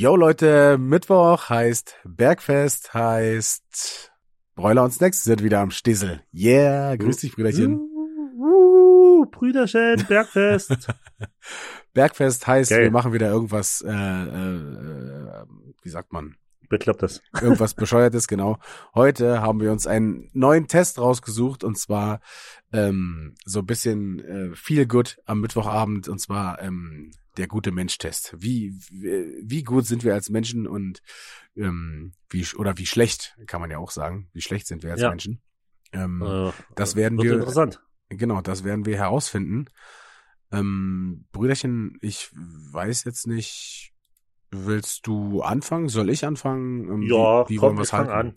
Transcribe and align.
Yo 0.00 0.16
Leute, 0.16 0.78
Mittwoch 0.78 1.50
heißt 1.50 1.96
Bergfest, 2.04 2.94
heißt 2.94 4.10
Bräuler 4.54 4.84
und 4.84 4.92
Snacks 4.92 5.24
sind 5.24 5.42
wieder 5.42 5.60
am 5.60 5.70
Stissel. 5.70 6.22
Yeah, 6.32 6.96
grüß 6.96 7.18
dich, 7.18 7.34
Brüderchen. 7.34 7.74
Uh, 7.74 9.20
uh, 9.20 9.26
Brüderchen, 9.26 10.02
Bergfest. 10.08 10.88
Bergfest 11.92 12.46
heißt, 12.46 12.70
Geil. 12.70 12.84
wir 12.84 12.90
machen 12.90 13.12
wieder 13.12 13.28
irgendwas, 13.28 13.84
äh, 13.86 13.90
äh, 13.90 15.44
wie 15.82 15.90
sagt 15.90 16.14
man, 16.14 16.34
Beklopptes. 16.70 17.20
irgendwas 17.42 17.74
Bescheuertes, 17.74 18.26
genau. 18.26 18.56
Heute 18.94 19.42
haben 19.42 19.60
wir 19.60 19.70
uns 19.70 19.86
einen 19.86 20.30
neuen 20.32 20.66
Test 20.66 20.98
rausgesucht 20.98 21.62
und 21.62 21.76
zwar 21.76 22.20
ähm, 22.72 23.34
so 23.44 23.58
ein 23.58 23.66
bisschen 23.66 24.20
äh, 24.20 24.56
viel 24.56 24.86
gut 24.86 25.18
am 25.26 25.42
Mittwochabend 25.42 26.08
und 26.08 26.20
zwar 26.20 26.62
ähm, 26.62 27.12
der 27.36 27.46
gute 27.48 27.70
Mensch-Test. 27.72 28.34
Wie, 28.38 28.74
wie 28.90 29.40
wie 29.42 29.62
gut 29.62 29.86
sind 29.86 30.04
wir 30.04 30.14
als 30.14 30.30
Menschen 30.30 30.66
und 30.66 31.00
ähm, 31.56 32.12
wie 32.28 32.46
oder 32.56 32.76
wie 32.78 32.86
schlecht 32.86 33.36
kann 33.46 33.60
man 33.60 33.70
ja 33.70 33.78
auch 33.78 33.90
sagen. 33.90 34.28
Wie 34.32 34.40
schlecht 34.42 34.66
sind 34.66 34.82
wir 34.82 34.92
als 34.92 35.00
Ja. 35.00 35.10
Menschen? 35.10 35.40
Ähm, 35.92 36.22
Äh, 36.22 36.52
das 36.76 36.96
werden 36.96 37.20
wir- 37.22 37.34
interessant. 37.34 37.80
Genau, 38.08 38.40
das 38.40 38.64
werden 38.64 38.86
wir 38.86 38.96
herausfinden. 38.96 39.66
Ähm, 40.52 41.26
Brüderchen, 41.32 41.96
ich 42.00 42.28
weiß 42.32 43.04
jetzt 43.04 43.26
nicht, 43.28 43.92
willst 44.50 45.06
du 45.06 45.42
anfangen? 45.42 45.88
Soll 45.88 46.10
ich 46.10 46.24
anfangen? 46.24 46.88
Ähm, 46.88 47.02
Ja, 47.02 47.48
wie, 47.48 47.54
wie 47.54 47.56
komm, 47.56 47.68
wollen 47.68 47.76
wir 47.78 47.82
ich 47.82 47.88
es 47.88 47.92
halten? 47.92 48.10
an. 48.10 48.36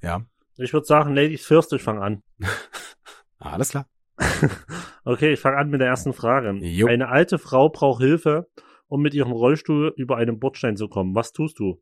Ja, 0.00 0.24
Ich 0.56 0.72
würde 0.72 0.86
sagen, 0.86 1.14
Ladies 1.14 1.44
first, 1.44 1.72
ich 1.72 1.82
fang 1.82 1.98
an. 2.00 2.22
alles 3.38 3.70
klar. 3.70 3.88
Okay, 5.04 5.32
ich 5.32 5.40
fange 5.40 5.56
an 5.56 5.70
mit 5.70 5.80
der 5.80 5.88
ersten 5.88 6.12
Frage. 6.12 6.50
Jo. 6.60 6.86
Eine 6.86 7.08
alte 7.08 7.38
Frau 7.38 7.70
braucht 7.70 8.02
Hilfe, 8.02 8.46
um 8.88 9.00
mit 9.00 9.14
ihrem 9.14 9.32
Rollstuhl 9.32 9.94
über 9.96 10.18
einen 10.18 10.38
Bordstein 10.38 10.76
zu 10.76 10.88
kommen. 10.88 11.14
Was 11.14 11.32
tust 11.32 11.58
du? 11.58 11.80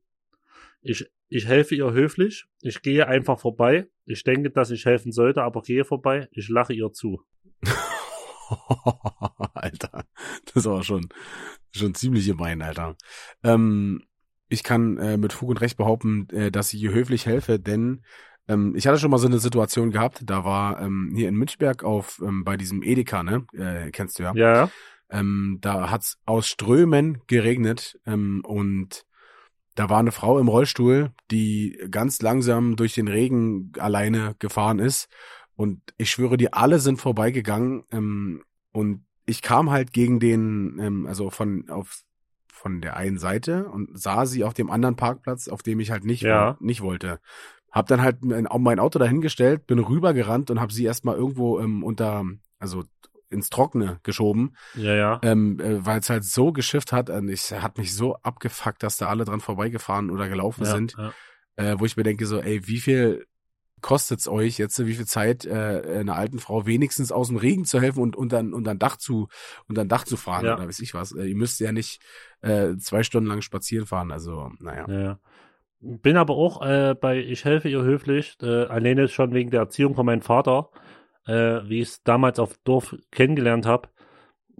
Ich, 0.80 1.10
ich 1.28 1.46
helfe 1.48 1.74
ihr 1.74 1.92
höflich. 1.92 2.46
Ich 2.60 2.82
gehe 2.82 3.08
einfach 3.08 3.40
vorbei. 3.40 3.88
Ich 4.04 4.22
denke, 4.22 4.50
dass 4.50 4.70
ich 4.70 4.84
helfen 4.84 5.10
sollte, 5.10 5.42
aber 5.42 5.62
gehe 5.62 5.84
vorbei. 5.84 6.28
Ich 6.30 6.48
lache 6.48 6.72
ihr 6.72 6.92
zu. 6.92 7.20
Alter, 9.54 10.06
das 10.44 10.54
ist 10.54 10.66
aber 10.68 10.84
schon, 10.84 11.08
schon 11.74 11.94
ziemlich 11.94 12.26
gemein, 12.26 12.62
Alter. 12.62 12.96
Ähm, 13.42 14.04
ich 14.48 14.62
kann 14.62 14.98
äh, 14.98 15.16
mit 15.16 15.32
Fug 15.32 15.48
und 15.48 15.60
Recht 15.60 15.76
behaupten, 15.76 16.28
äh, 16.30 16.52
dass 16.52 16.72
ich 16.72 16.80
ihr 16.80 16.92
höflich 16.92 17.26
helfe, 17.26 17.58
denn 17.58 18.04
ähm, 18.48 18.74
ich 18.76 18.86
hatte 18.86 18.98
schon 18.98 19.10
mal 19.10 19.18
so 19.18 19.26
eine 19.26 19.38
Situation 19.38 19.90
gehabt, 19.90 20.22
da 20.24 20.44
war 20.44 20.80
ähm, 20.80 21.12
hier 21.14 21.28
in 21.28 21.36
Münchberg 21.36 21.84
auf 21.84 22.20
ähm, 22.24 22.44
bei 22.44 22.56
diesem 22.56 22.82
Edeka, 22.82 23.22
ne? 23.22 23.46
Äh, 23.52 23.90
kennst 23.90 24.18
du 24.18 24.24
ja. 24.24 24.34
Ja, 24.34 24.70
Ähm, 25.08 25.58
da 25.60 25.90
hat's 25.90 26.18
aus 26.26 26.48
Strömen 26.48 27.22
geregnet 27.26 27.98
ähm, 28.06 28.42
und 28.44 29.04
da 29.76 29.90
war 29.90 29.98
eine 29.98 30.10
Frau 30.12 30.38
im 30.38 30.48
Rollstuhl, 30.48 31.12
die 31.30 31.78
ganz 31.90 32.22
langsam 32.22 32.76
durch 32.76 32.94
den 32.94 33.08
Regen 33.08 33.72
alleine 33.78 34.34
gefahren 34.38 34.78
ist. 34.78 35.08
Und 35.54 35.80
ich 35.98 36.10
schwöre 36.10 36.36
dir, 36.38 36.54
alle 36.54 36.78
sind 36.78 36.98
vorbeigegangen. 37.00 37.84
Ähm, 37.92 38.42
und 38.72 39.04
ich 39.26 39.42
kam 39.42 39.70
halt 39.70 39.92
gegen 39.92 40.18
den, 40.18 40.78
ähm, 40.80 41.06
also 41.06 41.30
von 41.30 41.68
auf 41.68 42.02
von 42.52 42.80
der 42.80 42.96
einen 42.96 43.18
Seite 43.18 43.68
und 43.68 43.96
sah 43.98 44.24
sie 44.24 44.42
auf 44.42 44.54
dem 44.54 44.70
anderen 44.70 44.96
Parkplatz, 44.96 45.46
auf 45.46 45.62
dem 45.62 45.78
ich 45.78 45.90
halt 45.90 46.04
nicht 46.04 46.22
Ja. 46.22 46.56
nicht 46.58 46.80
wollte. 46.80 47.20
Hab 47.76 47.88
dann 47.88 48.02
halt 48.02 48.24
mein, 48.24 48.46
mein 48.58 48.78
Auto 48.78 48.98
dahingestellt, 48.98 49.66
bin 49.66 49.78
rübergerannt 49.78 50.50
und 50.50 50.60
hab 50.60 50.72
sie 50.72 50.84
erstmal 50.84 51.16
irgendwo 51.16 51.60
ähm, 51.60 51.84
unter, 51.84 52.24
also 52.58 52.84
ins 53.28 53.50
Trockene 53.50 53.98
geschoben, 54.02 54.56
ja, 54.74 54.94
ja. 54.94 55.20
ähm, 55.22 55.58
äh, 55.60 55.84
weil 55.84 56.00
es 56.00 56.10
halt 56.10 56.24
so 56.24 56.52
geschifft 56.52 56.92
hat. 56.92 57.10
Und 57.10 57.28
ich 57.28 57.52
hat 57.52 57.78
mich 57.78 57.94
so 57.94 58.16
abgefuckt, 58.16 58.82
dass 58.82 58.96
da 58.96 59.08
alle 59.08 59.24
dran 59.24 59.40
vorbeigefahren 59.40 60.10
oder 60.10 60.28
gelaufen 60.28 60.64
ja, 60.64 60.70
sind, 60.70 60.94
ja. 60.96 61.12
äh, 61.56 61.78
wo 61.78 61.84
ich 61.84 61.96
mir 61.96 62.04
denke 62.04 62.26
so, 62.26 62.40
ey, 62.40 62.66
wie 62.66 62.78
viel 62.78 63.26
kostet's 63.82 64.26
euch 64.26 64.58
jetzt, 64.58 64.84
wie 64.86 64.94
viel 64.94 65.06
Zeit 65.06 65.44
äh, 65.44 65.98
einer 66.00 66.16
alten 66.16 66.38
Frau 66.38 66.66
wenigstens 66.66 67.12
aus 67.12 67.28
dem 67.28 67.36
Regen 67.36 67.64
zu 67.64 67.80
helfen 67.80 68.00
und 68.00 68.16
unter 68.16 68.38
unter 68.40 68.70
ein 68.70 68.78
Dach 68.78 68.96
zu 68.96 69.28
unter 69.68 69.82
ein 69.82 69.88
Dach 69.88 70.04
zu 70.04 70.16
fahren 70.16 70.46
Ja. 70.46 70.56
oder 70.56 70.66
weiß 70.66 70.80
ich 70.80 70.94
was. 70.94 71.12
Äh, 71.12 71.26
ihr 71.26 71.36
müsst 71.36 71.60
ja 71.60 71.72
nicht 71.72 72.00
äh, 72.40 72.76
zwei 72.78 73.02
Stunden 73.02 73.28
lang 73.28 73.42
spazieren 73.42 73.86
fahren. 73.86 74.12
Also 74.12 74.50
naja. 74.60 74.86
Ja, 74.88 75.00
ja. 75.00 75.18
Bin 75.80 76.16
aber 76.16 76.34
auch 76.34 76.62
äh, 76.66 76.94
bei 76.98 77.18
Ich 77.18 77.44
helfe 77.44 77.68
ihr 77.68 77.82
höflich, 77.82 78.36
äh, 78.42 78.64
alleine 78.64 79.08
schon 79.08 79.34
wegen 79.34 79.50
der 79.50 79.60
Erziehung 79.60 79.94
von 79.94 80.06
meinem 80.06 80.22
Vater, 80.22 80.70
äh, 81.26 81.60
wie 81.68 81.80
ich 81.80 81.88
es 81.88 82.02
damals 82.02 82.38
auf 82.38 82.56
Dorf 82.64 82.96
kennengelernt 83.10 83.66
habe. 83.66 83.88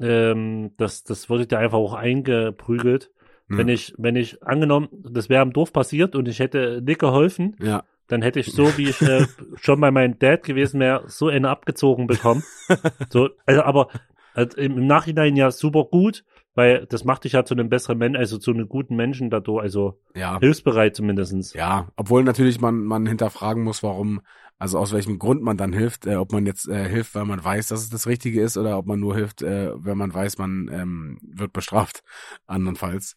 Ähm, 0.01 0.73
das, 0.77 1.05
das 1.05 1.31
wurde 1.31 1.47
dir 1.47 1.59
einfach 1.59 1.79
auch 1.79 1.95
eingeprügelt. 1.95 3.11
Hm. 3.49 3.59
Wenn 3.59 3.69
ich, 3.69 3.95
wenn 3.97 4.17
ich 4.17 4.43
angenommen, 4.43 4.89
das 4.93 5.29
wäre 5.29 5.43
im 5.43 5.53
Dorf 5.53 5.73
passiert 5.73 6.15
und 6.17 6.29
ich 6.29 6.39
hätte 6.39 6.83
nicht 6.85 7.01
geholfen, 7.01 7.57
Ja. 7.61 7.85
dann 8.09 8.21
hätte 8.21 8.41
ich 8.41 8.53
so, 8.53 8.77
wie 8.77 8.91
ich 8.91 9.01
äh, 9.01 9.25
schon 9.57 9.81
bei 9.81 9.91
meinem 9.91 10.19
Dad 10.19 10.43
gewesen 10.43 10.81
wäre, 10.81 11.05
so 11.07 11.29
eine 11.29 11.49
abgezogen 11.49 12.07
bekommen. 12.07 12.43
so, 13.11 13.31
also, 13.47 13.63
aber 13.63 13.89
also 14.35 14.59
im 14.59 14.87
Nachhinein 14.87 15.35
ja 15.35 15.51
super 15.51 15.85
gut, 15.85 16.25
weil 16.57 16.87
das 16.87 17.05
macht 17.05 17.25
dich 17.25 17.33
ja 17.33 17.45
zu 17.45 17.55
einem 17.55 17.69
besseren 17.69 17.99
Menschen, 17.99 18.17
also 18.17 18.39
zu 18.39 18.51
einem 18.51 18.69
guten 18.69 18.97
Menschen 18.97 19.31
dadurch, 19.31 19.63
also 19.63 20.01
Ja. 20.15 20.41
hilfsbereit 20.41 20.97
zumindestens. 20.97 21.53
Ja, 21.53 21.89
obwohl 21.97 22.25
natürlich 22.25 22.61
man 22.61 22.83
man 22.85 23.07
hinterfragen 23.07 23.63
muss, 23.63 23.83
warum, 23.83 24.23
also 24.59 24.79
aus 24.79 24.93
welchem 24.93 25.19
Grund 25.19 25.43
man 25.43 25.59
dann 25.59 25.75
hilft, 25.75 26.07
äh, 26.07 26.17
ob 26.17 26.33
man 26.33 26.47
jetzt 26.47 26.67
äh, 26.67 26.89
hilft, 26.89 27.15
weil 27.15 27.27
man 27.27 27.45
weiß, 27.45 27.69
dass 27.69 27.83
es 27.83 27.91
das 27.91 28.07
Richtige 28.07 28.41
ist, 28.41 28.57
oder 28.57 28.79
ob 28.79 28.87
man 28.87 28.99
nur 28.99 29.15
hilft, 29.15 29.43
äh, 29.43 29.71
wenn 29.77 29.99
man 29.99 30.13
weiß, 30.13 30.39
man 30.39 30.69
ähm, 30.73 31.19
wird 31.23 31.53
bestraft, 31.53 32.03
andernfalls. 32.47 33.17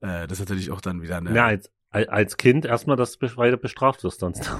Äh, 0.00 0.26
das 0.26 0.40
ist 0.40 0.48
natürlich 0.48 0.70
auch 0.70 0.80
dann 0.80 1.02
wieder 1.02 1.18
eine. 1.18 1.36
Ja, 1.36 1.44
als, 1.46 1.70
als 1.90 2.38
Kind 2.38 2.64
erstmal, 2.64 2.96
dass 2.96 3.18
du 3.18 3.36
weiter 3.36 3.58
bestraft 3.58 4.02
wirst 4.02 4.20
sonst. 4.20 4.50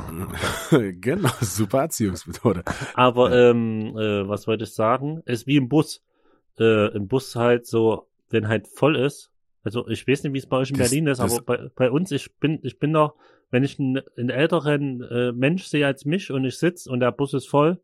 genau, 0.70 1.30
super 1.40 1.80
Erziehungsmethode. 1.80 2.62
Aber 2.92 3.32
ähm, 3.32 3.96
äh, 3.96 4.28
was 4.28 4.46
wollte 4.46 4.64
ich 4.64 4.74
sagen? 4.74 5.22
Ist 5.24 5.46
wie 5.46 5.56
im 5.56 5.70
Bus. 5.70 6.02
Äh, 6.58 6.94
Im 6.94 7.08
Bus 7.08 7.34
halt 7.36 7.66
so, 7.66 8.06
wenn 8.30 8.48
halt 8.48 8.68
voll 8.68 8.96
ist. 8.96 9.30
Also 9.64 9.86
ich 9.88 10.06
weiß 10.08 10.24
nicht, 10.24 10.32
wie 10.32 10.38
es 10.38 10.46
bei 10.46 10.56
euch 10.58 10.70
in 10.70 10.76
Das- 10.76 10.90
Berlin 10.90 11.06
ist, 11.06 11.20
aber 11.20 11.40
bei, 11.42 11.70
bei 11.74 11.90
uns, 11.90 12.10
ich 12.10 12.34
bin, 12.36 12.58
ich 12.62 12.78
bin 12.78 12.92
doch, 12.92 13.14
wenn 13.50 13.64
ich 13.64 13.78
einen, 13.78 14.00
einen 14.16 14.30
älteren 14.30 15.02
äh, 15.02 15.32
Mensch 15.32 15.64
sehe 15.64 15.86
als 15.86 16.04
mich 16.04 16.30
und 16.30 16.44
ich 16.44 16.58
sitz 16.58 16.86
und 16.86 17.00
der 17.00 17.12
Bus 17.12 17.34
ist 17.34 17.48
voll, 17.48 17.78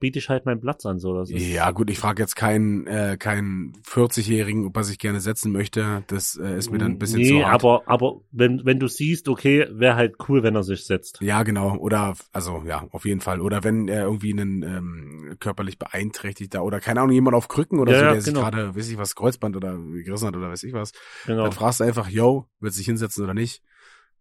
biete 0.00 0.18
ich 0.18 0.28
halt 0.28 0.46
meinen 0.46 0.60
Platz 0.60 0.84
an. 0.86 0.98
So, 0.98 1.14
das 1.14 1.30
ist, 1.30 1.40
Ja, 1.46 1.70
gut, 1.70 1.90
ich 1.90 1.98
frage 1.98 2.22
jetzt 2.22 2.34
keinen 2.34 2.86
äh, 2.86 3.16
keinen 3.18 3.74
40-Jährigen, 3.84 4.66
ob 4.66 4.76
er 4.76 4.84
sich 4.84 4.98
gerne 4.98 5.20
setzen 5.20 5.52
möchte. 5.52 6.02
Das 6.08 6.36
äh, 6.36 6.56
ist 6.56 6.72
mir 6.72 6.78
dann 6.78 6.92
ein 6.92 6.98
bisschen 6.98 7.20
nee, 7.20 7.28
zu 7.28 7.46
hart. 7.46 7.62
aber, 7.62 7.82
aber 7.86 8.20
wenn, 8.32 8.64
wenn 8.64 8.80
du 8.80 8.88
siehst, 8.88 9.28
okay, 9.28 9.66
wäre 9.70 9.94
halt 9.94 10.16
cool, 10.28 10.42
wenn 10.42 10.56
er 10.56 10.62
sich 10.62 10.84
setzt. 10.84 11.20
Ja, 11.20 11.42
genau. 11.42 11.76
Oder, 11.76 12.16
also 12.32 12.62
ja, 12.66 12.86
auf 12.90 13.04
jeden 13.04 13.20
Fall. 13.20 13.40
Oder 13.40 13.62
wenn 13.62 13.88
er 13.88 14.04
irgendwie 14.04 14.32
einen 14.32 14.62
ähm, 14.62 15.36
körperlich 15.38 15.78
beeinträchtigter 15.78 16.64
oder 16.64 16.80
keine 16.80 17.00
Ahnung, 17.00 17.12
jemand 17.12 17.36
auf 17.36 17.48
Krücken 17.48 17.78
oder 17.78 17.92
Ja, 17.92 17.98
so, 17.98 18.04
ja, 18.06 18.12
der 18.12 18.22
sich 18.22 18.32
genau. 18.34 18.44
gerade, 18.44 18.74
weiß 18.74 18.88
ich 18.90 18.98
was, 18.98 19.14
Kreuzband 19.14 19.56
oder 19.56 19.76
gerissen 19.78 20.26
hat 20.26 20.36
oder 20.36 20.50
weiß 20.50 20.62
ich 20.64 20.72
was, 20.72 20.92
Genau. 21.26 21.44
dann 21.44 21.52
fragst 21.52 21.80
du 21.80 21.84
einfach, 21.84 22.08
yo, 22.08 22.46
willst 22.58 22.76
du 22.76 22.80
dich 22.80 22.86
hinsetzen 22.86 23.22
oder 23.24 23.34
nicht? 23.34 23.62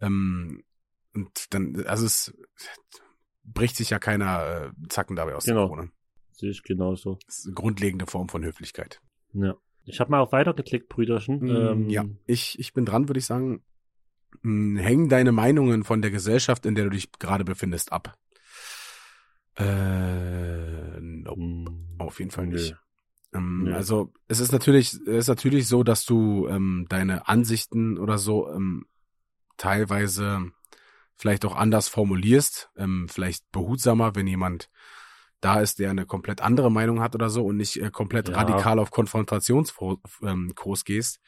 Ähm, 0.02 0.64
und 1.14 1.54
dann, 1.54 1.84
also 1.88 2.06
es 2.06 2.34
bricht 3.54 3.76
sich 3.76 3.90
ja 3.90 4.00
keiner 4.00 4.72
äh, 4.72 4.88
Zacken 4.90 5.16
dabei 5.16 5.36
aus 5.36 5.46
Genau. 5.46 5.68
der 5.68 5.76
Krone. 5.76 5.92
Sehe 6.32 6.52
ich 6.52 6.64
genauso. 6.64 7.18
Das 7.26 7.40
ist 7.40 7.46
eine 7.48 7.56
grundlegende 7.56 8.06
Form 8.08 8.30
von 8.30 8.44
Höflichkeit. 8.46 9.02
Ja. 9.34 9.56
Ich 9.86 10.00
habe 10.00 10.12
mal 10.12 10.20
auf 10.20 10.32
weiter 10.32 10.54
geklickt, 10.54 10.88
Brüderchen. 10.90 11.48
ähm, 11.48 11.88
Mm, 11.88 11.90
ja, 11.90 12.06
ich, 12.28 12.58
ich 12.60 12.74
bin 12.74 12.86
dran, 12.86 13.10
würde 13.10 13.20
ich 13.20 13.26
sagen. 13.26 13.64
Mm, 14.44 14.78
Hängen 14.78 15.10
deine 15.10 15.32
Meinungen 15.32 15.84
von 15.84 16.02
der 16.02 16.12
Gesellschaft, 16.12 16.66
in 16.66 16.76
der 16.76 16.86
du 16.86 16.92
dich 16.92 17.12
gerade 17.14 17.44
befindest, 17.44 17.92
ab? 17.92 18.16
Äh, 19.56 21.00
nope. 21.02 21.40
mm, 21.42 21.96
Auf 22.00 22.20
jeden 22.20 22.32
Fall 22.32 22.48
nicht. 22.48 22.76
Ähm, 23.34 23.64
Nö. 23.66 23.74
Also 23.76 24.12
es 24.28 24.40
ist 24.40 24.52
natürlich, 24.52 24.94
es 24.94 25.00
ist 25.08 25.28
natürlich 25.28 25.68
so, 25.68 25.84
dass 25.84 26.06
du 26.06 26.48
ähm, 26.48 26.86
deine 26.90 27.28
Ansichten 27.28 27.98
oder 27.98 28.18
so 28.18 28.50
ähm, 28.52 28.86
teilweise 29.58 30.52
vielleicht 31.20 31.46
auch 31.46 31.56
anders 31.56 31.88
formulierst, 31.90 32.72
ähm, 32.78 33.08
vielleicht 33.10 33.52
behutsamer, 33.52 34.16
wenn 34.16 34.26
jemand 34.26 34.70
da 35.42 35.62
ist, 35.62 35.80
der 35.80 35.90
eine 35.92 36.06
komplett 36.06 36.42
andere 36.42 36.72
Meinung 36.72 37.02
hat 37.02 37.14
oder 37.16 37.30
so 37.30 37.46
und 37.46 37.58
nicht 37.58 37.80
äh, 37.82 37.92
komplett 37.92 38.30
Ja. 38.30 38.36
radikal 38.36 38.80
auf 38.80 38.90
Konfrontationskurs 38.92 40.00
ähm, 40.24 40.54
gehst. 40.86 41.20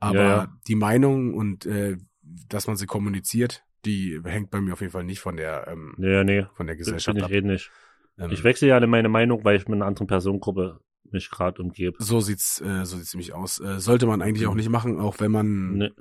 Aber 0.00 0.14
Ja, 0.18 0.28
ja. 0.36 0.58
die 0.66 0.74
Meinung 0.74 1.34
und 1.34 1.66
äh, 1.66 1.96
dass 2.22 2.66
man 2.66 2.76
sie 2.76 2.86
kommuniziert, 2.86 3.64
die 3.84 4.20
hängt 4.24 4.50
bei 4.50 4.60
mir 4.60 4.72
auf 4.74 4.80
jeden 4.80 4.92
Fall 4.92 5.04
nicht 5.04 5.20
von 5.20 5.36
der 5.36 5.66
ähm, 5.68 5.94
Nee, 5.98 6.24
nee. 6.24 6.46
von 6.54 6.66
der 6.66 6.74
Bin 6.74 6.78
Gesellschaft 6.78 7.18
ich 7.18 7.24
ab. 7.24 7.30
eh 7.30 7.40
nicht. 7.42 7.70
Ähm, 8.18 8.30
Ich 8.30 8.44
wechsle 8.44 8.68
ja 8.68 8.84
meine 8.86 9.08
Meinung, 9.08 9.44
weil 9.44 9.56
ich 9.56 9.66
mit 9.66 9.76
einer 9.76 9.86
anderen 9.86 10.06
Personengruppe 10.06 10.80
mich 11.10 11.30
gerade 11.30 11.60
umgebe. 11.62 11.96
So 12.00 12.20
sieht's, 12.20 12.60
äh, 12.60 12.84
so 12.84 12.96
sieht's 12.96 13.12
nämlich 13.14 13.32
aus. 13.34 13.60
Äh, 13.60 13.80
sollte 13.80 14.06
man 14.06 14.22
eigentlich 14.22 14.46
auch 14.46 14.54
nicht 14.54 14.70
machen, 14.70 14.98
auch 15.00 15.20
wenn 15.20 15.30
man, 15.32 15.76
Ne, 15.76 15.94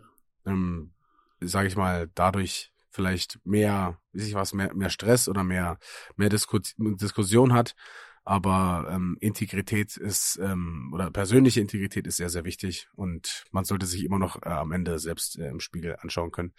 ähm, 0.46 0.94
sage 1.42 1.68
ich 1.68 1.76
mal, 1.76 2.10
dadurch 2.16 2.71
vielleicht 2.92 3.40
mehr, 3.46 3.98
wie 4.12 4.22
sich 4.22 4.34
was, 4.36 4.54
mehr, 4.54 4.74
mehr 4.74 4.90
Stress 4.90 5.28
oder 5.28 5.44
mehr, 5.44 5.80
mehr 6.16 6.30
Disku 6.30 6.60
Diskussion 6.78 7.54
hat. 7.54 7.76
Aber 8.24 8.88
ähm, 8.92 9.18
Integrität 9.20 9.98
ist 9.98 10.40
ähm, 10.42 10.92
oder 10.94 11.10
persönliche 11.10 11.60
Integrität 11.60 12.06
ist 12.06 12.18
sehr, 12.18 12.30
sehr 12.30 12.46
wichtig 12.46 12.88
und 12.94 13.46
man 13.52 13.66
sollte 13.66 13.88
sich 13.88 14.04
immer 14.04 14.20
noch 14.20 14.44
äh, 14.44 14.50
am 14.50 14.72
Ende 14.72 15.00
selbst 15.00 15.40
äh, 15.40 15.50
im 15.50 15.60
Spiegel 15.60 15.96
anschauen 16.00 16.32
können. 16.32 16.54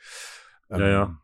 Ähm, 0.70 0.81
Ja, 0.81 0.88
ja. 0.88 1.23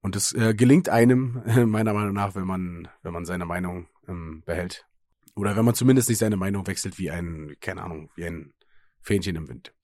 Und 0.00 0.16
es 0.16 0.32
äh, 0.32 0.54
gelingt 0.54 0.88
einem, 0.88 1.42
meiner 1.70 1.92
Meinung 1.92 2.14
nach, 2.14 2.34
wenn 2.34 2.46
man, 2.46 2.88
wenn 3.02 3.12
man 3.12 3.26
seine 3.26 3.44
Meinung 3.44 3.88
ähm, 4.08 4.42
behält. 4.46 4.86
Oder 5.34 5.56
wenn 5.56 5.64
man 5.64 5.74
zumindest 5.74 6.08
nicht 6.08 6.18
seine 6.18 6.36
Meinung 6.36 6.66
wechselt 6.66 6.98
wie 6.98 7.10
ein, 7.10 7.54
keine 7.60 7.82
Ahnung, 7.82 8.10
wie 8.14 8.24
ein 8.24 8.54
Fähnchen 9.02 9.36
im 9.36 9.48
Wind. 9.48 9.74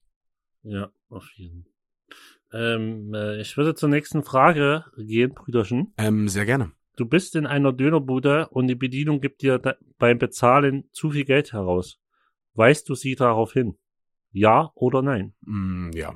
Ja, 0.63 0.91
auf 1.09 1.31
jeden. 1.35 1.67
Ähm, 2.53 3.13
äh, 3.15 3.41
ich 3.41 3.57
würde 3.57 3.75
zur 3.75 3.89
nächsten 3.89 4.23
Frage 4.23 4.85
gehen, 4.97 5.35
Brüderchen. 5.35 5.93
Ähm, 5.99 6.29
sehr 6.29 6.45
gerne. 6.47 6.73
Du 6.97 7.05
bist 7.07 7.37
in 7.37 7.47
einer 7.47 7.73
Dönerbude 7.73 8.49
und 8.49 8.69
die 8.69 8.75
Bedienung 8.75 9.21
gibt 9.21 9.43
dir 9.43 9.61
beim 9.99 10.19
Bezahlen 10.19 10.89
zu 10.93 11.11
viel 11.11 11.25
Geld 11.25 11.53
heraus. 11.53 11.99
Weist 12.55 12.89
du 12.89 12.95
sie 12.95 13.15
darauf 13.17 13.53
hin? 13.53 13.77
Ja 14.33 14.71
oder 14.75 15.03
nein? 15.03 15.35
Mm, 15.43 15.91
ja. 15.93 16.15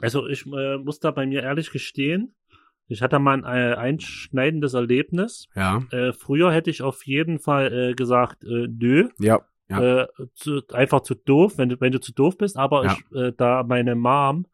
Also 0.00 0.26
ich 0.28 0.46
äh, 0.46 0.78
muss 0.78 1.00
da 1.00 1.10
bei 1.10 1.26
mir 1.26 1.42
ehrlich 1.42 1.70
gestehen, 1.72 2.34
ich 2.86 3.02
hatte 3.02 3.18
mal 3.18 3.44
ein 3.44 3.72
äh, 3.72 3.74
einschneidendes 3.74 4.72
Erlebnis. 4.72 5.48
Ja. 5.54 5.82
Äh, 5.90 6.12
früher 6.12 6.52
hätte 6.52 6.70
ich 6.70 6.80
auf 6.82 7.04
jeden 7.04 7.38
Fall 7.40 7.72
äh, 7.90 7.94
gesagt, 7.94 8.44
äh, 8.44 8.68
nö, 8.68 9.08
Ja. 9.18 9.40
Ja. 9.70 10.06
zu, 10.34 10.62
einfach 10.72 11.02
zu 11.02 11.14
doof, 11.14 11.58
wenn 11.58 11.68
du, 11.68 11.78
wenn 11.80 11.92
du 11.92 12.00
zu 12.00 12.14
doof 12.14 12.38
bist. 12.38 12.56
Aber 12.56 12.86
Ja. 12.86 12.96
ich, 12.96 13.34
da 13.36 13.62
meine 13.64 13.96
Mom 13.96 14.46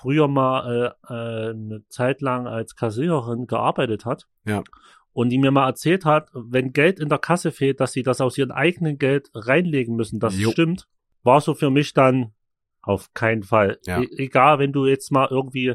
früher 0.00 0.28
mal 0.28 0.94
äh, 1.08 1.12
äh, 1.12 1.50
eine 1.50 1.84
Zeit 1.88 2.20
lang 2.20 2.46
als 2.46 2.74
Kassiererin 2.76 3.46
gearbeitet 3.46 4.04
hat 4.04 4.26
Ja. 4.44 4.62
und 5.12 5.30
die 5.30 5.38
mir 5.38 5.50
mal 5.50 5.66
erzählt 5.66 6.04
hat, 6.04 6.28
wenn 6.34 6.72
Geld 6.72 6.98
in 7.00 7.08
der 7.08 7.18
Kasse 7.18 7.52
fehlt, 7.52 7.80
dass 7.80 7.92
sie 7.92 8.02
das 8.02 8.20
aus 8.20 8.36
ihrem 8.36 8.50
eigenen 8.50 8.98
Geld 8.98 9.30
reinlegen 9.34 9.96
müssen, 9.96 10.20
das 10.20 10.38
Jo. 10.38 10.50
stimmt, 10.50 10.86
war 11.22 11.40
so 11.40 11.54
für 11.54 11.70
mich 11.70 11.94
dann 11.94 12.32
auf 12.82 13.14
keinen 13.14 13.42
Fall. 13.44 13.78
Ja. 13.86 14.00
E 14.02 14.08
egal, 14.18 14.58
wenn 14.58 14.72
du 14.72 14.86
jetzt 14.86 15.10
mal 15.10 15.28
irgendwie, 15.30 15.74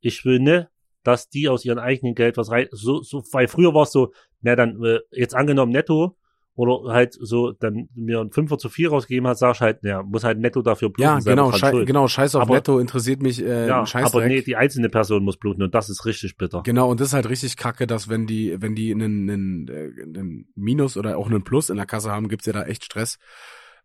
ich 0.00 0.24
will 0.24 0.40
ne, 0.40 0.68
dass 1.02 1.28
die 1.28 1.48
aus 1.48 1.64
ihrem 1.64 1.78
eigenen 1.78 2.14
Geld 2.14 2.36
was 2.36 2.50
rein, 2.50 2.68
so, 2.70 3.02
so, 3.02 3.22
weil 3.32 3.46
früher 3.48 3.74
war 3.74 3.82
es 3.82 3.92
so, 3.92 4.12
na 4.40 4.56
dann, 4.56 4.82
äh, 4.84 5.00
jetzt 5.10 5.34
angenommen 5.34 5.72
netto, 5.72 6.16
oder 6.56 6.92
halt 6.92 7.14
so, 7.20 7.52
dann 7.52 7.88
mir 7.94 8.20
ein 8.20 8.30
Fünfer 8.32 8.58
zu 8.58 8.68
viel 8.68 8.88
rausgegeben 8.88 9.28
hat, 9.28 9.38
sagst 9.38 9.60
halt, 9.60 9.78
ja, 9.82 10.02
muss 10.02 10.24
halt 10.24 10.38
netto 10.38 10.62
dafür 10.62 10.88
bluten. 10.88 11.02
Ja, 11.02 11.18
genau, 11.20 11.52
schei 11.52 11.70
schuld. 11.70 11.86
genau, 11.86 12.08
scheiß 12.08 12.34
auf 12.34 12.42
Aber- 12.42 12.54
Netto 12.54 12.78
interessiert 12.78 13.22
mich 13.22 13.42
äh, 13.44 13.68
Ja, 13.68 13.86
Scheißdreck. 13.86 14.22
aber 14.22 14.26
nee, 14.26 14.42
die 14.42 14.56
einzelne 14.56 14.88
Person 14.88 15.22
muss 15.22 15.36
bluten 15.36 15.62
und 15.62 15.74
das 15.74 15.88
ist 15.90 16.04
richtig 16.06 16.36
bitter. 16.36 16.62
Genau, 16.64 16.90
und 16.90 16.98
das 17.00 17.08
ist 17.08 17.14
halt 17.14 17.28
richtig 17.28 17.56
kacke, 17.56 17.86
dass 17.86 18.08
wenn 18.08 18.26
die, 18.26 18.60
wenn 18.60 18.74
die 18.74 18.90
einen, 18.92 19.30
einen, 19.30 19.68
äh, 19.68 20.02
einen 20.02 20.48
Minus 20.56 20.96
oder 20.96 21.18
auch 21.18 21.26
einen 21.28 21.44
Plus 21.44 21.70
in 21.70 21.76
der 21.76 21.86
Kasse 21.86 22.10
haben, 22.10 22.28
gibt's 22.28 22.46
ja 22.46 22.52
da 22.52 22.64
echt 22.64 22.84
Stress. 22.84 23.18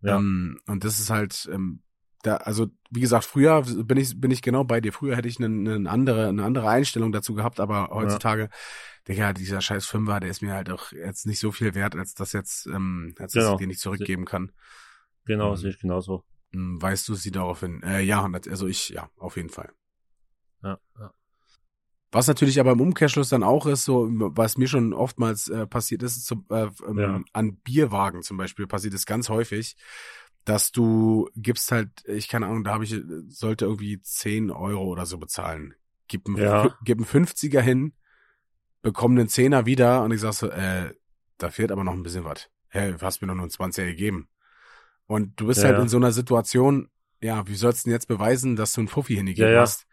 Ja. 0.01 0.17
Ähm, 0.17 0.57
und 0.67 0.83
das 0.83 0.99
ist 0.99 1.09
halt, 1.09 1.47
ähm, 1.53 1.81
da, 2.23 2.37
also 2.37 2.67
wie 2.89 2.99
gesagt, 3.01 3.25
früher 3.25 3.61
bin 3.63 3.97
ich, 3.97 4.19
bin 4.19 4.31
ich 4.31 4.41
genau 4.41 4.63
bei 4.63 4.81
dir. 4.81 4.93
Früher 4.93 5.15
hätte 5.15 5.27
ich 5.27 5.39
eine, 5.39 5.75
eine 5.75 5.89
andere, 5.89 6.27
eine 6.27 6.43
andere 6.43 6.69
Einstellung 6.69 7.11
dazu 7.11 7.33
gehabt, 7.33 7.59
aber 7.59 7.89
heutzutage, 7.91 8.49
Digga, 9.07 9.33
dieser 9.33 9.61
scheiß 9.61 9.85
Fünfer, 9.85 10.19
der 10.19 10.29
ist 10.29 10.41
mir 10.41 10.53
halt 10.53 10.69
auch 10.69 10.91
jetzt 10.91 11.25
nicht 11.25 11.39
so 11.39 11.51
viel 11.51 11.73
wert, 11.75 11.95
als 11.95 12.13
das 12.13 12.33
jetzt, 12.33 12.67
ähm, 12.67 13.15
als 13.19 13.33
dass 13.33 13.43
Genau. 13.43 13.53
ich 13.53 13.59
den 13.59 13.69
nicht 13.69 13.79
zurückgeben 13.81 14.25
kann. 14.25 14.51
Genau, 15.25 15.51
Mhm. 15.51 15.55
sehe 15.57 15.69
ich 15.71 15.79
genauso. 15.79 16.23
Hm, 16.53 16.81
Weißt 16.81 17.07
du 17.07 17.15
sie 17.15 17.31
darauf 17.31 17.61
hin? 17.61 17.81
Äh, 17.83 18.01
ja, 18.01 18.27
also 18.49 18.67
ich, 18.67 18.89
ja, 18.89 19.09
auf 19.17 19.37
jeden 19.37 19.49
Fall. 19.49 19.71
Ja, 20.63 20.77
ja. 20.99 21.13
Was 22.13 22.27
natürlich 22.27 22.59
aber 22.59 22.73
im 22.73 22.81
Umkehrschluss 22.81 23.29
dann 23.29 23.41
auch 23.41 23.65
ist, 23.65 23.85
so 23.85 24.07
was 24.11 24.57
mir 24.57 24.67
schon 24.67 24.93
oftmals 24.93 25.47
äh, 25.47 25.65
passiert 25.65 26.03
ist, 26.03 26.25
so, 26.25 26.43
äh, 26.49 26.67
ähm, 26.85 26.97
Ja. 26.99 27.21
an 27.31 27.55
Bierwagen 27.57 28.21
zum 28.21 28.35
Beispiel 28.35 28.67
passiert 28.67 28.93
es 28.93 29.05
ganz 29.05 29.29
häufig, 29.29 29.77
dass 30.45 30.71
du 30.71 31.29
gibst 31.35 31.71
halt, 31.71 31.89
ich 32.07 32.27
keine 32.27 32.47
Ahnung, 32.47 32.63
da 32.63 32.73
habe 32.73 32.83
ich, 32.83 32.95
sollte 33.27 33.65
irgendwie 33.65 34.01
10 34.01 34.51
Euro 34.51 34.83
oder 34.85 35.05
so 35.05 35.17
bezahlen. 35.17 35.75
Gib 36.07 36.27
einen, 36.27 36.37
Ja. 36.37 36.77
gib 36.83 36.97
einen 36.97 37.05
50er 37.05 37.61
hin, 37.61 37.93
bekomm 38.81 39.11
einen 39.13 39.29
Zehner 39.29 39.65
wieder 39.65 40.03
und 40.03 40.11
ich 40.11 40.21
sag 40.21 40.33
so, 40.33 40.49
äh, 40.49 40.93
da 41.37 41.49
fehlt 41.49 41.71
aber 41.71 41.83
noch 41.83 41.93
ein 41.93 42.03
bisschen 42.03 42.23
was. 42.25 42.49
Hä, 42.69 42.91
du 42.93 43.01
hast 43.01 43.21
mir 43.21 43.27
doch 43.27 43.35
nur 43.35 43.43
einen 43.43 43.51
20er 43.51 43.85
gegeben. 43.85 44.27
Und 45.07 45.39
du 45.39 45.47
bist 45.47 45.59
Ja, 45.59 45.67
halt 45.67 45.77
ja. 45.77 45.83
in 45.83 45.89
so 45.89 45.97
einer 45.97 46.11
Situation, 46.11 46.89
ja, 47.21 47.47
wie 47.47 47.55
sollst 47.55 47.85
du 47.85 47.89
denn 47.89 47.93
jetzt 47.95 48.07
beweisen, 48.07 48.55
dass 48.55 48.73
du 48.73 48.81
einen 48.81 48.87
Fuffi 48.87 49.15
hingegeben 49.15 49.55
hast? 49.57 49.85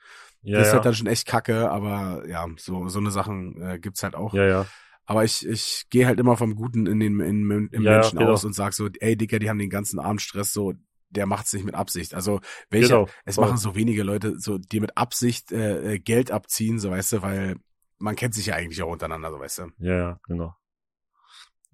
Ja, 0.42 0.58
das 0.58 0.68
ist 0.68 0.72
halt 0.74 0.84
dann 0.84 0.94
schon 0.94 1.06
echt 1.08 1.26
kacke, 1.26 1.70
aber 1.70 2.26
ja, 2.28 2.46
so, 2.58 2.88
so 2.88 2.98
eine 3.00 3.10
Sachen 3.10 3.60
äh, 3.60 3.78
gibt's 3.78 4.02
halt 4.02 4.14
auch. 4.14 4.32
ja, 4.34 4.44
ja. 4.44 4.66
Aber 5.08 5.24
ich, 5.24 5.46
ich 5.46 5.86
gehe 5.88 6.06
halt 6.06 6.20
immer 6.20 6.36
vom 6.36 6.54
Guten 6.54 6.86
in 6.86 7.00
den, 7.00 7.18
in, 7.20 7.50
im 7.50 7.82
Ja, 7.82 7.92
ja, 7.92 7.98
Menschen 8.00 8.18
genau. 8.18 8.32
aus 8.32 8.44
und 8.44 8.52
sag 8.52 8.74
so, 8.74 8.90
ey 9.00 9.16
Dicker, 9.16 9.38
die 9.38 9.48
haben 9.48 9.58
den 9.58 9.70
ganzen 9.70 9.98
Abend 9.98 10.20
Stress, 10.20 10.52
so, 10.52 10.74
der 11.08 11.24
macht's 11.24 11.54
nicht 11.54 11.64
mit 11.64 11.74
Absicht. 11.74 12.12
Also 12.12 12.40
welche, 12.68 12.88
Genau. 12.88 13.08
es 13.24 13.38
machen 13.38 13.56
so 13.56 13.74
wenige 13.74 14.02
Leute, 14.02 14.38
so 14.38 14.58
die 14.58 14.80
mit 14.80 14.98
Absicht 14.98 15.50
äh, 15.50 15.94
äh, 15.94 15.98
Geld 15.98 16.30
abziehen, 16.30 16.78
so 16.78 16.90
weißt 16.90 17.12
du, 17.12 17.22
weil 17.22 17.56
man 17.96 18.16
kennt 18.16 18.34
sich 18.34 18.46
ja 18.46 18.54
eigentlich 18.56 18.82
auch 18.82 18.92
untereinander, 18.92 19.30
so 19.30 19.40
weißt 19.40 19.58
du. 19.60 19.62
Ja, 19.78 19.96
ja, 19.96 20.20
genau. 20.24 20.54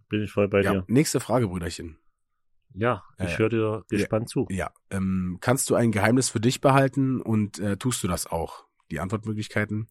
Bin 0.08 0.22
ich 0.22 0.30
voll 0.30 0.46
bei 0.46 0.62
ja, 0.62 0.72
dir. 0.72 0.84
nächste 0.86 1.18
Frage, 1.18 1.48
Brüderchen. 1.48 1.98
Ja, 2.72 3.02
ich 3.18 3.34
Äh, 3.34 3.38
höre 3.38 3.48
dir 3.48 3.84
gespannt 3.88 4.28
zu. 4.28 4.46
Ja, 4.48 4.70
ähm, 4.90 5.38
kannst 5.40 5.70
du 5.70 5.74
ein 5.74 5.90
Geheimnis 5.90 6.28
für 6.28 6.40
dich 6.40 6.60
behalten 6.60 7.20
und 7.20 7.58
äh, 7.58 7.76
tust 7.78 8.00
du 8.04 8.06
das 8.08 8.28
auch? 8.28 8.64
Die 8.92 9.00
Antwortmöglichkeiten: 9.00 9.88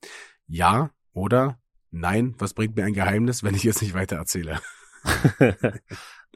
Ja 0.47 0.91
oder 1.11 1.59
Nein. 1.93 2.33
Was 2.39 2.53
bringt 2.53 2.75
mir 2.75 2.85
ein 2.85 2.93
Geheimnis, 2.93 3.43
wenn 3.43 3.53
ich 3.55 3.65
es 3.65 3.81
nicht 3.81 3.93
weiter 3.93 4.15
erzähle? 4.17 4.59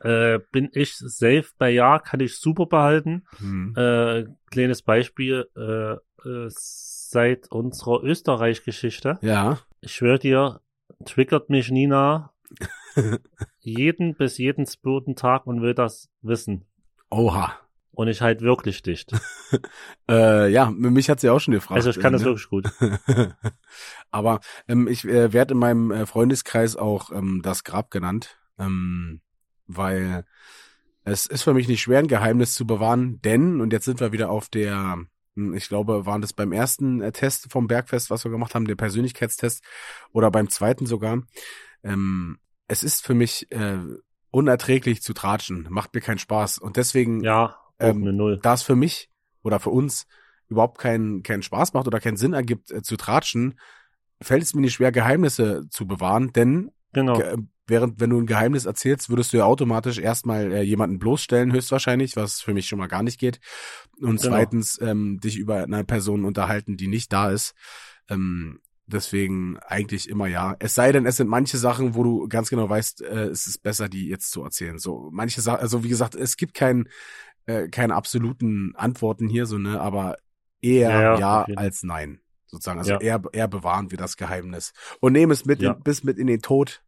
äh, 0.02 0.40
bin 0.52 0.70
ich 0.74 0.96
safe 0.98 1.48
bei 1.58 1.72
Ja, 1.72 2.00
kann 2.00 2.20
ich 2.20 2.38
super 2.38 2.68
behalten. 2.68 3.26
Hm. 3.40 3.74
Äh, 3.76 4.26
kleines 4.52 4.84
Beispiel, 4.84 5.48
äh, 5.56 5.94
äh, 6.28 6.46
seit 6.50 7.52
unserer 7.52 8.04
Österreich-Geschichte, 8.04 9.18
Ja. 9.22 9.60
ich 9.82 9.94
schwöre 9.94 10.20
dir, 10.20 10.62
triggert 11.06 11.50
mich 11.50 11.72
Nina 11.72 12.34
jeden 13.60 14.16
bis 14.16 14.38
jeden 14.38 14.66
zweiten 14.66 15.16
Tag 15.16 15.48
und 15.48 15.62
will 15.62 15.74
das 15.74 16.10
wissen. 16.22 16.66
Oha. 17.10 17.56
Und 17.98 18.10
ich 18.10 18.22
halt 18.22 18.42
wirklich 18.42 18.84
dicht. 18.84 19.12
Äh, 20.10 20.50
ja, 20.52 20.70
mich 20.70 21.10
hat 21.10 21.20
sie 21.20 21.30
auch 21.30 21.40
schon 21.40 21.54
gefragt. 21.54 21.78
Also 21.78 21.90
ich 21.90 22.00
kann 22.00 22.14
äh, 22.14 22.18
das 22.18 22.22
ne? 22.22 22.28
wirklich 22.28 22.48
gut. 22.48 22.70
Aber 24.12 24.40
ähm, 24.68 24.88
ich 24.88 25.04
äh, 25.04 25.34
werde 25.34 25.54
in 25.54 25.60
meinem 25.60 25.92
äh, 25.92 26.06
Freundeskreis 26.06 26.78
auch 26.78 27.12
ähm, 27.12 27.42
das 27.44 27.66
Grab 27.66 27.92
genannt, 27.92 28.38
ähm, 28.58 29.20
weil 29.66 30.24
es 31.04 31.26
ist 31.26 31.44
für 31.44 31.54
mich 31.54 31.68
nicht 31.68 31.82
schwer, 31.82 32.00
ein 32.00 32.08
Geheimnis 32.08 32.56
zu 32.56 32.66
bewahren, 32.66 33.20
denn, 33.22 33.60
und 33.60 33.74
jetzt 33.74 33.84
sind 33.84 34.00
wir 34.00 34.14
wieder 34.14 34.30
auf 34.30 34.48
der, 34.48 34.98
hm, 35.36 35.54
ich 35.56 35.68
glaube, 35.68 36.06
waren 36.06 36.22
das 36.22 36.32
beim 36.32 36.54
ersten 36.54 37.02
äh, 37.02 37.12
Test 37.12 37.52
vom 37.52 37.68
Bergfest, 37.68 38.10
was 38.10 38.24
wir 38.24 38.32
gemacht 38.32 38.56
haben, 38.56 38.68
der 38.68 38.76
Persönlichkeitstest, 38.76 39.62
oder 40.14 40.32
beim 40.32 40.50
zweiten 40.50 40.86
sogar. 40.86 41.24
Ähm, 41.84 42.38
es 42.68 42.84
ist 42.84 43.06
für 43.06 43.14
mich 43.14 43.52
äh, 43.52 43.80
unerträglich 44.32 45.02
zu 45.02 45.14
tratschen, 45.14 45.68
macht 45.70 45.94
mir 45.94 46.02
keinen 46.02 46.20
Spaß. 46.20 46.60
Und 46.60 46.78
deswegen 46.78 47.24
Ja, 47.24 47.58
Ähm, 47.80 48.40
da 48.42 48.54
es 48.54 48.64
für 48.64 48.76
mich 48.76 49.10
oder 49.44 49.60
für 49.60 49.70
uns 49.70 50.08
überhaupt 50.50 50.80
keinen 50.80 51.24
keinen 51.24 51.44
Spaß 51.44 51.74
macht 51.74 51.88
oder 51.88 52.00
keinen 52.00 52.18
Sinn 52.18 52.34
ergibt 52.34 52.72
äh, 52.72 52.82
zu 52.82 52.98
tratschen, 52.98 53.60
fällt 54.22 54.44
es 54.44 54.54
mir 54.54 54.62
nicht 54.62 54.74
schwer, 54.74 54.92
Geheimnisse 54.92 55.68
zu 55.70 55.88
bewahren, 55.88 56.32
denn 56.34 56.72
Genau. 56.94 57.18
ge 57.18 57.38
während, 57.70 58.00
wenn 58.00 58.10
du 58.10 58.18
ein 58.18 58.26
Geheimnis 58.28 58.66
erzählst, 58.66 59.10
würdest 59.10 59.34
du 59.34 59.38
ja 59.38 59.44
automatisch 59.44 60.00
erstmal 60.00 60.54
äh, 60.54 60.62
jemanden 60.62 61.00
bloßstellen, 61.00 61.52
höchstwahrscheinlich, 61.52 62.16
was 62.16 62.40
für 62.40 62.54
mich 62.54 62.66
schon 62.68 62.80
mal 62.80 62.88
gar 62.88 63.04
nicht 63.04 63.20
geht. 63.20 63.42
Und 64.00 64.22
Genau. 64.22 64.36
zweitens 64.36 64.80
ähm, 64.82 65.20
dich 65.20 65.38
über 65.38 65.64
eine 65.64 65.84
Person 65.84 66.24
unterhalten, 66.24 66.78
die 66.78 66.88
nicht 66.88 67.12
da 67.12 67.30
ist. 67.30 67.56
Ähm, 68.10 68.62
deswegen 68.86 69.58
eigentlich 69.60 70.08
immer 70.08 70.28
ja. 70.28 70.56
Es 70.60 70.76
sei 70.76 70.94
denn, 70.94 71.06
es 71.06 71.18
sind 71.18 71.28
manche 71.28 71.58
Sachen, 71.58 71.94
wo 71.94 72.04
du 72.04 72.30
ganz 72.30 72.50
genau 72.50 72.70
weißt, 72.70 73.02
äh, 73.02 73.26
es 73.26 73.48
ist 73.48 73.62
besser, 73.62 73.90
die 73.90 74.08
jetzt 74.08 74.32
zu 74.32 74.44
erzählen. 74.44 74.80
So 74.80 75.10
manche 75.12 75.42
Sachen, 75.42 75.60
also 75.60 75.84
wie 75.84 75.90
gesagt, 75.90 76.16
es 76.16 76.38
gibt 76.38 76.54
keinen 76.54 76.88
äh, 77.48 77.68
keine 77.70 77.96
absoluten 77.96 78.74
Antworten 78.76 79.28
hier, 79.28 79.46
so 79.48 79.58
ne, 79.58 79.82
aber 79.82 80.18
eher 80.62 80.90
Ja, 80.92 81.20
ja, 81.20 81.46
jeden. 81.48 81.58
als 81.58 81.82
nein, 81.84 82.20
sozusagen. 82.46 82.78
Also 82.80 82.92
Ja. 82.94 83.00
eher 83.02 83.22
eher 83.34 83.48
bewahren 83.48 83.90
wir 83.92 83.98
das 83.98 84.16
Geheimnis 84.18 84.74
und 85.02 85.14
nehmen 85.14 85.32
es 85.32 85.46
mit 85.46 85.62
Ja. 85.62 85.72
in, 85.74 85.82
bis 85.82 86.04
mit 86.04 86.18
in 86.20 86.28
den 86.28 86.42
Tod, 86.42 86.84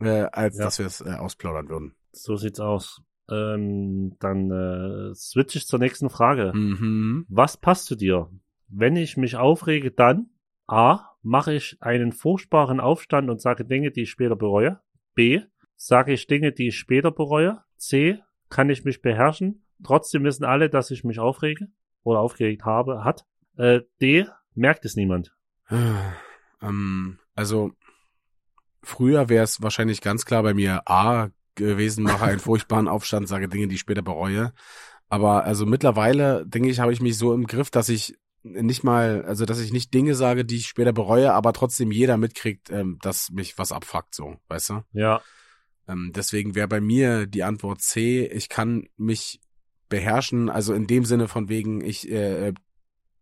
äh, 0.00 0.26
als 0.32 0.56
dass 0.56 0.78
wir 0.80 0.86
es 0.86 1.00
äh, 1.00 1.10
ausplaudern 1.12 1.68
würden. 1.68 1.94
So 2.12 2.34
sieht's 2.36 2.58
aus. 2.60 3.00
Ähm, 3.30 4.16
dann 4.20 4.50
äh, 4.50 5.14
switch 5.14 5.54
ich 5.56 5.66
zur 5.66 5.78
nächsten 5.78 6.08
Frage. 6.10 6.52
Mhm. 6.54 7.26
Was 7.28 7.56
passt 7.58 7.84
zu 7.86 7.94
dir? 7.94 8.30
Wenn 8.68 8.96
ich 8.96 9.16
mich 9.16 9.36
aufrege, 9.36 9.90
dann 9.90 10.30
A. 10.66 11.04
Mache 11.22 11.52
ich 11.52 11.76
einen 11.80 12.12
furchtbaren 12.12 12.78
Aufstand 12.80 13.28
und 13.28 13.40
sage 13.40 13.64
Dinge, 13.64 13.90
die 13.90 14.02
ich 14.02 14.10
später 14.10 14.36
bereue. 14.36 14.80
B. 15.14 15.40
Sage 15.76 16.12
ich 16.12 16.26
Dinge, 16.26 16.52
die 16.52 16.68
ich 16.68 16.78
später 16.78 17.10
bereue. 17.10 17.60
C. 17.76 18.20
Kann 18.48 18.70
ich 18.70 18.84
mich 18.84 19.02
beherrschen? 19.02 19.64
Trotzdem 19.84 20.24
wissen 20.24 20.44
alle, 20.44 20.68
dass 20.68 20.90
ich 20.90 21.04
mich 21.04 21.18
aufrege 21.18 21.68
oder 22.02 22.20
aufgeregt 22.20 22.64
habe, 22.64 23.04
hat. 23.04 23.24
Äh, 23.56 23.80
D. 24.00 24.26
Merkt 24.54 24.84
es 24.84 24.96
niemand. 24.96 25.34
Ähm, 26.60 27.20
also 27.36 27.70
früher 28.82 29.28
wäre 29.28 29.44
es 29.44 29.62
wahrscheinlich 29.62 30.00
ganz 30.00 30.24
klar 30.24 30.42
bei 30.42 30.54
mir 30.54 30.82
A 30.86 31.28
gewesen, 31.54 32.02
mache 32.02 32.24
einen 32.24 32.40
furchtbaren 32.40 32.88
Aufstand, 32.88 33.28
sage 33.28 33.48
Dinge, 33.48 33.68
die 33.68 33.76
ich 33.76 33.80
später 33.80 34.02
bereue. 34.02 34.52
Aber 35.08 35.44
also 35.44 35.66
mittlerweile, 35.66 36.44
denke 36.46 36.68
ich, 36.68 36.80
habe 36.80 36.92
ich 36.92 37.00
mich 37.00 37.16
so 37.16 37.32
im 37.32 37.46
Griff, 37.46 37.70
dass 37.70 37.88
ich 37.88 38.18
nicht 38.42 38.84
mal, 38.84 39.24
also 39.24 39.44
dass 39.44 39.60
ich 39.60 39.72
nicht 39.72 39.92
Dinge 39.94 40.14
sage, 40.14 40.44
die 40.44 40.56
ich 40.56 40.68
später 40.68 40.92
bereue, 40.92 41.32
aber 41.32 41.52
trotzdem 41.52 41.90
jeder 41.90 42.16
mitkriegt, 42.16 42.70
ähm, 42.70 42.98
dass 43.02 43.30
mich 43.30 43.58
was 43.58 43.72
abfuckt, 43.72 44.14
so, 44.14 44.36
weißt 44.48 44.70
du? 44.70 44.82
Ja. 44.92 45.22
Ähm, 45.88 46.12
deswegen 46.14 46.54
wäre 46.54 46.68
bei 46.68 46.80
mir 46.80 47.26
die 47.26 47.42
Antwort 47.42 47.80
C, 47.80 48.26
ich 48.26 48.48
kann 48.48 48.88
mich 48.96 49.40
beherrschen, 49.88 50.50
also 50.50 50.74
in 50.74 50.86
dem 50.86 51.04
Sinne 51.04 51.28
von 51.28 51.48
wegen, 51.48 51.80
ich 51.82 52.10
äh, 52.10 52.52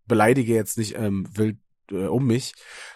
beleidige 0.06 0.54
jetzt 0.54 0.78
nicht 0.78 0.96
ähm, 0.96 1.26
wild 1.32 1.58
äh, 1.90 2.06
um 2.06 2.26
mich, 2.26 2.54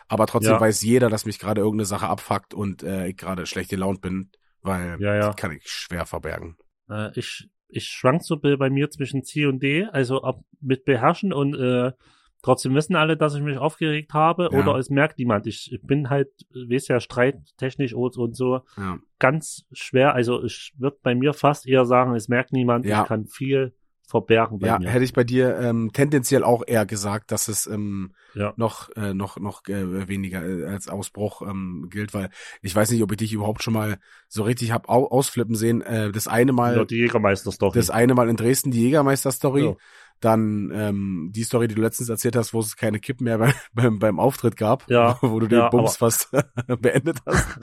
aber 0.09 0.27
trotzdem 0.27 0.53
Ja. 0.55 0.61
weiß 0.61 0.83
jeder, 0.83 1.09
dass 1.11 1.25
mich 1.27 1.39
gerade 1.39 1.61
irgendeine 1.61 1.87
Sache 1.87 2.09
abfuckt 2.09 2.55
und 2.55 2.83
äh, 2.83 3.09
ich 3.09 3.17
gerade 3.17 3.47
schlecht 3.47 3.71
gelaunt 3.71 4.01
bin, 4.01 4.31
weil 4.63 5.01
Ja, 5.01 5.15
ja. 5.15 5.31
die 5.31 5.37
kann 5.37 5.53
ich 5.53 5.69
schwer 5.69 6.07
verbergen. 6.07 6.57
Äh, 6.89 7.11
ich, 7.19 7.49
ich 7.69 7.87
schwank 7.87 8.25
so 8.25 8.37
bei, 8.39 8.57
bei 8.57 8.71
mir 8.71 8.91
zwischen 8.91 9.23
C 9.25 9.47
und 9.47 9.63
D, 9.63 9.85
also 9.85 10.23
ab, 10.23 10.41
mit 10.61 10.85
beherrschen 10.85 11.33
und 11.33 11.55
äh, 11.55 11.93
trotzdem 12.43 12.75
wissen 12.75 12.97
alle, 12.97 13.17
dass 13.17 13.35
ich 13.35 13.43
mich 13.43 13.59
aufgeregt 13.59 14.13
habe 14.15 14.49
Ja. 14.53 14.59
oder 14.59 14.77
es 14.77 14.91
merkt 14.91 15.19
niemand. 15.19 15.47
Ich 15.47 15.79
bin 15.83 16.11
halt, 16.11 16.29
weiß 16.55 16.89
ja, 16.89 17.01
streittechnisch 17.01 17.95
und, 17.95 18.17
und 18.17 18.37
so 18.37 18.61
Ja. 18.77 18.99
ganz 19.19 19.67
schwer. 19.73 20.15
Also 20.15 20.43
ich 20.45 20.73
würde 20.79 20.99
bei 21.03 21.15
mir 21.15 21.33
fast 21.35 21.67
eher 21.67 21.85
sagen, 21.85 22.15
es 22.15 22.29
merkt 22.29 22.53
niemand. 22.53 22.85
Ja. 22.87 23.03
Ich 23.03 23.09
kann 23.09 23.27
viel 23.27 23.75
verbergen 24.07 24.59
bei 24.59 24.67
Ja, 24.67 24.79
mir. 24.81 24.89
hätte 24.91 25.05
ich 25.05 25.13
bei 25.13 25.23
dir 25.23 25.57
ähm, 25.61 25.91
tendenziell 25.93 26.43
auch 26.43 26.65
eher 26.67 26.85
gesagt, 26.85 27.31
dass 27.31 27.47
es 27.47 27.69
ähm, 27.69 28.13
Ja. 28.35 28.53
noch 28.57 28.89
äh, 28.97 29.15
noch 29.15 29.39
noch 29.39 29.63
äh, 29.69 30.09
weniger 30.09 30.45
äh, 30.45 30.65
als 30.67 30.89
Ausbruch 30.89 31.43
ähm, 31.43 31.87
gilt, 31.91 32.13
weil 32.13 32.31
ich 32.61 32.75
weiß 32.75 32.91
nicht, 32.91 33.05
ob 33.05 33.13
ich 33.13 33.19
dich 33.19 33.33
überhaupt 33.33 33.63
schon 33.63 33.73
mal 33.75 33.99
so 34.27 34.43
richtig 34.43 34.73
hab 34.73 34.89
au 34.89 35.07
ausflippen 35.07 35.55
sehen. 35.55 35.81
Äh, 35.83 36.11
das 36.11 36.27
eine 36.27 36.53
Mal, 36.53 36.75
Nur 36.75 36.87
die 36.87 36.97
Jägermeister-Story. 36.97 37.73
das 37.79 37.91
eine 37.91 38.15
Mal 38.15 38.29
in 38.29 38.35
Dresden 38.37 38.73
die 38.73 38.81
Jägermeister-Story, 38.83 39.65
Ja. 39.65 39.77
Dann 40.21 40.71
ähm, 40.75 41.31
die 41.35 41.43
Story, 41.45 41.67
die 41.69 41.75
du 41.75 41.83
letztens 41.83 42.09
erzählt 42.09 42.37
hast, 42.37 42.53
wo 42.53 42.61
es 42.61 42.77
keine 42.77 43.01
Kippen 43.01 43.25
mehr 43.25 43.39
beim, 43.39 43.53
beim, 43.73 43.99
beim 43.99 44.21
Auftritt 44.21 44.57
gab, 44.57 44.89
Ja, 44.91 45.19
wo 45.23 45.39
du 45.41 45.47
den 45.49 45.61
ja, 45.61 45.69
Bums 45.69 45.97
fast 45.97 46.31
beendet 46.81 47.19
hast. 47.27 47.59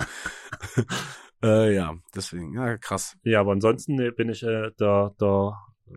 äh, 1.44 1.74
ja, 1.76 1.96
deswegen, 2.16 2.54
ja, 2.54 2.78
krass. 2.78 3.16
Ja, 3.24 3.40
aber 3.42 3.52
ansonsten 3.52 4.00
äh, 4.00 4.12
bin 4.12 4.30
ich 4.30 4.44
äh, 4.44 4.72
der, 4.80 5.14
der, 5.20 5.54
äh, 5.88 5.94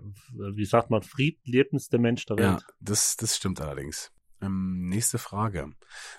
wie 0.55 0.65
sagt 0.67 0.91
man, 0.91 1.03
friedlebendste 1.03 1.99
Mensch 1.99 2.27
der 2.27 2.37
Ja, 2.39 2.53
Welt. 2.53 2.65
das, 2.81 3.17
das 3.17 3.37
stimmt 3.37 3.61
allerdings. 3.61 4.11
Ähm, 4.43 4.89
nächste 4.89 5.19
Frage. 5.19 5.71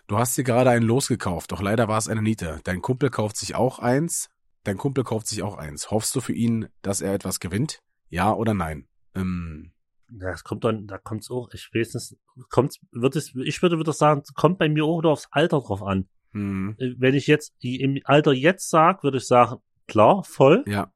Du 0.07 0.17
hast 0.17 0.37
dir 0.37 0.43
gerade 0.43 0.69
einen 0.69 0.85
losgekauft, 0.85 1.51
doch 1.51 1.61
leider 1.61 1.87
war 1.87 1.97
es 1.97 2.07
eine 2.07 2.21
Niete. 2.21 2.59
Dein 2.63 2.81
Kumpel 2.81 3.09
kauft 3.09 3.35
sich 3.37 3.55
auch 3.55 3.79
eins. 3.79 4.29
Dein 4.63 4.77
Kumpel 4.77 5.03
kauft 5.03 5.25
sich 5.27 5.41
auch 5.41 5.57
eins. 5.57 5.89
Hoffst 5.89 6.15
du 6.15 6.21
für 6.21 6.33
ihn, 6.33 6.67
dass 6.83 7.01
er 7.01 7.13
etwas 7.15 7.39
gewinnt? 7.39 7.79
Ja 8.09 8.31
oder 8.33 8.53
nein? 8.53 8.87
Ähm, 9.15 9.71
Ja, 10.19 10.31
es 10.31 10.43
kommt 10.43 10.63
dann, 10.63 10.87
da 10.87 10.97
kommt's 10.97 11.31
auch, 11.31 11.49
ich 11.53 11.69
weiß 11.73 11.93
nicht, 11.93 12.15
kommt, 12.49 12.75
wird 12.91 13.15
es, 13.15 13.33
ich 13.35 13.61
würde 13.61 13.79
wieder 13.79 13.93
sagen, 13.93 14.23
kommt 14.35 14.57
bei 14.59 14.67
mir 14.67 14.83
auch 14.85 14.99
wieder 14.99 15.09
aufs 15.09 15.27
Alter 15.31 15.59
drauf 15.61 15.81
an. 15.83 16.07
hm, 16.33 16.75
Äh, 16.79 16.93
Wenn 16.97 17.15
ich 17.15 17.27
jetzt 17.27 17.53
im 17.61 17.99
Alter 18.03 18.33
jetzt 18.33 18.69
sag, 18.69 19.03
würde 19.03 19.17
ich 19.19 19.27
sagen, 19.27 19.57
klar, 19.87 20.23
voll. 20.23 20.63
ja, 20.67 20.91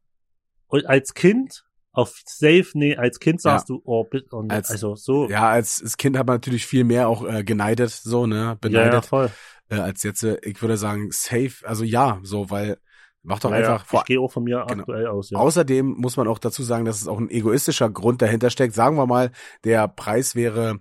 Und 0.67 0.85
als 0.85 1.13
Kind 1.13 1.63
auf 1.91 2.19
safe, 2.25 2.65
nee, 2.73 2.97
als 2.97 3.19
Kind 3.19 3.39
sagst 3.41 3.69
du, 3.69 3.81
oh, 3.85 4.03
bitte, 4.03 4.35
und 4.35 4.51
Als- 4.51 4.69
also 4.69 4.95
so. 4.95 5.29
ja, 5.29 5.49
als, 5.49 5.81
als 5.81 5.95
Kind 5.95 6.17
hat 6.17 6.27
man 6.27 6.35
natürlich 6.35 6.65
viel 6.65 6.83
mehr 6.83 7.07
auch 7.07 7.25
äh, 7.25 7.43
geneidet, 7.45 7.91
so, 7.91 8.25
ne, 8.27 8.35
ja, 8.35 8.43
ja, 8.49 8.53
beneidet, 8.55 9.05
voll. 9.05 9.31
äh, 9.69 9.75
als 9.75 10.03
jetzt, 10.03 10.23
äh, 10.23 10.37
ich 10.43 10.61
würde 10.61 10.75
sagen, 10.75 11.07
safe, 11.11 11.53
also 11.63 11.85
ja, 11.85 12.19
so, 12.23 12.49
weil, 12.49 12.77
mach 13.25 13.39
doch 13.39 13.51
Ja, 13.51 13.59
ja, 13.59 13.73
einfach, 13.73 13.85
vor, 13.85 13.99
ich 14.01 14.05
gehe 14.05 14.19
auch 14.19 14.31
von 14.31 14.43
mir 14.43 14.65
Genau. 14.67 14.81
aktuell 14.83 15.07
aus, 15.07 15.29
ja. 15.29 15.37
Außerdem 15.37 15.85
muss 15.97 16.17
man 16.17 16.27
auch 16.27 16.39
dazu 16.39 16.63
sagen, 16.63 16.85
dass 16.85 17.01
es 17.01 17.07
auch 17.07 17.19
ein 17.19 17.29
egoistischer 17.29 17.89
Grund 17.89 18.21
dahinter 18.21 18.49
steckt. 18.49 18.73
Sagen 18.73 18.95
wir 18.97 19.05
mal, 19.07 19.31
der 19.63 19.87
Preis 19.87 20.35
wäre, 20.35 20.79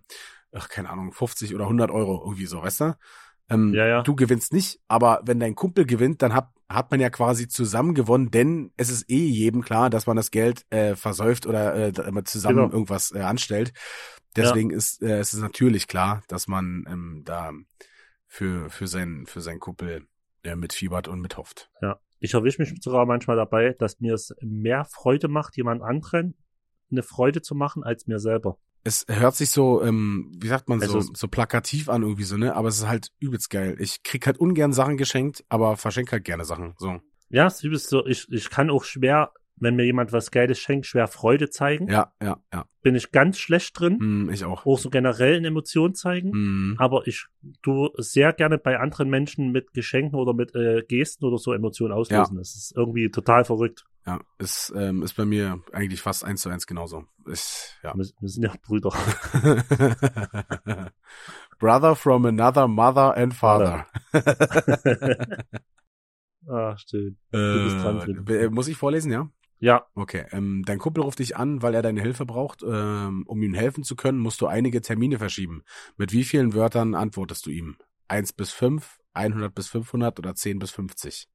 ach, 0.52 0.68
keine 0.68 0.90
Ahnung, 0.90 1.12
50 1.12 1.54
oder 1.54 1.64
100 1.64 1.90
Euro, 1.90 2.22
irgendwie 2.24 2.46
so, 2.46 2.62
weißt 2.62 2.80
du? 2.80 2.96
Ähm, 3.50 3.74
Ja, 3.74 3.86
ja. 3.86 4.02
Du 4.02 4.14
gewinnst 4.14 4.52
nicht, 4.52 4.80
aber 4.88 5.20
wenn 5.24 5.40
dein 5.40 5.54
Kumpel 5.54 5.84
gewinnt, 5.84 6.22
dann 6.22 6.32
hat, 6.32 6.48
hat 6.68 6.90
man 6.90 7.00
ja 7.00 7.10
quasi 7.10 7.46
zusammen 7.48 7.94
gewonnen, 7.94 8.30
denn 8.30 8.72
es 8.76 8.88
ist 8.90 9.10
eh 9.10 9.26
jedem 9.26 9.62
klar, 9.62 9.90
dass 9.90 10.06
man 10.06 10.16
das 10.16 10.30
Geld 10.30 10.64
äh, 10.70 10.94
versäuft 10.96 11.46
oder 11.46 11.88
äh, 11.88 12.24
zusammen 12.24 12.56
Genau. 12.56 12.72
irgendwas 12.72 13.12
äh, 13.12 13.20
anstellt. 13.20 13.72
Deswegen 14.36 14.70
ist 14.70 15.02
äh, 15.02 15.18
es 15.18 15.32
ist 15.34 15.40
natürlich 15.40 15.86
klar, 15.86 16.22
dass 16.28 16.48
man 16.48 16.84
ähm, 16.88 17.22
da 17.24 17.52
für, 18.26 18.68
für, 18.70 18.88
seinen, 18.88 19.26
für 19.26 19.40
seinen 19.40 19.60
Kumpel 19.60 20.06
äh, 20.44 20.56
mitfiebert 20.56 21.08
und 21.08 21.20
mithofft. 21.20 21.70
Ja. 21.82 21.98
Ich 22.20 22.34
erwische 22.34 22.62
mich 22.62 22.74
sogar 22.80 23.04
manchmal 23.04 23.36
dabei, 23.36 23.74
dass 23.78 24.00
mir 24.00 24.14
es 24.14 24.34
mehr 24.40 24.84
Freude 24.84 25.28
macht, 25.28 25.56
jemand 25.56 25.82
anderen 25.82 26.36
eine 26.90 27.02
Freude 27.02 27.42
zu 27.42 27.54
machen, 27.54 27.82
als 27.82 28.06
mir 28.06 28.18
selber. 28.18 28.58
es 28.84 29.04
hört 29.08 29.34
sich 29.34 29.50
so, 29.50 29.82
ähm, 29.82 30.32
wie 30.38 30.48
sagt 30.48 30.68
man, 30.68 30.80
Also 30.80 31.00
so, 31.00 31.12
so 31.14 31.28
plakativ 31.28 31.88
an 31.88 32.02
irgendwie 32.02 32.24
so, 32.24 32.36
ne? 32.36 32.54
Aber 32.54 32.68
es 32.68 32.78
ist 32.78 32.88
halt 32.88 33.08
übelst 33.18 33.50
geil. 33.50 33.76
Ich 33.78 34.02
krieg 34.02 34.26
halt 34.26 34.38
ungern 34.38 34.72
Sachen 34.72 34.96
geschenkt, 34.96 35.44
aber 35.48 35.76
verschenke 35.76 36.12
halt 36.12 36.24
gerne 36.24 36.44
Sachen. 36.44 36.74
So. 36.78 37.00
Ja, 37.30 37.46
es 37.46 37.64
ist 37.64 37.88
so, 37.88 38.06
ich, 38.06 38.26
ich 38.30 38.50
kann 38.50 38.70
auch 38.70 38.84
schwer, 38.84 39.32
wenn 39.56 39.76
mir 39.76 39.84
jemand 39.84 40.12
was 40.12 40.30
Geiles 40.30 40.58
schenkt, 40.58 40.87
schwer 40.87 41.06
Freude 41.06 41.50
zeigen. 41.50 41.88
Ja, 41.88 42.12
ja, 42.23 42.38
ja. 42.52 42.64
Bin 42.82 42.94
ich 42.94 43.12
ganz 43.12 43.38
schlecht 43.38 43.78
drin. 43.78 43.99
Hm, 43.99 44.30
ich 44.30 44.44
auch. 44.44 44.66
Auch 44.66 44.78
so 44.78 44.90
generell 44.90 45.37
in 45.37 45.44
Emotionen 45.44 45.94
zeigen. 45.94 46.32
Hm, 46.32 46.75
Aber 46.78 47.06
ich 47.06 47.26
tu 47.62 47.88
sehr 47.96 48.32
gerne 48.32 48.58
bei 48.58 48.78
anderen 48.78 49.08
Menschen 49.11 49.52
mit 49.52 49.73
Geschenken 49.73 50.18
oder 50.18 50.34
mit 50.34 50.54
äh, 50.54 50.82
Gesten 50.87 51.25
oder 51.25 51.38
so 51.38 51.52
Emotionen 51.52 51.92
auslösen. 51.94 52.37
Das 52.37 52.54
ist 52.54 52.75
irgendwie 52.76 53.11
total 53.11 53.44
verrückt. 53.44 53.84
ja, 54.06 54.20
ist, 54.38 54.73
ähm, 54.76 55.02
ist 55.02 55.14
bei 55.14 55.25
mir 55.25 55.61
eigentlich 55.73 56.02
fast 56.02 56.25
eins 56.25 56.42
zu 56.42 56.50
eins 56.50 56.66
genauso. 56.66 57.04
Ist, 57.26 57.78
ja. 57.82 57.94
Wir, 57.94 58.04
wir 58.20 58.28
sind 58.28 58.42
ja 58.42 58.52
Brüder. 58.62 58.90
Brother 61.58 61.96
from 61.96 62.26
another 62.26 62.68
mother 62.68 63.16
and 63.16 63.32
father. 63.32 63.87
ah, 66.49 66.76
schön. 66.76 67.16
bist 67.30 67.76
dran, 67.76 68.25
Äh, 68.28 68.44
äh, 68.44 68.50
muss 68.50 68.68
ich 68.68 68.76
vorlesen, 68.76 69.12
ja? 69.12 69.28
Ja, 69.64 69.87
Okay, 69.94 70.26
ähm, 70.33 70.62
dein 70.66 70.78
Kumpel 70.78 71.02
ruft 71.02 71.21
dich 71.21 71.38
an, 71.38 71.62
weil 71.62 71.75
er 71.75 71.80
deine 71.80 72.02
Hilfe 72.02 72.26
braucht. 72.26 72.62
Ähm, 72.62 73.25
um 73.26 73.42
ihm 73.42 73.54
helfen 73.54 73.83
zu 73.83 73.97
können, 73.97 74.18
musst 74.18 74.42
du 74.42 74.47
einige 74.47 74.83
Termine 74.83 75.16
verschieben. 75.16 75.62
Mit 75.97 76.12
wie 76.12 76.25
vielen 76.25 76.52
Wörtern 76.52 76.94
antwortest 76.94 77.47
du 77.47 77.50
ihm? 77.50 77.78
1 78.09 78.35
bis 78.35 78.52
5, 78.52 78.99
100 79.14 79.54
bis 79.54 79.68
500 79.68 80.18
oder 80.18 80.35
10 80.35 80.59
bis 80.59 80.71
50? 80.73 81.28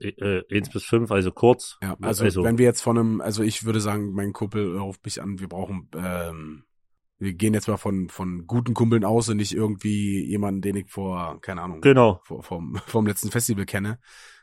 äh, 0.00 0.08
äh, 0.08 0.42
1 0.50 0.70
bis 0.70 0.82
5, 0.82 1.12
also 1.12 1.30
kurz. 1.30 1.78
Ja, 1.80 1.96
also, 2.02 2.42
wenn 2.42 2.58
wir 2.58 2.64
jetzt 2.66 2.80
von 2.80 2.98
einem, 2.98 3.20
also 3.20 3.44
ich 3.44 3.64
würde 3.64 3.80
sagen, 3.80 4.10
mein 4.10 4.32
Kumpel 4.32 4.76
ruft 4.76 5.04
mich 5.04 5.22
an, 5.22 5.38
wir 5.38 5.48
brauchen, 5.48 5.88
ähm, 5.94 6.64
wir 7.20 7.34
gehen 7.34 7.54
jetzt 7.54 7.68
mal 7.68 7.76
von, 7.76 8.08
von 8.08 8.48
guten 8.48 8.74
Kumpeln 8.74 9.04
aus 9.04 9.28
und 9.28 9.36
nicht 9.36 9.52
irgendwie 9.54 10.24
jemanden, 10.24 10.60
den 10.60 10.74
ich 10.74 10.90
vor, 10.90 11.40
keine 11.40 11.62
Ahnung, 11.62 11.82
genau. 11.82 12.20
vor, 12.24 12.42
vom, 12.42 12.74
vom 12.88 13.06
letzten 13.06 13.30
Festival 13.30 13.64
kenne. 13.64 14.00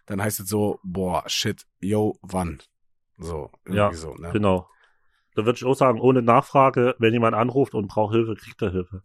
Dann 0.08 0.22
heißt 0.22 0.40
es 0.40 0.48
so, 0.50 0.80
boah, 0.84 1.24
shit, 1.28 1.66
yo, 1.80 2.18
wann? 2.22 2.60
So, 3.18 3.52
Ja, 3.70 3.94
so, 3.94 4.16
ne? 4.16 4.32
Genau. 4.32 4.68
Da 5.36 5.46
würde 5.46 5.58
ich 5.58 5.66
auch 5.66 5.76
sagen, 5.76 6.00
ohne 6.02 6.22
Nachfrage, 6.24 6.96
wenn 6.98 7.14
jemand 7.14 7.36
anruft 7.36 7.76
und 7.76 7.88
braucht 7.88 8.14
Hilfe, 8.16 8.36
kriegt 8.36 8.62
er 8.62 8.72
Hilfe. 8.72 9.02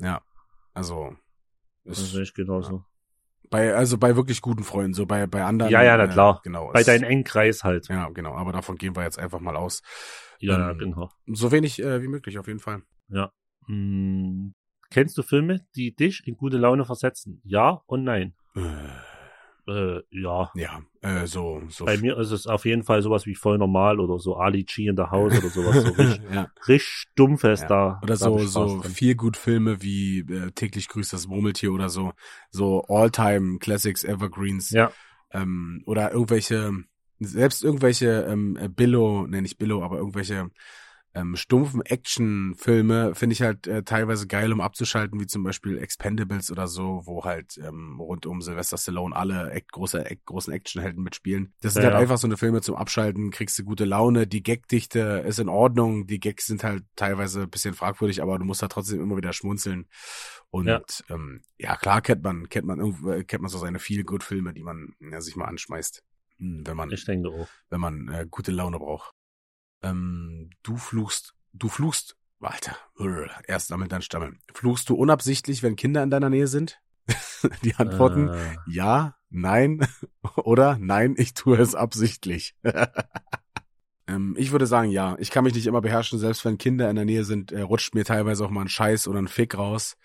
Also, 0.73 1.15
Das 1.85 1.99
ist, 1.99 2.13
sehe 2.13 2.23
ich 2.23 2.33
genauso. 2.33 2.85
bei, 3.51 3.75
also 3.75 3.99
bei 3.99 4.17
wirklich 4.17 4.41
guten 4.41 4.65
Freunden, 4.65 4.95
so 4.95 5.05
bei, 5.05 5.27
bei 5.27 5.45
anderen. 5.45 5.71
Ja, 5.71 5.83
ja, 5.83 5.97
na 5.99 6.05
äh, 6.05 6.09
klar. 6.09 6.41
Genau. 6.43 6.73
Bei 6.73 6.83
deinem 6.83 7.05
engen 7.05 7.25
Kreis 7.25 7.65
halt. 7.65 7.89
Ja, 7.89 8.09
genau, 8.09 8.35
aber 8.35 8.53
davon 8.53 8.77
gehen 8.77 8.97
wir 8.97 9.03
jetzt 9.03 9.19
einfach 9.19 9.41
mal 9.41 9.57
aus. 9.57 9.83
Ja, 10.39 10.59
ja, 10.59 10.71
Ähm, 10.71 10.79
genau. 10.79 11.11
So 11.27 11.53
wenig 11.53 11.83
äh, 11.83 12.01
wie 12.03 12.09
möglich, 12.09 12.39
auf 12.39 12.47
jeden 12.47 12.61
Fall. 12.61 12.83
Hm, 13.67 14.55
kennst 14.91 15.17
du 15.19 15.23
Filme, 15.23 15.61
die 15.77 15.95
dich 15.95 16.27
in 16.27 16.37
gute 16.37 16.57
Laune 16.57 16.85
versetzen? 16.85 17.41
Ja 17.45 17.83
und 17.87 18.05
nein. 18.05 18.35
Äh, 18.57 18.61
Äh, 19.69 20.01
ja. 20.11 20.51
ja, 20.55 20.81
äh, 21.03 21.27
so, 21.27 21.63
so. 21.69 21.85
Bei 21.85 21.97
mir 21.97 22.19
ist 22.19 22.33
es 22.33 22.47
auf 22.47 22.65
jeden 22.65 22.83
Fall 22.83 23.01
sowas 23.03 23.27
wie 23.27 23.35
voll 23.35 23.59
normal 23.59 24.01
oder 24.01 24.19
so 24.19 24.37
Ali 24.37 24.65
G 24.65 24.87
in 24.87 24.97
the 24.97 25.05
House 25.05 25.39
oder 25.39 25.49
sowas. 25.49 25.83
So 25.85 25.91
richtig, 26.03 26.21
ja. 26.33 26.51
richtig 26.67 27.05
dumpfes 27.15 27.61
Ja. 27.63 27.67
da. 27.69 28.01
Oder 28.03 28.17
so, 28.17 28.39
so 28.39 28.83
viel 28.83 29.15
gut 29.15 29.37
Filme 29.37 29.81
wie 29.83 30.21
äh, 30.21 30.51
täglich 30.51 30.89
grüßt 30.89 31.13
das 31.13 31.29
Murmeltier 31.29 31.73
oder 31.73 31.89
so, 31.89 32.13
so 32.51 32.83
All-Time 32.89 33.59
Classics, 33.59 34.05
Evergreens. 34.05 34.71
Ja, 34.71 34.93
Ähm, 35.33 35.83
oder 35.87 36.13
irgendwelche, 36.13 36.73
selbst 37.21 37.63
irgendwelche 37.63 38.27
ähm, 38.29 38.59
äh, 38.61 38.69
Billo, 38.69 39.27
nenne 39.27 39.47
ich 39.47 39.59
Billo, 39.59 39.83
aber 39.85 39.97
irgendwelche 39.99 40.51
ähm, 41.15 41.37
stumpfen 41.37 41.83
Action-Filme 41.83 43.15
finde 43.15 43.35
ich 43.35 43.43
halt 43.43 43.67
äh, 43.67 43.83
teilweise 43.83 44.27
geil, 44.27 44.53
um 44.53 44.61
abzuschalten, 44.61 45.21
wie 45.21 45.27
zum 45.27 45.43
Beispiel 45.43 45.79
Expendables 45.79 46.51
oder 46.51 46.67
so, 46.69 47.03
wo 47.05 47.25
halt 47.25 47.59
ähm, 47.59 48.01
rund 48.01 48.27
um 48.27 48.41
Sylvester 48.41 48.79
Stallone 48.79 49.15
alle 49.15 49.51
act 49.51 49.73
große, 49.73 50.05
act 50.11 50.25
großen 50.27 50.53
Actionhelden 50.53 51.03
mitspielen. 51.03 51.53
Das 51.61 51.75
sind 51.75 51.83
Ja, 51.83 51.89
halt 51.91 51.97
ja. 51.97 52.03
einfach 52.03 52.19
so 52.19 52.27
eine 52.27 52.37
Filme 52.37 52.61
zum 52.63 52.77
Abschalten, 52.77 53.31
kriegst 53.31 53.59
du 53.59 53.65
gute 53.65 53.85
Laune, 53.85 54.27
die 54.27 54.43
Gagdichte 54.43 55.23
ist 55.27 55.39
in 55.39 55.49
Ordnung, 55.49 56.07
die 56.07 56.21
Gags 56.21 56.47
sind 56.47 56.65
halt 56.65 56.85
teilweise 56.97 57.43
ein 57.43 57.51
bisschen 57.51 57.75
fragwürdig, 57.75 58.23
aber 58.23 58.39
du 58.39 58.45
musst 58.45 58.63
halt 58.63 58.73
trotzdem 58.73 59.01
immer 59.03 59.17
wieder 59.17 59.33
schmunzeln. 59.33 59.87
Und 60.51 60.67
Ja. 60.67 60.81
ähm, 61.09 61.43
ja 61.59 61.77
klar 61.77 62.01
kennt 62.03 62.23
man, 62.23 62.49
kennt 62.49 62.67
man 62.67 62.79
irgendwo, 62.79 63.11
äh, 63.11 63.25
kennt 63.25 63.43
man 63.43 63.51
so 63.51 63.59
seine 63.59 63.79
viel 63.79 64.05
good 64.05 64.23
Filme, 64.23 64.53
die 64.53 64.63
man 64.63 64.95
ja, 65.01 65.21
sich 65.21 65.37
mal 65.37 65.47
anschmeißt. 65.47 66.03
Hm, 66.39 66.63
Wenn 66.67 66.77
man, 66.77 66.91
wenn 67.71 67.81
man 67.81 68.09
äh, 68.09 68.27
gute 68.31 68.51
Laune 68.53 68.79
braucht. 68.79 69.13
Ähm, 69.83 70.51
du 70.63 70.77
fluchst, 70.77 71.35
du 71.53 71.69
fluchst, 71.69 72.17
Alter, 72.41 72.77
erst 73.47 73.69
sammeln, 73.69 73.89
dann 73.89 74.03
stammeln. 74.03 74.41
Fluchst 74.53 74.89
du 74.89 74.95
unabsichtlich, 74.95 75.63
wenn 75.63 75.77
Kinder 75.77 76.03
in 76.03 76.11
deiner 76.11 76.31
Nähe 76.31 76.47
sind? 76.47 76.81
Die 77.65 77.75
Antworten 77.75 78.29
Äh, 78.29 78.57
ja, 78.67 79.17
nein 79.31 79.87
oder 80.37 80.79
nein, 80.79 81.15
ich 81.19 81.35
tue 81.35 81.59
es 81.59 81.75
absichtlich. 81.75 82.55
ähm, 84.07 84.35
ich 84.39 84.53
würde 84.53 84.67
sagen, 84.67 84.91
ja. 84.91 85.17
Ich 85.19 85.31
kann 85.31 85.45
mich 85.45 85.55
nicht 85.55 85.67
immer 85.67 85.81
beherrschen, 85.81 86.19
selbst 86.19 86.45
wenn 86.45 86.59
Kinder 86.59 86.89
in 86.91 86.97
der 86.97 87.05
Nähe 87.05 87.25
sind, 87.25 87.51
äh, 87.53 87.63
rutscht 87.63 87.95
mir 87.95 88.05
teilweise 88.05 88.45
auch 88.45 88.51
mal 88.51 88.63
ein 88.63 88.69
Scheiß 88.69 89.09
oder 89.09 89.21
ein 89.21 89.29
Fick 89.29 89.57
raus. 89.57 89.97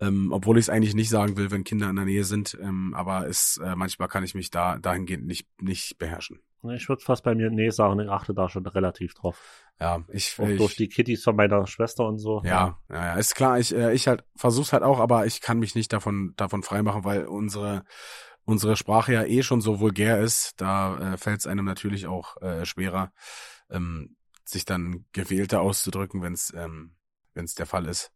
Ähm, 0.00 0.32
obwohl 0.32 0.58
ich 0.58 0.64
es 0.64 0.68
eigentlich 0.70 0.94
nicht 0.94 1.10
sagen 1.10 1.36
will, 1.36 1.50
wenn 1.50 1.64
Kinder 1.64 1.88
in 1.88 1.96
der 1.96 2.06
Nähe 2.06 2.24
sind. 2.24 2.58
Ähm, 2.60 2.92
aber 2.94 3.28
es, 3.28 3.60
äh, 3.62 3.76
manchmal 3.76 4.08
kann 4.08 4.24
ich 4.24 4.34
mich 4.34 4.50
da 4.50 4.78
dahingehend 4.78 5.26
nicht, 5.26 5.46
nicht 5.60 5.98
beherrschen. 5.98 6.40
Ich 6.70 6.88
würde 6.88 7.02
fast 7.02 7.24
bei 7.24 7.34
mir 7.34 7.50
nee 7.50 7.70
sagen, 7.70 8.00
ich 8.00 8.08
achte 8.08 8.34
da 8.34 8.48
schon 8.48 8.66
relativ 8.66 9.14
drauf. 9.14 9.40
Ja, 9.80 10.02
ich, 10.12 10.38
Auch 10.38 10.46
durch 10.46 10.70
ich 10.70 10.76
die 10.76 10.88
Kittys 10.88 11.24
von 11.24 11.34
meiner 11.36 11.66
Schwester 11.66 12.06
und 12.06 12.18
so. 12.18 12.40
ja, 12.44 12.78
ja, 12.88 12.94
ja, 13.06 13.14
ist 13.16 13.34
klar, 13.34 13.58
ich, 13.58 13.74
äh, 13.74 13.92
ich 13.92 14.06
halt 14.06 14.24
versuch's 14.36 14.72
halt 14.72 14.82
auch, 14.82 15.00
aber 15.00 15.26
ich 15.26 15.40
kann 15.40 15.58
mich 15.58 15.74
nicht 15.74 15.92
davon, 15.92 16.34
davon 16.36 16.62
freimachen, 16.62 17.04
weil 17.04 17.26
unsere, 17.26 17.84
unsere 18.44 18.76
Sprache 18.76 19.12
ja 19.12 19.24
eh 19.24 19.42
schon 19.42 19.60
so 19.60 19.80
vulgär 19.80 20.20
ist, 20.20 20.60
da 20.60 21.14
äh, 21.14 21.16
fällt 21.16 21.40
es 21.40 21.46
einem 21.46 21.64
natürlich 21.64 22.06
auch 22.06 22.40
äh, 22.42 22.64
schwerer, 22.64 23.12
ähm, 23.70 24.16
sich 24.44 24.64
dann 24.64 25.04
gewählter 25.12 25.60
auszudrücken, 25.60 26.22
wenn 26.22 26.34
es 26.34 26.52
ähm, 26.54 26.94
wenn's 27.34 27.54
der 27.54 27.66
Fall 27.66 27.86
ist 27.86 28.12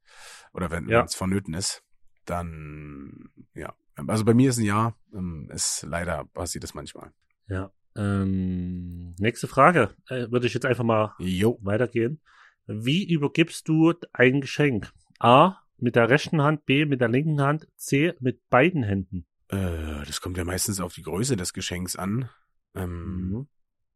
oder 0.53 0.71
wenn 0.71 0.89
Ja. 0.89 1.03
es 1.05 1.15
vonnöten 1.15 1.55
ist. 1.55 1.83
Dann, 2.27 3.31
ja. 3.55 3.75
Also 4.07 4.25
bei 4.25 4.35
mir 4.35 4.51
ist 4.51 4.59
ein 4.59 4.65
Ja, 4.65 4.95
ähm, 5.15 5.49
ist 5.53 5.83
leider 5.89 6.25
passiert 6.27 6.65
es 6.65 6.75
manchmal. 6.75 7.13
Ja. 7.49 7.71
Ähm, 7.97 9.15
nächste 9.19 9.47
Frage. 9.49 9.91
Äh, 10.09 10.31
würde 10.31 10.47
ich 10.47 10.55
jetzt 10.55 10.67
einfach 10.67 10.85
mal 10.85 11.15
Jo. 11.19 11.59
weitergehen. 11.63 12.21
Wie 12.67 13.05
übergibst 13.09 13.69
du 13.69 13.95
ein 14.13 14.41
Geschenk? 14.41 14.93
A. 15.19 15.57
Mit 15.79 15.95
der 15.97 16.09
rechten 16.09 16.43
Hand, 16.43 16.65
B. 16.67 16.85
Mit 16.87 17.01
der 17.01 17.09
linken 17.09 17.41
Hand, 17.41 17.69
C. 17.77 18.15
Mit 18.21 18.49
beiden 18.49 18.83
Händen. 18.83 19.27
Äh, 19.49 20.05
das 20.07 20.21
kommt 20.21 20.37
ja 20.39 20.45
meistens 20.45 20.81
auf 20.81 20.95
die 20.95 21.03
Größe 21.03 21.37
des 21.37 21.53
Geschenks 21.53 21.97
an. 21.97 22.29
Ähm, 22.75 23.29
Mhm. 23.31 23.47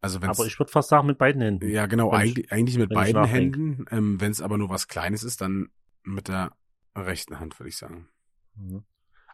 Also 0.03 0.23
wenn's, 0.23 0.39
Aber 0.39 0.47
ich 0.47 0.59
würde 0.59 0.73
fast 0.73 0.89
sagen, 0.89 1.07
mit 1.07 1.19
beiden 1.19 1.43
Händen. 1.43 1.69
Ja, 1.69 1.85
genau, 1.85 2.11
eigentlich, 2.11 2.51
eigentlich 2.51 2.79
mit 2.79 2.89
beiden. 2.89 3.23
Händen. 3.25 3.85
Ähm, 3.91 4.19
Wenn 4.19 4.31
es 4.31 4.41
aber 4.41 4.57
nur 4.57 4.71
was 4.71 4.89
Kleines 4.89 5.23
ist, 5.25 5.43
dann 5.43 5.69
mit 6.05 6.29
der 6.29 6.53
rechten 6.97 7.39
Hand, 7.39 7.59
würde 7.61 7.69
ich 7.69 7.77
sagen. 7.77 8.09
Mhm. 8.57 8.83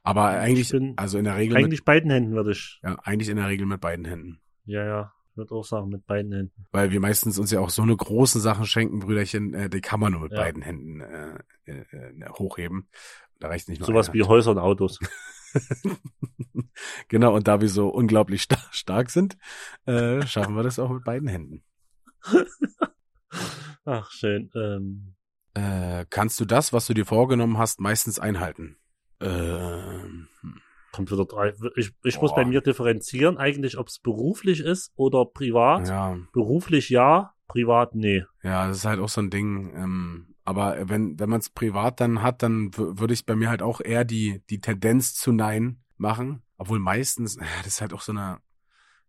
Aber 0.02 0.24
eigentlich, 0.26 0.72
also 0.96 1.18
in 1.18 1.24
der 1.24 1.36
Regel, 1.36 1.54
mit, 1.54 1.64
Eigentlich 1.64 1.84
beiden 1.84 2.10
Händen 2.10 2.32
würde 2.32 2.50
ich. 2.52 2.80
ja, 2.82 2.96
eigentlich 3.04 3.28
in 3.28 3.36
der 3.36 3.46
Regel 3.48 3.66
mit 3.66 3.80
beiden 3.80 4.04
Händen. 4.04 4.40
Ja, 4.66 4.84
ja. 4.84 5.12
Ich 5.30 5.36
würde 5.36 5.54
auch 5.54 5.64
sagen, 5.64 5.88
mit 5.90 6.06
beiden 6.06 6.32
Händen. 6.32 6.66
Weil 6.72 6.90
wir 6.90 7.00
meistens 7.00 7.38
uns 7.38 7.50
ja 7.50 7.60
auch 7.60 7.68
so 7.70 7.82
eine 7.82 7.96
großen 7.96 8.40
Sachen 8.40 8.64
schenken, 8.64 9.00
Brüderchen, 9.00 9.52
äh, 9.54 9.68
die 9.68 9.80
kann 9.82 10.00
man 10.00 10.12
nur 10.12 10.22
mit 10.22 10.32
Ja. 10.32 10.38
beiden 10.38 10.62
Händen 10.62 11.00
äh, 11.02 11.38
äh, 11.66 11.84
äh, 11.92 12.28
hochheben. 12.30 12.88
Da 13.38 13.48
reicht 13.48 13.68
nicht 13.68 13.80
nur 13.80 13.86
Sowas 13.86 14.12
wie 14.14 14.22
Häuser 14.22 14.52
und 14.52 14.58
Autos. 14.58 14.98
Genau, 17.08 17.34
und 17.34 17.48
da 17.48 17.62
wir 17.62 17.68
so 17.70 17.88
unglaublich 17.88 18.42
sta 18.42 18.58
stark 18.70 19.08
sind, 19.08 19.38
äh, 19.86 20.26
schaffen 20.26 20.54
wir 20.54 20.62
das 20.62 20.78
auch 20.78 20.90
mit 20.90 21.04
beiden 21.04 21.28
Händen. 21.28 21.62
Ach, 23.84 24.10
schön. 24.10 24.50
Ähm, 24.54 25.14
Äh, 25.54 26.04
kannst 26.10 26.38
du 26.40 26.44
das, 26.44 26.74
was 26.74 26.86
du 26.86 26.92
dir 26.92 27.06
vorgenommen 27.06 27.56
hast, 27.56 27.80
meistens 27.80 28.18
einhalten? 28.18 28.76
Ähm, 29.20 30.28
hm. 30.40 30.60
Kommt 30.96 31.10
wieder 31.12 31.26
drei. 31.26 31.52
Ich, 31.76 31.92
ich 32.02 32.20
muss 32.20 32.34
bei 32.34 32.44
mir 32.44 32.60
differenzieren, 32.60 33.36
eigentlich, 33.36 33.78
ob 33.78 33.88
es 33.88 33.98
beruflich 33.98 34.60
ist 34.60 34.92
oder 34.96 35.26
privat. 35.26 35.88
ja, 35.88 36.16
Beruflich 36.32 36.88
ja, 36.88 37.34
privat 37.46 37.94
nee. 37.94 38.24
Ja, 38.42 38.66
das 38.66 38.78
ist 38.78 38.84
halt 38.86 38.98
auch 39.00 39.08
so 39.08 39.20
ein 39.20 39.30
Ding. 39.30 39.72
Ähm, 39.76 40.34
aber 40.44 40.88
wenn, 40.88 41.18
wenn 41.20 41.28
man 41.28 41.40
es 41.40 41.50
privat 41.50 42.00
dann 42.00 42.22
hat, 42.22 42.42
dann 42.42 42.70
würde 42.76 43.12
ich 43.14 43.26
bei 43.26 43.36
mir 43.36 43.50
halt 43.50 43.62
auch 43.62 43.80
eher 43.80 44.04
die, 44.04 44.42
die 44.48 44.60
Tendenz 44.60 45.14
zu 45.14 45.32
Nein 45.32 45.82
machen. 45.98 46.42
Obwohl 46.56 46.78
meistens, 46.78 47.36
äh, 47.36 47.44
das 47.58 47.74
ist 47.74 47.80
halt 47.80 47.92
auch 47.92 48.00
so 48.00 48.12
eine, 48.12 48.38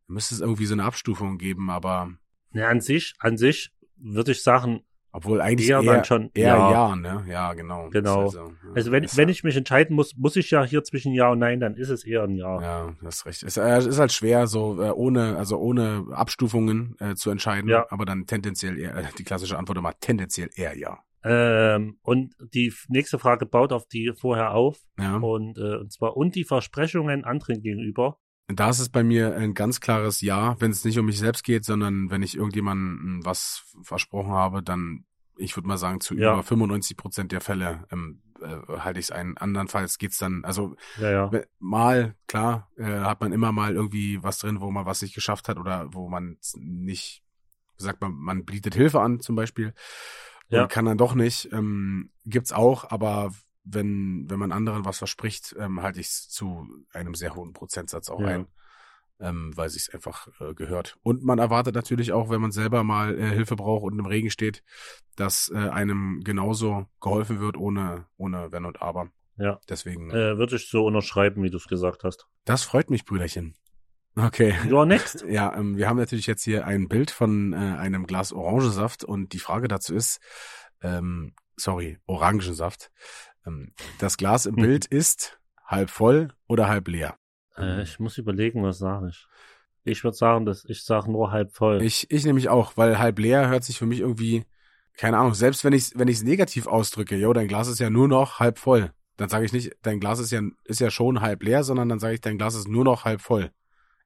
müsste 0.08 0.36
es 0.36 0.41
irgendwie 0.41 0.65
so 0.65 0.73
eine 0.73 0.84
Abstufung 0.84 1.38
geben, 1.38 1.69
aber 1.69 2.12
Ne, 2.52 2.65
an 2.65 2.82
sich, 2.82 3.13
an 3.19 3.38
sich 3.38 3.71
würde 3.97 4.32
ich 4.32 4.41
sagen, 4.41 4.82
obwohl 5.12 5.41
eigentlich 5.41 5.70
eher 5.70 5.82
eher, 5.82 5.93
dann 5.93 6.06
schon 6.06 6.30
eher 6.34 6.48
ja. 6.48 6.72
ja. 6.72 6.96
ne? 6.96 7.26
Ja, 7.28 7.54
genau. 7.54 7.89
Genau. 7.89 8.28
Ist 8.28 8.38
halt 8.38 8.48
so, 8.48 8.67
ja. 8.67 8.74
Also 8.76 8.91
wenn, 8.91 9.04
Ist 9.04 9.17
wenn 9.17 9.30
ich 9.30 9.43
mich 9.43 9.56
entscheiden 9.56 9.96
muss, 9.96 10.15
muss 10.15 10.36
ich 10.36 10.52
ja 10.52 10.63
hier 10.63 10.84
zwischen 10.84 11.13
Ja 11.13 11.32
und 11.32 11.39
Nein, 11.39 11.60
dann 11.60 11.76
ist 11.76 11.89
es 11.89 12.06
eher 12.06 12.24
ein 12.24 12.36
Ja. 12.36 12.62
Ja, 12.62 12.96
du 13.00 13.06
hast 13.06 13.26
recht. 13.26 13.43
Es 13.43 13.58
äh, 13.58 13.78
ist 13.80 14.00
halt 14.00 14.12
schwer, 14.12 14.48
so 14.48 14.82
äh, 14.82 14.89
ohne, 14.91 15.38
also 15.38 15.58
ohne 15.58 16.06
Abstufungen 16.12 16.96
äh, 17.00 17.15
zu 17.15 17.30
entscheiden, 17.32 17.70
Ja. 17.70 17.86
aber 17.89 18.06
dann 18.06 18.26
tendenziell 18.26 18.78
eher, 18.78 18.96
äh, 18.96 19.04
die 19.17 19.24
klassische 19.24 19.58
Antwort 19.58 19.78
immer 19.78 19.93
tendenziell 20.00 20.50
eher 20.56 20.78
ja. 20.78 21.00
Ähm, 21.24 21.98
und 22.04 22.36
die 22.54 22.74
nächste 22.88 23.20
Frage 23.20 23.46
baut 23.46 23.74
auf 23.74 23.88
die 23.88 24.13
vorher 24.15 24.52
auf. 24.52 24.80
Ja. 25.00 25.17
Und, 25.17 25.58
äh, 25.58 25.78
und 25.78 25.91
zwar, 25.91 26.15
und 26.15 26.36
die 26.36 26.43
Versprechungen 26.43 27.26
anderen 27.26 27.62
gegenüber. 27.62 28.20
Da 28.48 28.70
ist 28.70 28.80
es 28.80 28.90
bei 28.90 29.04
mir 29.04 29.36
ein 29.36 29.54
ganz 29.54 29.82
klares 29.82 30.22
Ja, 30.22 30.56
wenn 30.62 30.72
es 30.72 30.86
nicht 30.86 30.98
um 30.98 31.06
mich 31.06 31.20
selbst 31.20 31.44
geht, 31.44 31.66
sondern 31.66 32.10
wenn 32.10 32.24
ich 32.24 32.38
irgendjemandem 32.38 33.26
was 33.26 33.64
versprochen 33.82 34.32
habe, 34.32 34.64
dann, 34.64 35.06
ich 35.36 35.56
würde 35.58 35.68
mal 35.68 35.78
sagen, 35.78 36.00
zu 36.00 36.16
Ja. 36.16 36.34
über 36.34 36.44
95 36.44 36.96
Prozent 36.96 37.32
der 37.34 37.42
Fälle 37.42 37.86
ähm, 37.92 38.22
äh, 38.42 38.78
halte 38.80 39.00
ich 39.00 39.08
es 39.08 39.12
ein. 39.12 39.38
Andernfalls 39.38 39.98
geht's 39.98 40.18
dann, 40.18 40.46
also 40.46 40.76
Ja, 40.98 41.12
ja. 41.12 41.32
mal, 41.60 42.16
klar, 42.28 42.72
äh, 42.78 42.86
hat 42.86 43.20
man 43.20 43.34
immer 43.34 43.52
mal 43.52 43.74
irgendwie 43.76 44.24
was 44.24 44.40
drin, 44.40 44.62
wo 44.62 44.72
man 44.72 44.86
was 44.86 45.02
nicht 45.02 45.14
geschafft 45.16 45.50
hat 45.50 45.58
oder 45.58 45.94
wo 45.94 46.08
man 46.08 46.38
nicht, 46.56 47.24
sagt 47.76 48.00
man, 48.00 48.14
man 48.14 48.46
bietet 48.46 48.76
Hilfe 48.76 49.02
an 49.02 49.20
zum 49.20 49.36
Beispiel 49.36 49.74
Ja. 50.48 50.64
und 50.64 50.70
kann 50.72 50.86
dann 50.86 50.98
doch 50.98 51.16
nicht. 51.16 51.50
Ähm, 51.52 52.12
gibt's 52.26 52.54
auch, 52.54 52.90
aber 52.90 53.34
wenn, 53.69 54.30
wenn 54.30 54.39
man 54.39 54.51
anderen 54.51 54.86
was 54.86 54.97
verspricht, 54.99 55.56
ähm, 55.60 55.82
halte 55.82 55.99
ich 55.99 56.08
es 56.08 56.30
zu 56.30 56.67
einem 56.93 57.15
sehr 57.15 57.36
hohen 57.36 57.53
Prozentsatz 57.53 58.10
auch 58.10 58.19
Ja. 58.21 58.27
ein, 58.27 58.47
ähm, 59.19 59.51
weil 59.56 59.69
sich's 59.69 59.89
einfach 59.89 60.27
äh, 60.39 60.53
gehört. 60.53 60.97
Und 61.03 61.23
man 61.23 61.39
erwartet 61.39 61.75
natürlich 61.75 62.12
auch, 62.13 62.30
wenn 62.30 62.41
man 62.41 62.51
selber 62.51 62.84
mal 62.84 63.17
äh, 63.17 63.30
Hilfe 63.30 63.56
braucht 63.56 63.84
und 63.84 63.97
im 63.99 64.06
Regen 64.06 64.30
steht, 64.30 64.63
dass 65.15 65.49
äh, 65.53 65.58
einem 65.58 66.21
genauso 66.23 66.86
geholfen 67.01 67.39
wird, 67.39 67.58
ohne, 67.58 68.06
ohne 68.17 68.51
Wenn 68.51 68.65
und 68.65 68.82
Aber. 68.82 69.10
Ja. 69.38 69.60
Deswegen, 69.69 70.10
Äh, 70.12 70.38
würde 70.38 70.56
ich 70.56 70.69
so 70.69 70.86
unterschreiben, 70.86 71.43
wie 71.43 71.49
du 71.49 71.58
es 71.58 71.67
gesagt 71.67 72.03
hast. 72.03 72.27
das 72.45 72.63
freut 72.63 72.89
mich, 72.89 73.06
Brüderchen. 73.06 73.56
Okay. 74.15 74.53
You're 74.65 74.86
next. 74.86 75.23
Ja, 75.27 75.56
ähm, 75.56 75.77
wir 75.77 75.88
haben 75.88 75.97
natürlich 75.97 76.25
jetzt 76.25 76.43
hier 76.43 76.65
ein 76.65 76.88
Bild 76.88 77.12
von 77.12 77.53
äh, 77.53 77.56
einem 77.58 78.08
Glas 78.08 78.34
Orangensaft 78.34 79.03
und 79.03 79.34
die 79.34 79.39
Frage 79.39 79.67
dazu 79.67 79.93
ist, 79.93 80.19
ähm, 80.82 81.34
sorry, 81.56 81.99
Orangensaft. 82.08 82.89
Ähm, 83.48 83.72
das 84.00 84.18
Glas 84.18 84.46
im 84.46 84.56
Hm. 84.56 84.64
Bild 84.64 84.86
ist 84.86 85.40
halb 85.66 85.90
voll 85.90 86.30
oder 86.48 86.68
halb 86.68 86.88
leer. 86.88 87.16
Äh, 87.58 87.84
ich 87.84 88.00
muss 88.00 88.18
überlegen, 88.18 88.64
was 88.64 88.78
sage 88.78 89.10
ich. 89.10 89.26
Ich 89.84 90.04
würde 90.04 90.18
sagen, 90.18 90.46
dass 90.46 90.66
ich 90.66 90.84
sage 90.84 91.12
nur 91.12 91.32
halb 91.32 91.54
voll. 91.54 91.82
Ich, 91.82 92.12
ich 92.12 92.26
nämlich 92.26 92.50
auch, 92.50 92.76
weil 92.76 93.00
halb 93.00 93.20
leer 93.20 93.48
hört 93.50 93.64
sich 93.64 93.78
für 93.78 93.86
mich 93.86 94.02
irgendwie, 94.02 94.46
keine 94.98 95.18
Ahnung, 95.18 95.34
selbst 95.34 95.64
wenn 95.64 95.74
ich 95.74 95.92
wenn 95.96 96.10
ich 96.10 96.18
es 96.18 96.24
negativ 96.24 96.68
ausdrücke, 96.68 97.16
jo, 97.16 97.32
dein 97.32 97.48
Glas 97.48 97.68
ist 97.68 97.80
ja 97.80 97.90
nur 97.90 98.08
noch 98.08 98.40
halb 98.40 98.60
voll. 98.60 98.92
Dann 99.16 99.30
sage 99.30 99.46
ich 99.46 99.54
nicht, 99.54 99.76
dein 99.82 100.00
Glas 100.00 100.20
ist 100.20 100.32
ja 100.32 100.42
ist 100.66 100.82
ja 100.82 100.92
schon 100.92 101.22
halb 101.22 101.42
leer, 101.42 101.64
sondern 101.64 101.88
dann 101.90 102.00
sage 102.00 102.16
ich, 102.16 102.22
dein 102.22 102.38
Glas 102.38 102.56
ist 102.56 102.68
nur 102.68 102.84
noch 102.84 103.06
halb 103.06 103.22
voll. 103.22 103.52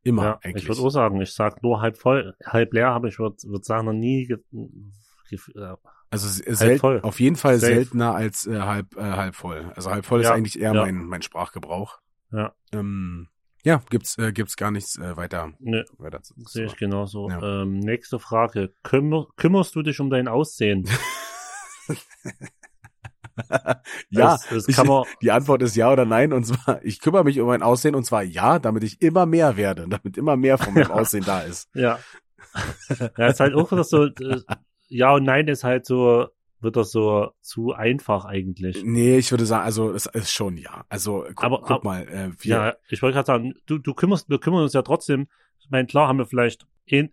Immer 0.03 0.23
ja, 0.23 0.39
eigentlich. 0.43 0.63
ich 0.63 0.69
würde 0.69 0.81
auch 0.81 0.89
sagen, 0.89 1.21
ich 1.21 1.33
sage 1.33 1.57
nur 1.61 1.81
halb 1.81 1.97
voll. 1.97 2.35
Halb 2.43 2.73
leer 2.73 2.89
habe 2.89 3.09
ich, 3.09 3.19
würde 3.19 3.37
würd 3.43 3.65
sagen, 3.65 3.85
noch 3.85 3.93
nie 3.93 4.25
ge 4.25 4.37
ge 5.29 5.39
äh, 5.55 5.75
Also 6.11 6.27
sel 6.27 6.77
voll. 6.77 6.99
auf 7.01 7.19
jeden 7.19 7.37
Fall 7.37 7.57
Safe. 7.57 7.73
seltener 7.73 8.13
als 8.13 8.45
äh, 8.45 8.59
halb 8.59 8.95
äh, 8.97 9.01
halb 9.01 9.33
voll. 9.35 9.71
Also 9.75 9.89
halb 9.91 10.05
voll 10.05 10.19
ist 10.19 10.27
Ja, 10.27 10.33
eigentlich 10.33 10.59
eher 10.59 10.73
ja. 10.73 10.81
mein 10.83 11.05
mein 11.05 11.21
Sprachgebrauch. 11.21 11.99
Ja. 12.31 12.53
Ähm, 12.73 13.29
ja, 13.63 13.81
gibt's 13.89 14.17
äh, 14.17 14.31
gibt's 14.33 14.57
gar 14.57 14.71
nichts 14.71 14.97
äh, 14.97 15.15
weiter 15.15 15.53
ne, 15.59 15.85
weiter 15.97 16.21
zu 16.21 16.33
sehe 16.47 16.65
ich 16.65 16.75
genauso. 16.75 17.29
Ja. 17.29 17.61
Ähm, 17.61 17.79
nächste 17.79 18.19
Frage. 18.19 18.73
Kümmer, 18.83 19.27
kümmerst 19.37 19.73
du 19.75 19.81
dich 19.83 19.99
um 20.01 20.09
dein 20.09 20.27
Aussehen? 20.27 20.87
ja, 24.09 24.31
das, 24.31 24.47
das 24.49 24.67
ich- 24.67 24.75
kann 24.75 24.87
man, 24.87 25.03
die 25.21 25.31
Antwort 25.31 25.61
ist 25.61 25.75
ja 25.75 25.91
oder 25.91 26.05
nein 26.05 26.33
und 26.33 26.43
zwar 26.45 26.83
ich 26.83 26.99
kümmere 26.99 27.23
mich 27.23 27.39
um 27.39 27.47
mein 27.47 27.63
Aussehen 27.63 27.95
und 27.95 28.03
zwar 28.05 28.23
ja, 28.23 28.59
damit 28.59 28.83
ich 28.83 29.01
immer 29.01 29.25
mehr 29.25 29.57
werde, 29.57 29.87
damit 29.89 30.17
immer 30.17 30.35
mehr 30.35 30.57
von 30.57 30.73
meinem 30.73 30.91
Aussehen 30.91 31.23
da 31.25 31.41
ist. 31.41 31.69
ja. 31.73 31.99
ja, 33.17 33.27
ist 33.27 33.39
halt 33.39 33.53
auch 33.53 33.71
wieder 33.71 33.85
so, 33.85 34.07
äh, 34.07 34.41
ja 34.91 35.13
und 35.15 35.23
nein 35.23 35.47
ist 35.47 35.63
halt 35.63 35.85
so, 35.85 36.27
wird 36.59 36.75
das 36.75 36.91
so 36.91 37.31
zu 37.41 37.73
einfach 37.73 38.25
eigentlich. 38.25 38.83
Nee, 38.85 39.17
ich 39.17 39.31
würde 39.31 39.45
sagen, 39.47 39.63
also 39.65 39.91
es 39.93 40.05
ist 40.05 40.31
schon 40.31 40.57
ja. 40.57 40.85
Also 40.89 41.25
gu 41.35 41.43
Aber- 41.43 41.61
guck 41.61 41.83
mal, 41.83 42.03
äh, 42.07 42.29
wir, 42.39 42.49
Ja, 42.55 42.73
ich 42.89 43.01
wollte 43.01 43.15
gerade 43.15 43.25
sagen, 43.25 43.53
du, 43.65 43.79
du 43.79 43.93
kümmerst, 43.95 44.29
wir 44.29 44.37
kümmern 44.39 44.61
uns 44.63 44.73
ja 44.73 44.83
trotzdem. 44.83 45.27
Ich 45.59 45.69
meine, 45.71 45.87
klar 45.87 46.07
haben 46.07 46.19
wir 46.19 46.25
vielleicht 46.27 46.65
ein- 46.91 47.09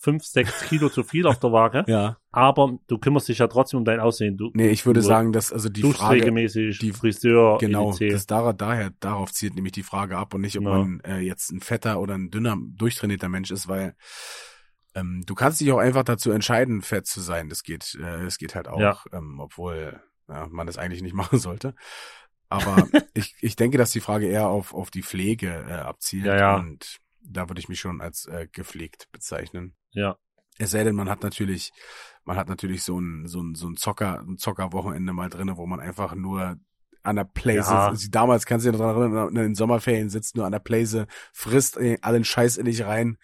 fünf, 0.00 0.24
sechs 0.24 0.68
Kilo 0.68 0.88
zu 0.90 1.02
viel 1.02 1.26
auf 1.26 1.40
der 1.40 1.50
Waage, 1.50 1.84
Ja. 1.88 2.18
aber 2.30 2.78
du 2.86 2.98
kümmerst 2.98 3.28
dich 3.28 3.38
ja 3.38 3.48
trotzdem 3.48 3.78
um 3.78 3.84
dein 3.84 3.98
Aussehen. 4.00 4.36
Du 4.36 4.50
Nee, 4.54 4.68
ich 4.70 4.86
würde 4.86 5.02
sagen, 5.02 5.32
dass 5.32 5.52
also 5.52 5.68
die 5.68 5.82
Frage 5.82 6.16
regelmäßig, 6.16 6.78
die- 6.78 6.92
Friseur, 6.92 7.58
genau, 7.58 7.90
etc. 7.90 8.12
das 8.12 8.26
daher, 8.26 8.52
daher 8.52 8.90
darauf 9.00 9.32
zielt 9.32 9.54
nämlich 9.56 9.72
die 9.72 9.82
Frage 9.82 10.16
ab 10.16 10.34
und 10.34 10.42
nicht, 10.42 10.56
ob 10.56 10.64
Ja. 10.64 10.70
man 10.70 11.00
äh, 11.00 11.18
jetzt 11.18 11.50
ein 11.50 11.60
fetter 11.60 12.00
oder 12.00 12.14
ein 12.14 12.30
dünner, 12.30 12.56
durchtrainierter 12.76 13.28
Mensch 13.28 13.50
ist, 13.50 13.66
weil 13.66 13.94
ähm, 15.00 15.22
du 15.26 15.34
kannst 15.34 15.60
dich 15.60 15.70
auch 15.72 15.78
einfach 15.78 16.04
dazu 16.04 16.30
entscheiden, 16.30 16.82
fett 16.82 17.06
zu 17.06 17.20
sein. 17.20 17.48
Das 17.48 17.62
geht, 17.62 17.94
äh, 18.00 18.24
das 18.24 18.38
geht 18.38 18.54
halt 18.54 18.68
auch, 18.68 18.80
Ja. 18.80 18.98
ähm, 19.12 19.40
obwohl 19.40 20.00
ja, 20.28 20.46
man 20.50 20.66
das 20.66 20.78
eigentlich 20.78 21.02
nicht 21.02 21.14
machen 21.22 21.38
sollte. 21.38 21.74
Aber 22.48 22.88
ich, 23.14 23.34
ich 23.40 23.56
denke, 23.56 23.78
dass 23.78 23.92
die 23.92 24.00
Frage 24.00 24.26
eher 24.26 24.48
auf, 24.48 24.74
auf 24.74 24.90
die 24.90 25.02
Pflege 25.02 25.64
äh, 25.68 25.72
abzielt 25.74 26.26
Ja, 26.26 26.36
ja. 26.36 26.56
und 26.56 26.98
da 27.20 27.48
würde 27.48 27.60
ich 27.60 27.68
mich 27.68 27.80
schon 27.80 28.00
als 28.00 28.26
äh, 28.26 28.48
gepflegt 28.50 29.08
bezeichnen. 29.12 29.74
Ja, 29.90 30.16
Es 30.58 30.70
sei 30.70 30.82
denn, 30.84 30.94
man 30.94 31.08
hat 31.10 31.22
natürlich, 31.22 31.72
man 32.24 32.36
hat 32.36 32.48
natürlich 32.48 32.82
so 32.82 32.98
ein, 32.98 33.26
so 33.26 33.42
ein, 33.42 33.54
so 33.54 33.68
ein 33.68 33.76
Zocker, 33.76 34.20
ein 34.20 34.38
Zockerwochenende 34.38 35.12
mal 35.12 35.28
drinne, 35.28 35.56
wo 35.56 35.66
man 35.66 35.80
einfach 35.80 36.14
nur 36.14 36.56
an 37.02 37.16
der 37.16 37.24
Place, 37.24 37.68
Ja. 37.68 37.94
sitzt. 37.94 38.14
damals 38.14 38.44
kannst 38.46 38.66
du 38.66 38.70
dich 38.70 38.78
noch 38.80 38.86
daran 38.86 39.02
erinnern, 39.12 39.28
in 39.28 39.34
den 39.34 39.54
Sommerferien 39.54 40.08
sitzt 40.10 40.36
nur 40.36 40.46
an 40.46 40.52
der 40.52 40.58
Place, 40.58 41.04
frisst 41.32 41.76
äh, 41.76 41.98
allen 42.02 42.24
Scheiß 42.24 42.56
in 42.56 42.64
dich 42.66 42.84
rein 42.84 43.18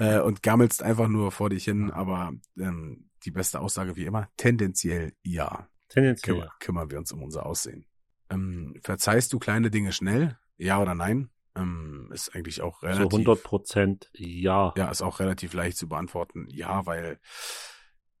äh, 0.00 0.20
und 0.20 0.42
gammelst 0.42 0.82
einfach 0.82 1.08
nur 1.08 1.32
vor 1.32 1.50
dich 1.50 1.64
hin, 1.64 1.90
aber 1.90 2.32
ähm, 2.58 3.10
die 3.24 3.30
beste 3.30 3.60
Aussage 3.60 3.96
wie 3.96 4.04
immer, 4.04 4.28
tendenziell 4.36 5.12
ja. 5.22 5.68
tendenziell. 5.88 6.36
Kümmer, 6.36 6.52
kümmern 6.60 6.90
wir 6.90 6.98
uns 6.98 7.12
um 7.12 7.22
unser 7.22 7.46
Aussehen. 7.46 7.86
Ähm, 8.30 8.74
verzeihst 8.82 9.32
du 9.32 9.38
kleine 9.38 9.70
Dinge 9.70 9.92
schnell? 9.92 10.38
Ja 10.56 10.80
oder 10.80 10.94
nein? 10.94 11.30
Ähm, 11.54 12.10
ist 12.12 12.34
eigentlich 12.34 12.62
auch 12.62 12.80
So 12.80 12.86
relativ. 12.86 13.12
100 13.12 13.42
Prozent, 13.42 14.10
ja. 14.14 14.72
Ja, 14.76 14.90
ist 14.90 15.02
auch 15.02 15.20
relativ 15.20 15.52
leicht 15.52 15.76
zu 15.76 15.88
beantworten. 15.88 16.46
Ja, 16.50 16.86
weil 16.86 17.18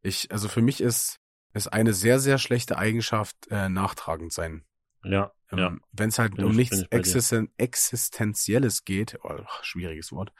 ich, 0.02 0.30
also 0.30 0.48
für 0.48 0.60
mich 0.62 0.80
ist, 0.80 1.16
ist 1.54 1.72
eine 1.72 1.92
sehr, 1.94 2.18
sehr 2.20 2.38
schlechte 2.38 2.76
Eigenschaft 2.76 3.36
äh, 3.50 3.68
nachtragend 3.68 4.32
sein. 4.32 4.64
Ja, 5.04 5.32
Ähm, 5.50 5.58
ja. 5.58 5.76
Wenn 5.92 6.10
es 6.10 6.18
halt 6.18 6.36
Bin 6.36 6.44
um 6.44 6.50
ich- 6.52 6.56
nichts 6.58 6.78
dir. 6.80 6.86
Existen 6.90 7.50
Existenzielles 7.56 8.84
geht, 8.84 9.18
oh, 9.22 9.40
schwieriges 9.62 10.12
Wort, 10.12 10.32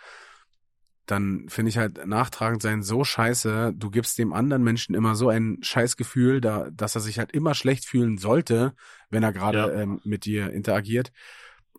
dann 1.13 1.49
finde 1.49 1.69
ich 1.69 1.79
halt 1.79 2.05
nachtragend 2.07 2.63
sein 2.63 2.83
so 2.83 3.05
scheiße. 3.05 3.73
Du 3.77 3.91
gibst 3.91 4.19
dem 4.19 4.33
anderen 4.33 4.65
Menschen 4.65 4.95
immer 4.95 5.15
so 5.15 5.29
ein 5.29 5.59
Scheißgefühl, 5.63 6.41
da, 6.41 6.71
dass 6.71 6.95
er 6.97 7.01
sich 7.01 7.19
halt 7.19 7.33
immer 7.33 7.55
schlecht 7.55 7.85
fühlen 7.85 8.19
sollte, 8.19 8.75
wenn 9.11 9.23
er 9.23 9.33
gerade 9.33 9.59
Ja. 9.59 9.71
ähm, 9.71 10.01
mit 10.05 10.25
dir 10.25 10.51
interagiert. 10.51 11.13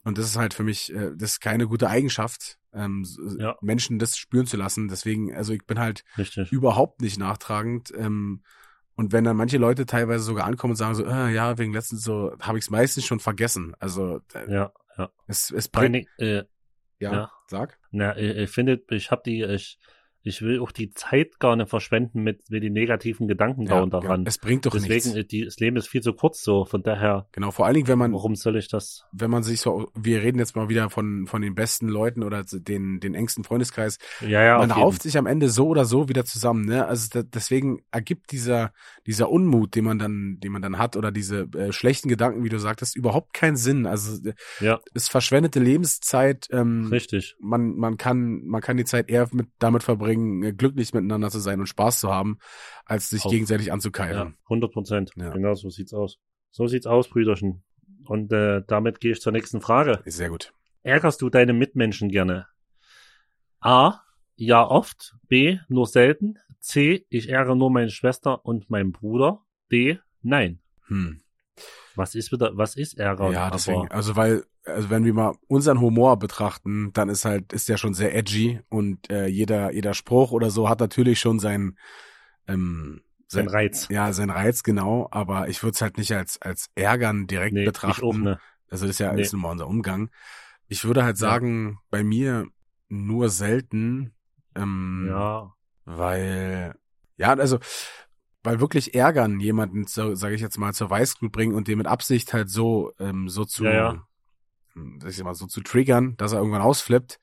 Und 0.04 0.18
das 0.18 0.26
ist 0.26 0.38
halt 0.38 0.54
für 0.54 0.64
mich, 0.64 0.94
äh, 0.94 1.12
das 1.16 1.32
ist 1.32 1.40
keine 1.40 1.68
gute 1.68 1.90
Eigenschaft, 1.90 2.58
ähm, 2.74 3.02
s- 3.04 3.18
Ja. 3.40 3.56
Menschen 3.62 4.00
das 4.00 4.18
spüren 4.18 4.46
zu 4.46 4.58
lassen. 4.58 4.88
Deswegen, 4.88 5.34
also 5.36 5.52
ich 5.54 5.66
bin 5.66 5.80
halt 5.80 6.04
Richtig. 6.18 6.52
überhaupt 6.52 7.02
nicht 7.02 7.18
nachtragend. 7.18 7.92
Ähm, 7.98 8.44
und 8.96 9.12
wenn 9.12 9.24
dann 9.24 9.38
manche 9.38 9.58
Leute 9.58 9.86
teilweise 9.86 10.24
sogar 10.24 10.46
ankommen 10.46 10.72
und 10.72 10.78
sagen 10.78 10.96
so, 10.96 11.06
äh, 11.06 11.34
ja, 11.34 11.58
wegen 11.58 11.74
letztens 11.74 12.04
so, 12.04 12.36
habe 12.40 12.58
ich 12.60 12.66
es 12.66 12.70
meistens 12.70 13.06
schon 13.06 13.20
vergessen. 13.20 13.76
Also 13.80 14.22
äh, 14.34 14.52
Ja, 14.54 14.72
ja. 14.98 15.10
es, 15.28 15.50
es 15.52 15.68
bringt, 15.68 16.06
äh, 16.18 16.44
ja, 17.00 17.14
ja. 17.14 17.32
sag. 17.48 17.80
Na, 17.94 18.18
ich, 18.18 18.38
ich 18.38 18.50
finde, 18.50 18.82
ich 18.90 19.12
habe 19.12 19.24
die, 19.26 19.44
ich, 19.44 19.80
ich 20.26 20.42
will 20.42 20.60
auch 20.62 20.72
die 20.72 20.92
Zeit 20.94 21.40
gar 21.40 21.56
nicht 21.56 21.70
verschwenden 21.70 22.24
mit, 22.24 22.50
mit 22.50 22.64
den 22.64 22.74
negativen 22.74 23.28
Gedanken 23.28 23.66
Ja, 23.68 23.86
daran. 23.86 24.22
ja, 24.24 24.28
es 24.28 24.38
bringt 24.38 24.66
doch 24.66 24.72
Deswegen, 24.72 25.14
nichts. 25.14 25.28
die, 25.30 25.44
das 25.46 25.60
Leben 25.60 25.76
ist 25.78 25.88
viel 25.88 26.02
zu 26.02 26.14
kurz 26.14 26.42
so, 26.44 26.66
von 26.66 26.82
daher, 26.82 27.28
Genau, 27.34 27.52
vor 27.52 27.66
allen 27.66 27.76
Dingen, 27.76 27.88
wenn 27.88 27.98
man, 27.98 28.14
warum 28.14 28.36
soll 28.36 28.56
ich 28.58 28.68
das? 28.70 29.04
wenn 29.12 29.30
man 29.30 29.44
sich 29.44 29.60
so, 29.62 29.92
wir 29.96 30.22
reden 30.24 30.40
jetzt 30.40 30.56
mal 30.56 30.70
wieder 30.70 30.90
von, 30.90 31.28
von 31.28 31.42
den 31.42 31.56
besten 31.56 31.88
Leuten 31.90 32.24
oder 32.24 32.44
den, 32.44 33.00
den 33.00 33.16
engsten 33.16 33.44
Freundeskreis, 33.44 33.98
Ja, 34.22 34.42
ja, 34.44 34.58
man 34.58 34.70
jeden- 34.70 34.82
rauft 34.82 35.04
sich 35.04 35.18
am 35.18 35.26
Ende 35.26 35.50
so 35.50 35.68
oder 35.68 35.86
so 35.86 36.08
wieder 36.10 36.26
zusammen, 36.26 36.66
ne? 36.66 36.86
Also 36.86 37.10
da, 37.12 37.24
deswegen 37.24 37.82
ergibt 37.92 38.32
dieser 38.32 38.72
dieser 39.06 39.30
Unmut, 39.30 39.76
den 39.76 39.84
man 39.84 40.00
dann, 40.00 40.38
den 40.42 40.54
man 40.54 40.62
dann 40.62 40.78
hat 40.78 40.96
oder 40.96 41.12
diese 41.12 41.50
äh, 41.58 41.74
schlechten 41.74 42.08
Gedanken, 42.08 42.44
wie 42.46 42.50
du 42.50 42.58
sagtest, 42.60 42.96
überhaupt 42.96 43.34
keinen 43.34 43.58
Sinn. 43.58 43.86
Also 43.86 44.18
Ja. 44.62 44.80
ist 44.94 45.12
verschwendete 45.12 45.60
Lebenszeit. 45.60 46.48
Ähm, 46.52 46.88
Richtig. 46.90 47.36
man 47.42 47.76
man 47.76 47.98
kann 47.98 48.44
man 48.46 48.62
kann 48.62 48.78
die 48.78 48.86
Zeit 48.86 49.10
eher 49.10 49.28
mit 49.34 49.48
damit 49.60 49.84
verbringen, 49.84 50.13
äh, 50.44 50.54
glücklich 50.54 50.94
miteinander 50.94 51.30
zu 51.30 51.40
sein 51.40 51.60
und 51.60 51.68
Spaß 51.68 52.00
zu 52.00 52.10
haben, 52.12 52.38
als 52.86 53.10
sich 53.10 53.26
Auf- 53.26 53.32
gegenseitig 53.32 53.68
Ja, 53.68 53.74
anzukeilen. 53.74 54.36
100 54.46 54.72
Prozent. 54.72 55.12
Ja. 55.16 55.30
Genau 55.32 55.54
so 55.56 55.70
sieht's 55.70 55.94
aus. 55.94 56.20
So 56.52 56.68
sieht's 56.68 56.86
aus, 56.86 57.10
Brüderchen. 57.10 57.64
Und 58.06 58.32
äh, 58.34 58.62
damit 58.68 59.00
gehe 59.00 59.14
ich 59.14 59.22
zur 59.22 59.32
nächsten 59.32 59.62
Frage. 59.62 60.02
Sehr 60.06 60.30
gut. 60.30 60.54
Ärgerst 60.84 61.22
du 61.22 61.30
deine 61.30 61.54
Mitmenschen 61.54 62.10
gerne? 62.10 62.48
A. 63.62 64.02
Ja, 64.36 64.66
oft. 64.68 65.16
B. 65.28 65.60
Nur 65.70 65.88
selten. 65.88 66.38
C. 66.60 67.06
Ich 67.10 67.30
ärgere 67.30 67.56
nur 67.56 67.72
meine 67.72 67.90
Schwester 67.90 68.46
und 68.46 68.70
meinen 68.70 68.92
Bruder. 68.92 69.46
D. 69.72 70.00
Nein. 70.22 70.60
Hm. 70.88 71.22
Was 71.96 72.16
ist 72.16 72.32
wieder, 72.32 72.52
was 72.58 72.76
ist 72.76 72.98
Ärger? 72.98 73.32
Ja, 73.32 73.52
deswegen, 73.52 73.88
also 73.92 74.16
weil, 74.16 74.44
also 74.66 74.90
wenn 74.90 75.06
wir 75.06 75.14
mal 75.14 75.36
unseren 75.48 75.80
Humor 75.82 76.18
betrachten, 76.18 76.92
dann 76.94 77.10
ist 77.10 77.26
halt, 77.26 77.54
ist 77.54 77.70
der 77.70 77.78
schon 77.78 77.94
sehr 77.94 78.16
edgy 78.16 78.62
und 78.70 79.10
äh, 79.10 79.28
jeder, 79.28 79.74
jeder 79.74 79.94
Spruch 79.94 80.32
oder 80.32 80.50
so 80.52 80.70
hat 80.70 80.80
natürlich 80.80 81.20
schon 81.20 81.40
seinen, 81.40 81.78
ähm, 82.48 83.02
sein 83.28 83.46
sein, 83.46 83.48
Reiz. 83.48 83.88
ja, 83.90 84.14
sein 84.14 84.30
Reiz, 84.30 84.64
genau, 84.64 85.08
aber 85.12 85.48
ich 85.50 85.64
würde 85.64 85.74
es 85.76 85.82
halt 85.82 85.98
nicht 85.98 86.12
als, 86.14 86.42
als 86.42 86.70
Ärgern 86.76 87.28
direkt 87.28 87.56
Nee, 87.56 87.66
betrachten. 87.66 88.04
auch 88.06 88.14
ne. 88.14 88.40
Also 88.70 88.86
das 88.86 88.96
ist 88.96 89.00
ja 89.00 89.12
Nee. 89.14 89.22
ist 89.22 89.34
mal 89.34 89.52
unser 89.52 89.68
Umgang. 89.68 90.10
Ich 90.68 90.86
würde 90.86 91.04
halt 91.04 91.18
Ja. 91.20 91.28
sagen, 91.30 91.80
bei 91.90 92.04
mir 92.04 92.48
nur 92.90 93.30
selten, 93.30 94.14
ähm, 94.56 95.08
Ja, 95.10 95.54
weil, 95.86 96.76
ja, 97.18 97.34
also, 97.34 97.60
weil 98.44 98.60
wirklich 98.60 98.94
ärgern 98.96 99.40
jemanden, 99.40 99.86
sage 99.88 100.36
ich 100.36 100.42
jetzt 100.42 100.58
mal, 100.58 100.74
zur 100.74 100.90
Weißglut 100.90 101.32
bringen 101.32 101.56
und 101.56 101.68
den 101.68 101.78
mit 101.78 101.88
Absicht 101.88 102.34
halt 102.34 102.50
so, 102.50 102.92
ähm, 103.00 103.30
so 103.30 103.46
zu, 103.46 103.64
Ja, 103.66 103.72
ja. 103.74 104.08
Ähm, 104.76 105.00
sag 105.02 105.12
ich 105.12 105.24
mal, 105.24 105.34
so 105.34 105.48
zu 105.48 105.62
triggern, 105.62 106.16
dass 106.18 106.34
er 106.34 106.40
irgendwann 106.40 106.62
ausflippt, 106.62 107.20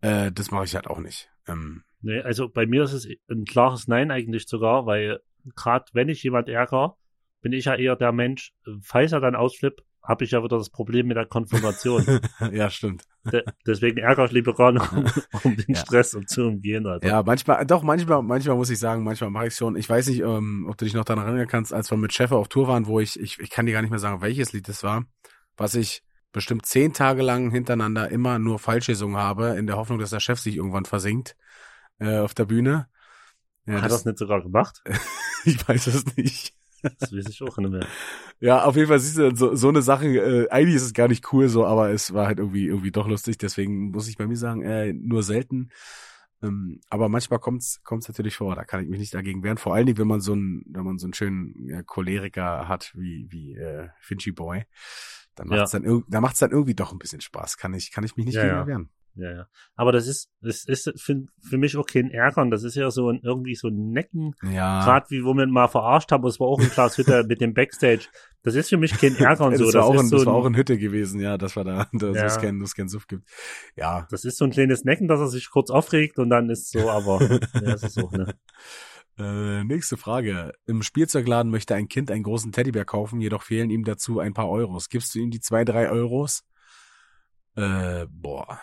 äh, 0.00 0.32
das 0.32 0.50
mache 0.50 0.64
ich 0.64 0.74
halt 0.74 0.86
auch 0.86 0.98
nicht. 1.00 1.30
Ähm, 1.46 1.82
nee, 2.00 2.20
also 2.20 2.48
bei 2.48 2.66
mir 2.66 2.84
ist 2.84 2.92
es 2.92 3.08
ein 3.30 3.44
klares 3.44 3.88
Nein 3.88 4.10
eigentlich 4.10 4.46
sogar, 4.48 4.86
weil 4.86 5.20
gerade 5.56 5.86
wenn 5.92 6.08
ich 6.08 6.22
jemand 6.22 6.48
ärgere, 6.48 6.96
bin 7.40 7.52
ich 7.52 7.66
ja 7.66 7.74
eher 7.74 7.96
der 7.96 8.12
Mensch, 8.12 8.52
falls 8.82 9.12
er 9.12 9.20
dann 9.20 9.36
ausflippt, 9.36 9.82
habe 10.02 10.24
ich 10.24 10.30
ja 10.30 10.42
wieder 10.42 10.56
das 10.56 10.70
Problem 10.70 11.06
mit 11.06 11.16
der 11.16 11.26
Konfrontation. 11.26 12.02
ja, 12.52 12.70
stimmt. 12.70 13.04
De 13.30 13.42
deswegen 13.66 13.98
ärgere 13.98 14.24
ich 14.24 14.32
lieber 14.32 14.54
gar 14.54 14.72
nicht, 14.72 14.92
um, 14.92 15.04
um 15.44 15.56
den 15.56 15.74
Ja. 15.74 15.76
Stress 15.76 16.14
um 16.14 16.26
zu 16.26 16.46
umgehen. 16.46 16.86
Alter. 16.86 17.06
Ja, 17.06 17.22
manchmal, 17.22 17.66
doch, 17.66 17.82
manchmal, 17.82 18.22
manchmal 18.22 18.56
muss 18.56 18.70
ich 18.70 18.78
sagen, 18.78 19.04
manchmal 19.04 19.30
mache 19.30 19.48
ich 19.48 19.54
schon. 19.54 19.76
Ich 19.76 19.88
weiß 19.88 20.08
nicht, 20.08 20.20
ähm, 20.20 20.66
ob 20.68 20.78
du 20.78 20.86
dich 20.86 20.94
noch 20.94 21.04
daran 21.04 21.26
erinnern 21.26 21.46
kannst, 21.46 21.74
als 21.74 21.90
wir 21.90 21.98
mit 21.98 22.14
Chef 22.14 22.32
auf 22.32 22.48
Tour 22.48 22.68
waren, 22.68 22.86
wo 22.86 23.00
ich, 23.00 23.20
ich, 23.20 23.38
ich 23.38 23.50
kann 23.50 23.66
dir 23.66 23.72
gar 23.72 23.82
nicht 23.82 23.90
mehr 23.90 23.98
sagen, 23.98 24.22
welches 24.22 24.52
Lied 24.54 24.68
das 24.68 24.82
war, 24.82 25.04
was 25.58 25.74
ich 25.74 26.02
bestimmt 26.38 26.66
zehn 26.66 26.92
Tage 26.92 27.22
lang 27.22 27.50
hintereinander 27.50 28.10
immer 28.10 28.38
nur 28.38 28.60
falsch 28.60 28.86
gesungen 28.86 29.16
habe, 29.16 29.56
in 29.58 29.66
der 29.66 29.76
Hoffnung, 29.76 29.98
dass 29.98 30.10
der 30.10 30.20
Chef 30.20 30.38
sich 30.38 30.56
irgendwann 30.56 30.84
versinkt 30.84 31.36
äh, 31.98 32.18
auf 32.18 32.32
der 32.32 32.44
Bühne. 32.44 32.88
Ja, 33.66 33.82
Hat 33.82 33.86
das, 33.86 33.98
das 33.98 34.04
nicht 34.04 34.18
sogar 34.18 34.40
gemacht? 34.40 34.80
ich 35.44 35.68
weiß 35.68 35.88
es 35.88 36.16
nicht. 36.16 36.54
Das 37.00 37.12
weiß 37.12 37.28
ich 37.28 37.42
auch 37.42 37.58
nicht 37.58 37.70
mehr. 37.70 37.86
Ja, 38.38 38.62
auf 38.62 38.76
jeden 38.76 38.86
Fall 38.86 39.00
siehst 39.00 39.18
du, 39.18 39.34
so, 39.34 39.56
so 39.56 39.68
eine 39.68 39.82
Sache, 39.82 40.06
äh, 40.06 40.48
eigentlich 40.50 40.76
ist 40.76 40.84
es 40.84 40.94
gar 40.94 41.08
nicht 41.08 41.32
cool 41.32 41.48
so, 41.48 41.66
aber 41.66 41.90
es 41.90 42.14
war 42.14 42.28
halt 42.28 42.38
irgendwie, 42.38 42.66
irgendwie 42.66 42.92
doch 42.92 43.08
lustig, 43.08 43.36
deswegen 43.36 43.90
muss 43.90 44.06
ich 44.06 44.16
bei 44.16 44.28
mir 44.28 44.36
sagen, 44.36 44.62
äh, 44.62 44.92
nur 44.92 45.24
selten. 45.24 45.70
Ähm, 46.40 46.80
aber 46.88 47.08
manchmal 47.08 47.40
kommt's 47.40 47.82
kommt's 47.82 48.06
natürlich 48.06 48.36
vor, 48.36 48.54
da 48.54 48.62
kann 48.64 48.80
ich 48.80 48.88
mich 48.88 49.00
nicht 49.00 49.14
dagegen 49.14 49.42
wehren. 49.42 49.58
Vor 49.58 49.74
allen 49.74 49.86
Dingen, 49.86 49.98
wenn 49.98 50.06
man 50.06 50.20
so 50.20 50.34
einen, 50.34 50.62
wenn 50.68 50.84
man 50.84 50.98
so 50.98 51.06
einen 51.06 51.14
schönen 51.14 51.66
ja, 51.66 51.82
Choleriker 51.82 52.68
hat 52.68 52.92
wie, 52.94 53.26
wie 53.28 53.56
äh, 53.56 53.88
Finchy 53.98 54.30
Boy, 54.30 54.64
dann 55.38 55.48
macht's 55.48 55.72
Ja. 55.72 55.78
dann 55.80 56.04
da 56.08 56.20
macht's 56.20 56.38
dann 56.38 56.50
irgendwie 56.50 56.74
doch 56.74 56.92
ein 56.92 56.98
bisschen 56.98 57.20
Spaß. 57.20 57.56
Kann 57.56 57.74
ich, 57.74 57.92
kann 57.92 58.04
ich 58.04 58.16
mich 58.16 58.26
nicht 58.26 58.34
Ja, 58.34 58.42
gegen 58.42 58.54
ja. 58.56 58.66
wehren. 58.66 58.90
Ja, 59.14 59.32
ja. 59.32 59.46
Aber 59.74 59.90
das 59.90 60.06
ist, 60.06 60.30
das 60.42 60.64
ist 60.64 60.92
für, 60.96 61.24
für 61.42 61.58
mich 61.58 61.76
auch 61.76 61.86
kein 61.86 62.08
Ärgern. 62.12 62.52
Das 62.52 62.62
ist 62.62 62.76
ja 62.76 62.88
so 62.92 63.10
ein, 63.10 63.18
irgendwie 63.24 63.56
so 63.56 63.66
ein 63.66 63.90
Necken. 63.90 64.34
Ja. 64.48 64.84
Gerade 64.84 65.06
wie 65.10 65.24
wo 65.24 65.34
wir 65.34 65.44
mal 65.48 65.66
verarscht 65.66 66.12
haben, 66.12 66.24
es 66.28 66.38
war 66.38 66.46
auch 66.46 66.60
ein 66.60 66.70
Klaas 66.70 66.96
Hütter 66.98 67.24
mit 67.26 67.40
dem 67.40 67.52
Backstage. 67.52 68.06
Das 68.44 68.54
ist 68.54 68.68
für 68.68 68.76
mich 68.76 68.92
kein 68.96 69.16
Ärgern 69.16 69.50
das, 69.50 69.58
so. 69.58 69.64
war 69.66 69.72
Das 69.72 69.82
auch 69.84 69.94
ist 69.94 70.00
ein, 70.02 70.08
so 70.08 70.16
das 70.18 70.26
war 70.26 70.34
ein, 70.34 70.40
auch 70.40 70.46
in 70.46 70.54
Hütte 70.56 70.78
gewesen, 70.78 71.18
ja, 71.20 71.36
dass 71.36 71.56
wir 71.56 71.64
da, 71.64 71.88
da 71.92 72.12
Ja. 72.12 72.28
so 72.28 72.38
Scan, 72.38 72.64
Scan 72.66 72.88
Suff 72.88 73.08
gibt. 73.08 73.28
Ja, 73.74 74.06
das 74.08 74.24
ist 74.24 74.38
so 74.38 74.44
ein 74.44 74.52
kleines 74.52 74.84
Necken, 74.84 75.08
dass 75.08 75.18
er 75.18 75.26
sich 75.28 75.50
kurz 75.50 75.70
aufregt 75.70 76.20
und 76.20 76.30
dann 76.30 76.48
ist 76.48 76.70
so, 76.70 76.88
aber 76.88 77.20
ja, 77.54 77.60
das 77.60 77.82
ist 77.82 77.94
so, 77.94 78.08
ne? 78.10 78.34
Äh, 79.18 79.64
nächste 79.64 79.96
Frage. 79.96 80.52
Im 80.66 80.82
Spielzeugladen 80.82 81.50
möchte 81.50 81.74
ein 81.74 81.88
Kind 81.88 82.10
einen 82.10 82.22
großen 82.22 82.52
Teddybär 82.52 82.84
kaufen, 82.84 83.20
jedoch 83.20 83.42
fehlen 83.42 83.70
ihm 83.70 83.84
dazu 83.84 84.20
ein 84.20 84.34
paar 84.34 84.48
Euros. 84.48 84.88
Gibst 84.88 85.14
du 85.14 85.18
ihm 85.18 85.30
die 85.30 85.40
zwei, 85.40 85.64
drei 85.64 85.90
Euros? 85.90 86.44
Äh, 87.56 88.06
boah. 88.10 88.60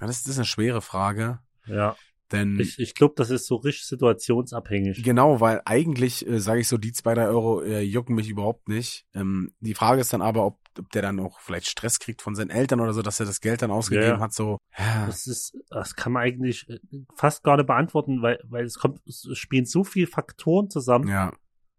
Das, 0.00 0.22
das 0.22 0.26
ist 0.32 0.38
eine 0.38 0.44
schwere 0.44 0.82
Frage, 0.82 1.38
Ja. 1.66 1.96
denn 2.30 2.58
Ich, 2.60 2.78
ich 2.78 2.94
glaube, 2.94 3.14
das 3.16 3.30
ist 3.30 3.46
so 3.46 3.56
richtig 3.56 3.86
situationsabhängig. 3.86 5.02
genau, 5.02 5.40
weil 5.40 5.62
eigentlich 5.64 6.26
äh, 6.28 6.40
sage 6.40 6.60
ich 6.60 6.68
so, 6.68 6.76
die 6.76 6.92
zwei, 6.92 7.14
drei 7.14 7.26
Euro 7.28 7.62
äh, 7.62 7.80
jucken 7.80 8.16
mich 8.16 8.28
überhaupt 8.28 8.68
nicht. 8.68 9.06
Ähm, 9.14 9.52
die 9.60 9.74
Frage 9.74 10.00
ist 10.02 10.12
dann 10.12 10.20
aber, 10.20 10.44
ob 10.44 10.58
ob 10.78 10.90
der 10.90 11.02
dann 11.02 11.20
auch 11.20 11.40
vielleicht 11.40 11.66
Stress 11.68 11.98
kriegt 11.98 12.22
von 12.22 12.34
seinen 12.34 12.50
Eltern 12.50 12.80
oder 12.80 12.92
so, 12.92 13.02
dass 13.02 13.20
er 13.20 13.26
das 13.26 13.40
Geld 13.40 13.62
dann 13.62 13.70
ausgegeben 13.70 14.16
Ja. 14.16 14.20
hat, 14.20 14.32
so. 14.32 14.58
Ja, 14.78 15.06
Das 15.06 15.26
ist, 15.26 15.56
das 15.70 15.94
kann 15.96 16.12
man 16.12 16.22
eigentlich 16.22 16.68
äh, 16.68 16.78
fast 17.14 17.42
gar 17.44 17.56
nicht 17.56 17.66
beantworten, 17.66 18.22
weil, 18.22 18.38
weil 18.44 18.64
es 18.64 18.78
kommt, 18.78 19.00
es 19.06 19.28
spielen 19.34 19.66
so 19.66 19.84
viele 19.84 20.06
Faktoren 20.06 20.70
zusammen. 20.70 21.08
ja. 21.08 21.32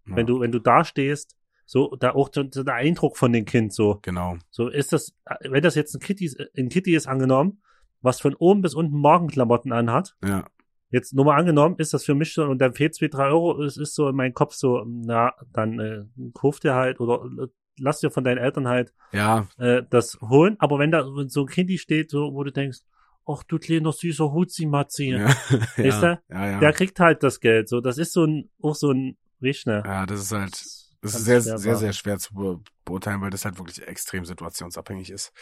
ja 0.07 0.15
Wenn 0.15 0.25
du, 0.27 0.39
wenn 0.39 0.51
du 0.51 0.59
da 0.59 0.83
stehst, 0.83 1.35
so, 1.65 1.95
da 1.95 2.11
auch 2.11 2.29
so, 2.33 2.43
so 2.51 2.63
der 2.63 2.75
Eindruck 2.75 3.17
von 3.17 3.33
dem 3.33 3.45
Kind, 3.45 3.73
so, 3.73 3.99
Genau. 4.03 4.37
so 4.51 4.67
ist 4.69 4.93
das, 4.93 5.13
wenn 5.41 5.63
das 5.63 5.73
jetzt 5.75 5.95
ein 5.95 5.99
Kitty, 5.99 6.25
ist- 6.25 6.39
ein 6.55 6.69
Kitty 6.69 6.95
ist 6.95 7.07
angenommen, 7.07 7.61
was 8.01 8.21
von 8.21 8.35
oben 8.35 8.61
bis 8.61 8.75
unten 8.75 8.97
Morgenklamotten 8.97 9.71
anhat, 9.71 10.15
Ja. 10.23 10.45
jetzt 10.91 11.13
nur 11.15 11.25
mal 11.25 11.37
angenommen, 11.39 11.75
ist 11.79 11.91
das 11.91 12.05
für 12.05 12.13
mich 12.13 12.33
so, 12.35 12.43
und 12.45 12.59
dann 12.59 12.73
fehlt 12.75 12.93
zwei, 12.93 13.07
drei 13.07 13.29
Euro, 13.29 13.63
es 13.63 13.77
ist 13.77 13.95
so 13.95 14.07
in 14.07 14.15
meinem 14.15 14.35
Kopf 14.35 14.53
so, 14.53 14.83
na, 14.85 15.33
dann 15.53 15.79
äh, 15.79 16.03
kauf 16.35 16.59
dir 16.59 16.75
halt 16.75 16.99
oder 16.99 17.25
äh, 17.43 17.47
lass 17.79 17.99
dir 17.99 18.11
von 18.11 18.23
deinen 18.23 18.37
Eltern 18.37 18.67
halt 18.67 18.93
Ja, 19.11 19.47
äh, 19.57 19.83
das 19.89 20.17
holen, 20.21 20.55
aber 20.59 20.79
wenn 20.79 20.91
da 20.91 21.05
so 21.27 21.41
ein 21.41 21.47
Kitty 21.47 21.77
steht, 21.77 22.09
so, 22.09 22.33
wo 22.33 22.43
du 22.43 22.51
denkst, 22.51 22.79
ach 23.27 23.43
du 23.43 23.57
kleiner 23.57 23.91
süßer 23.91 24.31
Hutzi-Matzi, 24.31 25.11
ja. 25.11 25.27
Weißt 25.77 25.77
ja, 25.77 26.15
du? 26.15 26.21
ja, 26.29 26.47
ja. 26.47 26.59
der 26.59 26.73
kriegt 26.73 26.99
halt 26.99 27.23
das 27.23 27.39
Geld, 27.39 27.69
so, 27.69 27.81
das 27.81 27.97
ist 27.97 28.13
so 28.13 28.25
ein, 28.25 28.49
auch 28.61 28.75
so 28.75 28.91
ein, 28.91 29.17
ne? 29.39 29.83
ja, 29.85 30.05
das 30.05 30.21
ist 30.21 30.31
halt, 30.31 30.53
das 31.01 31.15
ist 31.15 31.25
sehr, 31.25 31.41
sehr, 31.41 31.75
sehr 31.75 31.93
schwer 31.93 32.17
zu 32.17 32.33
be 32.33 32.59
beurteilen, 32.83 33.19
weil 33.21 33.31
das 33.31 33.45
halt 33.45 33.57
wirklich 33.57 33.85
extrem 33.87 34.25
situationsabhängig 34.25 35.09
ist. 35.09 35.33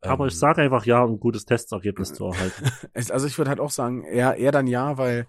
Aber 0.00 0.24
Ähm, 0.24 0.28
ich 0.28 0.38
sage 0.38 0.62
einfach 0.62 0.86
ja, 0.86 1.02
um 1.02 1.12
ein 1.12 1.20
gutes 1.20 1.44
Testergebnis 1.44 2.12
zu 2.14 2.26
erhalten. 2.26 2.70
Also 2.94 3.26
ich 3.26 3.36
würde 3.36 3.50
halt 3.50 3.60
auch 3.60 3.70
sagen, 3.70 4.04
eher, 4.04 4.36
eher 4.36 4.52
dann 4.52 4.66
ja, 4.66 4.96
weil 4.96 5.26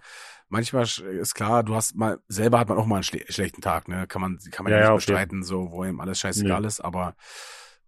manchmal 0.50 0.84
ist 0.84 1.34
klar, 1.34 1.62
du 1.62 1.74
hast 1.74 1.96
mal, 1.96 2.18
selber 2.28 2.58
hat 2.58 2.68
man 2.68 2.76
auch 2.78 2.86
mal 2.86 2.96
einen 2.96 3.04
schle 3.04 3.24
schlechten 3.28 3.62
Tag, 3.62 3.88
ne? 3.88 4.06
Kann 4.06 4.20
man, 4.20 4.38
kann 4.50 4.64
man 4.64 4.72
Ja, 4.72 4.78
ja, 4.78 4.84
nicht 4.84 4.90
okay. 4.90 5.12
bestreiten, 5.12 5.42
so, 5.42 5.70
wo 5.72 5.84
ihm 5.84 6.00
alles 6.00 6.18
scheißegal 6.20 6.60
Nee. 6.60 6.66
ist, 6.66 6.80
aber 6.80 7.16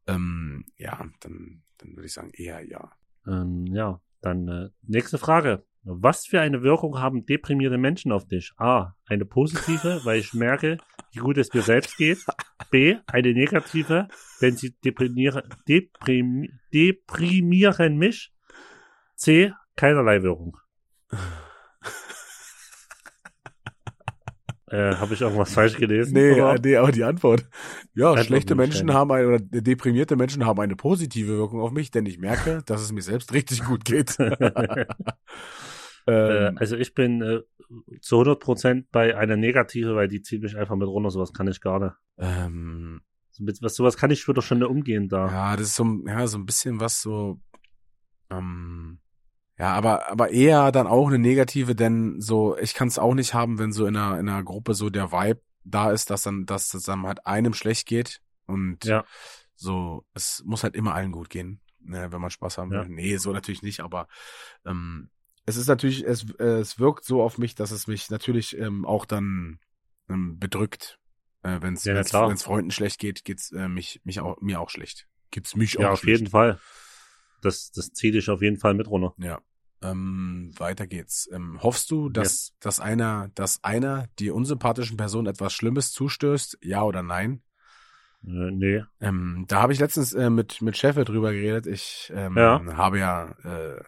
ähm, 0.07 0.65
ja, 0.77 1.05
dann, 1.21 1.63
dann 1.79 1.97
würde 1.97 2.07
ich 2.07 2.13
sagen, 2.15 2.31
eher 2.33 2.65
ja. 2.65 2.91
ähm, 3.27 3.67
ja, 3.67 4.01
dann 4.21 4.49
äh, 4.49 4.69
nächste 4.83 5.19
Frage. 5.19 5.65
Was 5.85 6.27
für 6.27 6.41
eine 6.41 6.63
Wirkung 6.63 7.01
haben 7.01 7.27
deprimierte 7.27 7.77
Menschen 7.77 8.13
auf 8.13 8.25
dich? 8.29 8.53
A. 8.57 8.95
Eine 9.05 9.25
positive, 9.25 10.01
weil 10.05 10.21
ich 10.21 10.33
merke, 10.33 10.79
wie 11.13 11.19
gut 11.19 11.39
es 11.39 11.53
mir 11.53 11.63
selbst 11.63 11.97
geht. 11.97 12.25
B. 12.71 12.99
Eine 13.07 13.33
negative, 13.35 14.07
denn 14.41 14.57
sie 14.57 14.77
deprimieren, 14.79 15.43
deprimi 15.69 16.51
deprimieren 16.73 17.97
mich. 17.99 18.33
C. 19.17 19.53
Keinerlei 19.77 20.23
Wirkung. 20.23 20.57
äh, 24.73 24.95
Habe 24.97 25.15
ich 25.15 25.21
irgendwas 25.21 25.53
falsch 25.55 25.77
gelesen? 25.77 26.15
Nee, 26.15 26.33
oder? 26.33 26.59
nee, 26.59 26.77
aber 26.77 26.91
die 26.93 27.05
Antwort. 27.05 27.47
Ja, 27.95 28.09
Antwort 28.09 28.27
schlechte 28.27 28.55
Menschen 28.55 28.93
haben 28.93 29.13
eine, 29.13 29.27
oder 29.29 29.39
deprimierte 29.39 30.17
Menschen 30.17 30.45
haben 30.47 30.59
eine 30.61 30.77
positive 30.77 31.29
Wirkung 31.29 31.61
auf 31.61 31.71
mich, 31.73 31.91
denn 31.91 32.07
ich 32.07 32.19
merke, 32.19 32.63
dass 32.67 32.81
es 32.83 32.91
mir 32.93 33.03
selbst 33.03 33.33
richtig 33.33 33.65
gut 33.65 33.85
geht. 33.85 34.17
Äh, 36.05 36.49
ähm, 36.49 36.59
also 36.59 36.77
ich 36.77 36.95
bin 36.95 37.23
äh, 37.23 37.41
zu 38.01 38.17
100% 38.17 38.87
bei 38.91 39.17
einer 39.17 39.37
negative, 39.37 39.95
weil 39.95 40.09
die 40.09 40.21
zieht 40.21 40.43
mich 40.43 40.57
einfach 40.57 40.75
mit 40.75 40.89
runter. 40.89 41.11
Sowas 41.11 41.33
kann 41.33 41.47
ich 41.47 41.61
gar 41.61 41.79
nicht. 41.79 41.95
ähm, 42.19 43.03
So 43.31 43.45
mit, 43.45 43.63
was, 43.63 43.77
sowas 43.77 43.97
kann 43.97 44.11
ich 44.11 44.27
wieder 44.27 44.43
schon 44.43 44.65
umgehen 44.65 45.09
da. 45.09 45.29
Ja, 45.29 45.57
das 45.57 45.69
ist 45.69 45.77
so, 45.77 45.85
ein- 45.85 46.05
ja, 46.09 46.27
so 46.27 46.39
ein 46.39 46.45
bisschen 46.47 46.81
was 46.81 47.01
so, 47.03 47.41
ähm, 48.31 48.99
ja, 49.63 49.75
aber, 49.75 50.11
aber 50.11 50.31
eher 50.31 50.73
dann 50.73 50.89
auch 50.89 51.07
eine 51.07 51.21
negative, 51.21 51.77
denn 51.77 52.21
so, 52.21 52.59
ich 52.59 52.75
kann 52.75 52.89
es 52.89 52.99
auch 52.99 53.15
nicht 53.15 53.33
haben, 53.33 53.61
wenn 53.61 53.71
so 53.71 53.87
in 53.87 53.97
einer, 53.97 54.19
in 54.19 54.29
einer 54.29 54.43
Gruppe 54.43 54.75
so 54.75 54.91
der 54.91 55.13
Vibe 55.13 55.41
da 55.63 55.93
ist, 55.93 56.11
dass 56.11 56.25
dann, 56.25 56.47
dass 56.47 56.75
es 56.75 56.83
dann 56.83 57.07
halt 57.07 57.25
einem 57.29 57.55
schlecht 57.55 57.87
geht 57.87 58.21
und 58.47 58.85
Ja. 58.85 59.05
so, 59.55 60.05
es 60.15 60.43
muss 60.45 60.65
halt 60.65 60.75
immer 60.75 60.95
allen 60.97 61.13
gut 61.13 61.31
gehen, 61.31 61.61
ne, 61.79 62.11
wenn 62.11 62.21
man 62.21 62.33
Spaß 62.33 62.59
haben 62.59 62.73
will. 62.73 62.79
Ja. 62.79 62.89
Nee, 62.89 63.17
so 63.19 63.33
natürlich 63.33 63.63
nicht, 63.63 63.79
aber 63.83 64.09
ähm, 64.67 65.11
es 65.47 65.55
ist 65.55 65.69
natürlich, 65.69 66.05
es, 66.05 66.27
äh, 66.41 66.59
es 66.59 66.81
wirkt 66.81 67.05
so 67.05 67.23
auf 67.23 67.39
mich, 67.39 67.55
dass 67.55 67.71
es 67.71 67.87
mich 67.87 68.11
natürlich 68.11 68.59
ähm, 68.59 68.85
auch 68.85 69.05
dann 69.05 69.61
ähm, 70.09 70.41
bedrückt. 70.41 70.99
Äh, 71.45 71.63
wenn 71.63 71.75
es 71.75 71.85
Ja, 71.85 71.95
wenn's, 71.95 72.43
Freunden 72.43 72.73
schlecht 72.73 72.99
geht, 72.99 73.25
geht's 73.25 73.53
äh, 73.53 73.69
mich, 73.69 74.01
mich 74.03 74.19
auch, 74.19 74.41
mir 74.41 74.61
auch 74.61 74.71
schlecht. 74.71 75.07
Gibt's 75.31 75.55
mich 75.55 75.75
Ja, 75.75 75.87
auch 75.87 75.93
auf 75.93 76.01
schlecht. 76.01 76.19
jeden 76.19 76.31
Fall. 76.33 76.59
Das, 77.43 77.71
das 77.71 77.93
zieht 77.93 78.15
dich 78.15 78.29
auf 78.29 78.43
jeden 78.43 78.59
Fall 78.59 78.75
mit 78.75 78.89
runter. 78.89 79.15
Ja. 79.19 79.41
Ähm, 79.83 80.53
weiter 80.59 80.87
geht's. 80.87 81.29
Ähm, 81.33 81.59
hoffst 81.63 81.91
du, 81.91 82.09
dass, 82.09 82.55
dass 82.61 82.81
einer, 82.81 83.31
dass 83.35 83.63
einer 83.65 84.07
die 84.19 84.31
unsympathischen 84.31 84.97
Person 84.97 85.27
etwas 85.27 85.53
Schlimmes 85.53 85.93
zustößt? 85.93 86.59
Ja 86.63 86.83
oder 86.83 87.03
nein? 87.03 87.43
Äh, 88.25 88.51
nee. 88.53 88.85
Ähm, 89.01 89.45
da 89.49 89.63
habe 89.63 89.73
ich 89.73 89.81
letztens 89.81 90.13
äh, 90.13 90.31
mit 90.31 90.63
mit 90.63 90.77
Cheffe 90.77 91.05
drüber 91.05 91.33
geredet. 91.33 91.67
Ich 91.67 92.13
ähm, 92.15 92.37
Ja. 92.37 92.65
habe 92.77 92.99
ja 92.99 93.31
äh, 93.43 93.83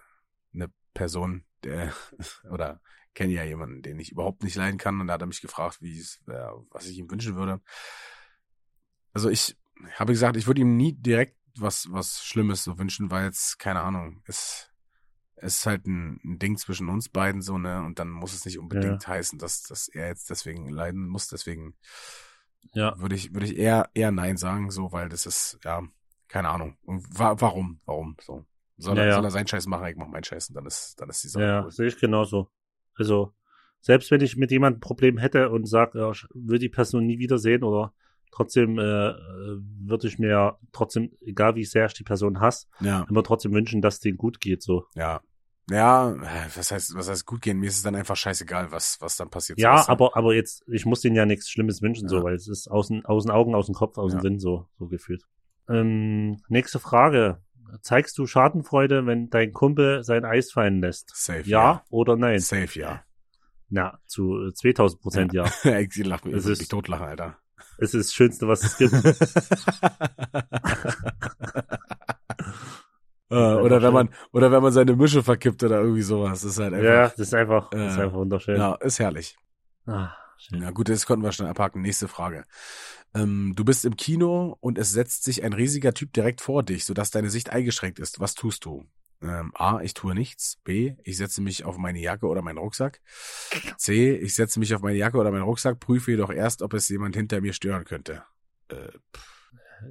eine 0.53 0.71
Person, 0.93 1.45
der 1.63 1.93
oder 2.51 2.81
kenne 3.15 3.33
ja 3.33 3.45
jemanden, 3.45 3.83
den 3.83 4.01
ich 4.01 4.11
überhaupt 4.11 4.43
nicht 4.43 4.57
leiden 4.57 4.79
kann, 4.79 5.01
und 5.01 5.07
da 5.07 5.15
hat 5.15 5.23
er 5.23 5.29
mich 5.29 5.41
gefragt, 5.41 5.81
wie 5.81 5.99
es, 5.99 6.21
äh, 6.27 6.49
was 6.71 6.89
ich 6.89 6.99
ihm 6.99 7.11
wünschen 7.11 7.37
würde. 7.37 7.61
Also 9.13 9.31
ich 9.31 9.57
habe 9.95 10.13
gesagt, 10.13 10.37
ich 10.37 10.49
würde 10.49 10.63
ihm 10.63 10.77
nie 10.77 10.93
direkt 10.93 11.37
was 11.57 11.87
was 11.93 12.25
Schlimmes 12.25 12.65
so 12.65 12.79
wünschen, 12.79 13.13
weil 13.13 13.27
jetzt 13.27 13.61
keine 13.61 13.83
Ahnung, 13.83 14.23
es 14.27 14.71
es 15.37 15.59
ist 15.59 15.67
halt 15.67 15.87
ein, 15.87 16.21
ein 16.25 16.39
Ding 16.39 16.57
zwischen 16.57 16.89
uns 16.89 17.09
beiden 17.09 17.43
so 17.43 17.59
ne 17.59 17.83
und 17.85 17.99
dann 17.99 18.09
muss 18.11 18.35
es 18.35 18.45
nicht 18.45 18.59
unbedingt 18.59 19.07
heißen, 19.07 19.39
dass 19.39 19.63
dass 19.63 19.89
er 19.89 20.09
jetzt 20.09 20.31
deswegen 20.31 20.69
leiden 20.69 21.07
muss. 21.07 21.29
Deswegen 21.29 21.75
Ja. 22.73 22.99
würde 22.99 23.15
ich, 23.15 23.33
würde 23.33 23.47
ich 23.47 23.57
eher, 23.57 23.91
eher 23.95 24.11
Nein 24.11 24.37
sagen, 24.37 24.71
so, 24.71 24.93
weil 24.93 25.09
das 25.09 25.27
ist, 25.27 25.59
ja, 25.65 25.83
keine 26.29 26.49
Ahnung. 26.49 26.77
Und 26.85 27.07
wa 27.19 27.37
warum? 27.39 27.81
Warum? 27.85 28.17
So. 28.21 28.45
Soll, 28.77 28.97
Ja, 28.97 29.03
er, 29.05 29.09
ja. 29.09 29.15
soll 29.17 29.25
er 29.25 29.31
seinen 29.31 29.47
Scheiß 29.47 29.67
machen, 29.67 29.87
ich 29.87 29.97
mach 29.97 30.09
meinen 30.09 30.25
Scheiß 30.25 30.49
und 30.49 30.55
dann 30.57 30.67
ist, 30.67 31.01
dann 31.01 31.09
ist 31.09 31.23
die 31.23 31.29
Sache 31.29 31.45
Ja, 31.45 31.63
cool. 31.65 31.71
sehe 31.71 31.87
ich 31.87 31.99
genauso. 31.99 32.51
Also, 32.97 33.35
selbst 33.81 34.11
wenn 34.11 34.21
ich 34.21 34.37
mit 34.37 34.51
jemandem 34.51 34.79
ein 34.79 34.81
Problem 34.81 35.19
hätte 35.19 35.51
und 35.51 35.67
sage, 35.67 35.99
ja, 36.01 36.11
ich 36.11 36.27
will 36.35 36.59
die 36.59 36.69
Person 36.69 37.07
nie 37.07 37.19
wiedersehen 37.19 37.63
oder 37.63 37.93
trotzdem 38.35 38.79
äh, 38.79 38.83
äh, 38.83 39.15
würde 39.87 40.09
ich 40.09 40.19
mir 40.19 40.59
trotzdem, 40.73 41.13
egal 41.21 41.55
wie 41.55 41.65
sehr 41.65 41.87
ich 41.87 41.95
die 41.95 42.03
Person 42.05 42.41
hasse, 42.41 42.67
Ja, 42.81 43.07
immer 43.09 43.23
trotzdem 43.23 43.53
wünschen, 43.53 43.81
dass 43.81 44.01
denen 44.01 44.17
gut 44.19 44.41
geht. 44.41 44.63
So. 44.63 44.87
ja. 44.95 45.21
Ja, 45.71 46.11
äh, 46.13 46.49
was 46.55 46.71
heißt, 46.73 46.95
was 46.95 47.09
heißt 47.09 47.25
gut 47.25 47.41
gehen? 47.41 47.59
Mir 47.59 47.69
ist 47.69 47.77
es 47.79 47.83
dann 47.83 47.95
einfach 47.95 48.17
scheißegal, 48.17 48.71
was, 48.71 48.99
was 49.01 49.17
dann 49.17 49.31
passiert. 49.31 49.59
Ja, 49.59 49.83
du? 49.83 49.89
aber, 49.89 50.15
aber 50.15 50.35
jetzt, 50.35 50.63
ich 50.69 50.85
muss 50.85 51.01
denen 51.01 51.17
ja 51.17 51.25
nichts 51.25 51.49
Schlimmes 51.49 51.81
wünschen, 51.81 52.07
so, 52.07 52.19
Ja. 52.19 52.25
weil 52.25 52.35
es 52.35 52.49
ist 52.49 52.69
aus 52.71 52.89
den, 52.89 53.03
aus 53.07 53.25
den 53.25 53.31
Augen, 53.31 53.55
aus 53.55 53.65
dem 53.65 53.75
Kopf, 53.75 53.97
aus 53.97 54.11
dem 54.13 54.19
Ja. 54.19 54.21
Sinn, 54.23 54.39
so, 54.41 54.69
so 54.79 54.89
gefühlt. 54.89 55.25
Ähm, 55.71 56.37
nächste 56.49 56.81
Frage. 56.81 57.41
Zeigst 57.81 58.19
du 58.19 58.27
Schadenfreude, 58.27 59.07
wenn 59.07 59.31
dein 59.31 59.55
Kumpel 59.55 60.05
sein 60.05 60.27
Eis 60.27 60.53
fallen 60.53 60.83
lässt? 60.83 61.11
Safe, 61.15 61.49
Ja, 61.49 61.83
oder 61.89 62.17
nein? 62.17 62.41
Safe, 62.41 62.79
ja. 62.79 63.03
Na, 63.71 63.99
zu 64.05 64.49
äh, 64.49 64.53
2000 64.53 65.01
Prozent 65.01 65.33
ja. 65.33 65.47
ich 65.65 65.97
lach 66.05 66.25
mich, 66.25 66.35
Es 66.35 66.45
ich 66.45 66.53
ist- 66.53 66.59
mich 66.59 66.69
totlachen, 66.69 67.07
Alter. 67.07 67.39
Es 67.79 67.95
ist 67.95 68.09
das 68.09 68.15
Schönste, 68.15 68.47
was 68.49 68.63
es 68.63 68.77
gibt. 68.77 68.93
Äh, 73.31 73.55
oder 73.55 73.83
wenn 73.83 73.93
man, 73.93 74.11
oder 74.33 74.53
wenn 74.53 74.63
man 74.63 74.73
seine 74.73 74.95
Mische 74.97 75.23
verkippt 75.23 75.63
oder 75.63 75.81
irgendwie 75.81 76.03
sowas. 76.03 76.43
Das 76.43 76.53
ist 76.53 76.59
halt 76.59 76.75
einfach, 76.75 76.85
ja, 76.87 77.09
das 77.09 77.19
ist 77.19 77.35
einfach, 77.35 77.71
das 77.71 77.93
ist 77.93 77.99
Äh, 77.99 78.03
einfach 78.03 78.17
wunderschön. 78.19 78.57
ja, 78.59 78.75
ist 78.77 78.99
herrlich. 78.99 79.37
Ah, 79.87 80.11
schön. 80.37 80.61
Ja, 80.63 80.71
gut, 80.71 80.89
das 80.89 81.07
konnten 81.07 81.25
wir 81.25 81.33
schnell 81.33 81.49
abhaken. 81.49 81.81
Nächste 81.83 82.07
Frage. 82.07 82.45
Ähm, 83.15 83.55
du 83.57 83.65
bist 83.65 83.85
im 83.87 83.97
Kino 83.97 84.57
und 84.61 84.77
es 84.79 84.91
setzt 84.91 85.25
sich 85.25 85.43
ein 85.43 85.53
riesiger 85.55 85.95
Typ 85.95 86.13
direkt 86.13 86.43
vor 86.43 86.63
dich, 86.63 86.85
sodass 86.85 87.11
deine 87.11 87.31
Sicht 87.31 87.51
eingeschränkt 87.51 87.99
ist. 87.99 88.21
Was 88.21 88.35
tust 88.35 88.67
du? 88.67 88.85
Ähm, 89.23 89.53
A, 89.55 89.81
ich 89.81 89.95
tue 89.95 90.15
nichts. 90.15 90.59
B, 90.65 90.95
ich 91.03 91.17
setze 91.17 91.41
mich 91.41 91.65
auf 91.65 91.79
meine 91.79 91.99
Jacke 92.01 92.27
oder 92.27 92.43
meinen 92.43 92.59
Rucksack. 92.59 93.01
C, 93.79 94.15
ich 94.17 94.35
setze 94.35 94.59
mich 94.59 94.75
auf 94.75 94.83
meine 94.83 94.99
Jacke 94.99 95.17
oder 95.17 95.31
meinen 95.31 95.45
Rucksack, 95.45 95.81
prüfe 95.81 96.11
jedoch 96.11 96.31
erst, 96.31 96.63
ob 96.63 96.75
es 96.75 96.89
jemand 96.89 97.17
hinter 97.17 97.41
mir 97.41 97.53
stören 97.53 97.85
könnte. 97.85 98.23
Äh, 98.69 98.89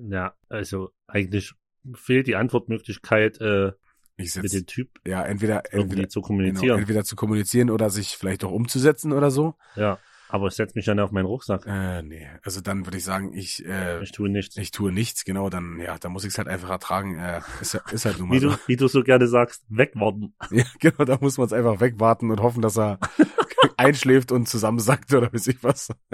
Ja, 0.10 0.36
also 0.50 0.92
eigentlich 1.08 1.54
fehlt 1.96 2.28
die 2.28 2.36
Antwortmöglichkeit, 2.36 3.40
äh, 3.42 3.72
ich 4.16 4.36
mit 4.36 4.44
setze, 4.52 4.58
dem 4.58 4.66
Typ 4.68 5.00
ja, 5.06 5.24
entweder, 5.24 5.74
entweder, 5.74 6.08
zu 6.08 6.22
genau, 6.22 6.28
kommunizieren. 6.28 6.80
entweder 6.80 7.04
zu 7.04 7.16
kommunizieren 7.16 7.70
oder 7.70 7.90
sich 7.90 8.16
vielleicht 8.18 8.44
auch 8.44 8.52
umzusetzen 8.52 9.12
oder 9.12 9.32
so. 9.32 9.56
ja, 9.76 10.00
aber 10.34 10.48
ich 10.48 10.56
setze 10.56 10.76
mich 10.76 10.86
dann 10.86 11.00
auf 11.00 11.12
meinen 11.12 11.28
Rucksack. 11.28 11.68
Äh, 11.68 12.02
nee, 12.02 12.28
also 12.42 12.60
dann 12.60 12.88
würde 12.88 12.98
ich 12.98 13.04
sagen, 13.04 13.34
ich, 13.34 13.64
äh, 13.68 14.02
Ich 14.02 14.12
tue 14.14 14.30
nichts. 14.30 14.58
ich 14.58 14.72
tue 14.72 14.92
nichts, 14.92 15.26
genau, 15.26 15.52
dann, 15.52 15.80
ja, 15.80 16.00
dann 16.00 16.12
muss 16.12 16.24
ich 16.24 16.32
es 16.32 16.40
halt 16.40 16.48
einfach 16.48 16.72
ertragen. 16.72 17.20
Äh, 17.20 17.42
ist, 17.62 17.76
ist 17.92 18.06
halt 18.06 18.18
nun 18.18 18.30
mal 18.30 18.36
Wie 18.36 18.40
so. 18.40 18.50
du, 18.50 18.58
wie 18.66 18.76
du 18.76 18.88
so 18.88 19.04
gerne 19.04 19.28
sagst, 19.28 19.64
wegwarten. 19.70 20.34
Ja, 20.50 20.64
genau, 20.80 21.06
da 21.06 21.20
muss 21.22 21.38
man 21.38 21.46
es 21.46 21.54
einfach 21.54 21.80
wegwarten 21.82 22.32
und 22.32 22.42
hoffen, 22.42 22.64
dass 22.64 22.80
er 22.80 22.98
einschläft 23.78 24.32
und 24.32 24.50
zusammensackt 24.50 25.14
oder 25.14 25.32
weiß 25.32 25.46
ich 25.46 25.64
was. 25.64 25.90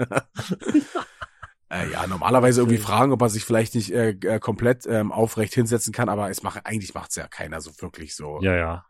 äh, 1.70 1.90
ja, 1.90 2.06
normalerweise 2.06 2.60
irgendwie 2.60 2.76
fragen, 2.76 3.12
ob 3.12 3.22
er 3.22 3.30
sich 3.30 3.46
vielleicht 3.46 3.74
nicht 3.74 3.90
äh, 3.90 4.10
äh, 4.10 4.38
komplett 4.38 4.84
ähm, 4.86 5.12
aufrecht 5.12 5.54
hinsetzen 5.54 5.94
kann, 5.94 6.10
aber 6.10 6.28
es 6.28 6.42
macht 6.42 6.66
eigentlich 6.66 6.92
macht's 6.92 7.16
ja 7.16 7.26
keiner 7.26 7.62
so 7.62 7.70
wirklich 7.80 8.14
so. 8.14 8.38
Ja, 8.42 8.54
ja. 8.54 8.84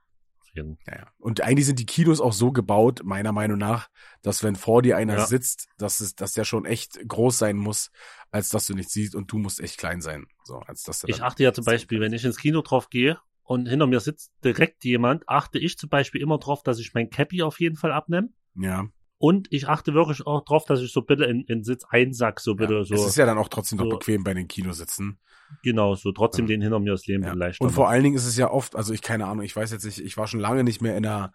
Auf 0.50 0.56
jeden. 0.56 0.78
Ja, 0.86 0.96
ja. 0.98 1.06
Und 1.18 1.42
eigentlich 1.42 1.66
sind 1.66 1.78
die 1.78 1.86
Kinos 1.86 2.20
auch 2.20 2.32
so 2.32 2.52
gebaut, 2.52 3.02
meiner 3.04 3.32
Meinung 3.32 3.58
nach, 3.58 3.88
dass 4.22 4.42
wenn 4.42 4.56
vor 4.56 4.82
dir 4.82 4.96
einer 4.96 5.14
Ja. 5.14 5.26
sitzt, 5.26 5.68
dass 5.78 6.00
es, 6.00 6.14
dass 6.14 6.32
der 6.32 6.44
schon 6.44 6.64
echt 6.64 6.98
groß 7.06 7.38
sein 7.38 7.56
muss, 7.56 7.90
als 8.30 8.48
dass 8.48 8.66
du 8.66 8.74
nichts 8.74 8.92
siehst 8.92 9.14
und 9.14 9.30
du 9.30 9.38
musst 9.38 9.60
echt 9.60 9.78
klein 9.78 10.00
sein. 10.00 10.26
So, 10.44 10.58
als 10.58 10.82
dass 10.82 11.04
Ich 11.04 11.22
achte 11.22 11.42
ja 11.42 11.52
zum 11.52 11.64
Beispiel, 11.64 12.00
wenn 12.00 12.12
ich 12.12 12.24
ins 12.24 12.38
Kino 12.38 12.62
drauf 12.62 12.90
gehe 12.90 13.18
und 13.42 13.66
hinter 13.66 13.86
mir 13.86 14.00
sitzt 14.00 14.32
direkt 14.44 14.84
jemand, 14.84 15.28
achte 15.28 15.58
ich 15.58 15.78
zum 15.78 15.88
Beispiel 15.88 16.20
immer 16.20 16.38
drauf, 16.38 16.62
dass 16.62 16.78
ich 16.78 16.94
mein 16.94 17.10
Cappy 17.10 17.42
auf 17.42 17.60
jeden 17.60 17.76
Fall 17.76 17.92
abnehme. 17.92 18.30
Ja. 18.56 18.86
Und 19.22 19.48
ich 19.52 19.68
achte 19.68 19.92
wirklich 19.92 20.26
auch 20.26 20.44
drauf, 20.46 20.64
dass 20.64 20.80
ich 20.80 20.92
so 20.92 21.02
bitte 21.02 21.24
in, 21.24 21.42
in 21.42 21.62
Sitz 21.62 21.84
einsack, 21.90 22.40
so 22.40 22.54
bitte 22.54 22.72
ja. 22.74 22.84
so. 22.84 22.94
Es 22.94 23.04
ist 23.04 23.16
ja 23.18 23.26
dann 23.26 23.36
auch 23.36 23.48
trotzdem 23.48 23.76
noch 23.76 23.84
so- 23.84 23.90
bequem 23.90 24.24
bei 24.24 24.32
den 24.32 24.48
Kinositzen. 24.48 25.18
genau, 25.62 25.94
so 25.94 26.10
trotzdem 26.12 26.46
Ja. 26.46 26.54
den 26.54 26.62
hinter 26.62 26.80
mir 26.80 26.92
das 26.92 27.06
Leben 27.06 27.24
Ja. 27.24 27.34
leichter. 27.34 27.62
Und 27.64 27.70
vor 27.72 27.90
allen 27.90 28.02
Dingen 28.02 28.16
ist 28.16 28.24
es 28.24 28.36
ja 28.38 28.50
oft, 28.50 28.76
also 28.76 28.94
ich 28.94 29.02
keine 29.02 29.26
Ahnung, 29.26 29.44
ich 29.44 29.54
weiß 29.54 29.72
jetzt 29.72 29.84
nicht, 29.84 29.98
ich 29.98 30.16
war 30.16 30.26
schon 30.26 30.40
lange 30.40 30.64
nicht 30.64 30.80
mehr 30.80 30.96
in 30.96 31.04
einer 31.04 31.32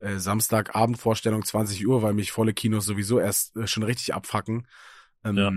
äh, 0.00 0.16
Samstagabendvorstellung 0.16 1.44
20 1.44 1.86
Uhr, 1.86 2.00
weil 2.02 2.14
mich 2.14 2.32
volle 2.32 2.54
Kinos 2.54 2.84
sowieso 2.86 3.18
erst 3.18 3.56
äh, 3.56 3.66
schon 3.66 3.82
richtig 3.82 4.14
abfacken. 4.14 4.66
Ähm, 5.24 5.36
Ja. 5.36 5.52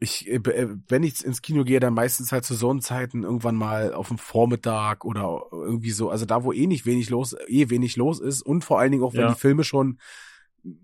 Ich, 0.00 0.28
äh, 0.28 0.36
äh, 0.36 0.68
wenn 0.86 1.02
ich 1.02 1.24
ins 1.24 1.42
Kino 1.42 1.64
gehe, 1.64 1.80
dann 1.80 1.94
meistens 1.94 2.30
halt 2.30 2.44
zu 2.44 2.54
Sonnenzeiten 2.54 3.24
irgendwann 3.24 3.56
mal 3.56 3.92
auf 3.92 4.06
dem 4.08 4.18
Vormittag 4.18 5.04
oder 5.04 5.42
irgendwie 5.50 5.90
so, 5.90 6.08
also 6.10 6.24
da, 6.24 6.44
wo 6.44 6.52
eh 6.52 6.68
nicht 6.68 6.86
wenig 6.86 7.10
los, 7.10 7.34
eh 7.48 7.68
wenig 7.70 7.96
los 7.96 8.20
ist 8.20 8.42
und 8.42 8.62
vor 8.64 8.78
allen 8.78 8.92
Dingen 8.92 9.02
auch, 9.02 9.14
wenn 9.14 9.22
Ja. 9.22 9.32
die 9.32 9.40
Filme 9.40 9.64
schon, 9.64 9.98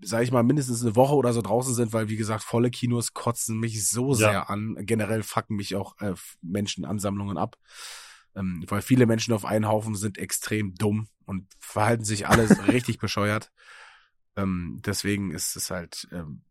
sag 0.01 0.23
ich 0.23 0.31
mal, 0.31 0.43
mindestens 0.43 0.81
eine 0.83 0.95
Woche 0.95 1.15
oder 1.15 1.33
so 1.33 1.41
draußen 1.41 1.73
sind, 1.73 1.93
weil 1.93 2.09
wie 2.09 2.15
gesagt, 2.15 2.43
volle 2.43 2.69
Kinos 2.71 3.13
kotzen 3.13 3.59
mich 3.59 3.87
so 3.87 4.09
Ja. 4.11 4.15
sehr 4.15 4.49
an. 4.49 4.77
Generell 4.81 5.23
fucken 5.23 5.55
mich 5.57 5.75
auch 5.75 5.97
äh, 5.99 6.13
Menschenansammlungen 6.41 7.37
ab. 7.37 7.57
Ähm, 8.35 8.65
weil 8.67 8.81
viele 8.81 9.05
Menschen 9.05 9.33
auf 9.33 9.45
einen 9.45 9.67
Haufen 9.67 9.95
sind 9.95 10.17
extrem 10.17 10.75
dumm 10.75 11.07
und 11.25 11.47
verhalten 11.59 12.03
sich 12.03 12.27
alle 12.27 12.43
richtig 12.67 12.97
bescheuert. 12.99 13.51
Ähm, 14.35 14.81
deswegen 14.85 15.31
ist 15.31 15.55
es 15.55 15.71
halt, 15.71 16.07
ähm, 16.11 16.41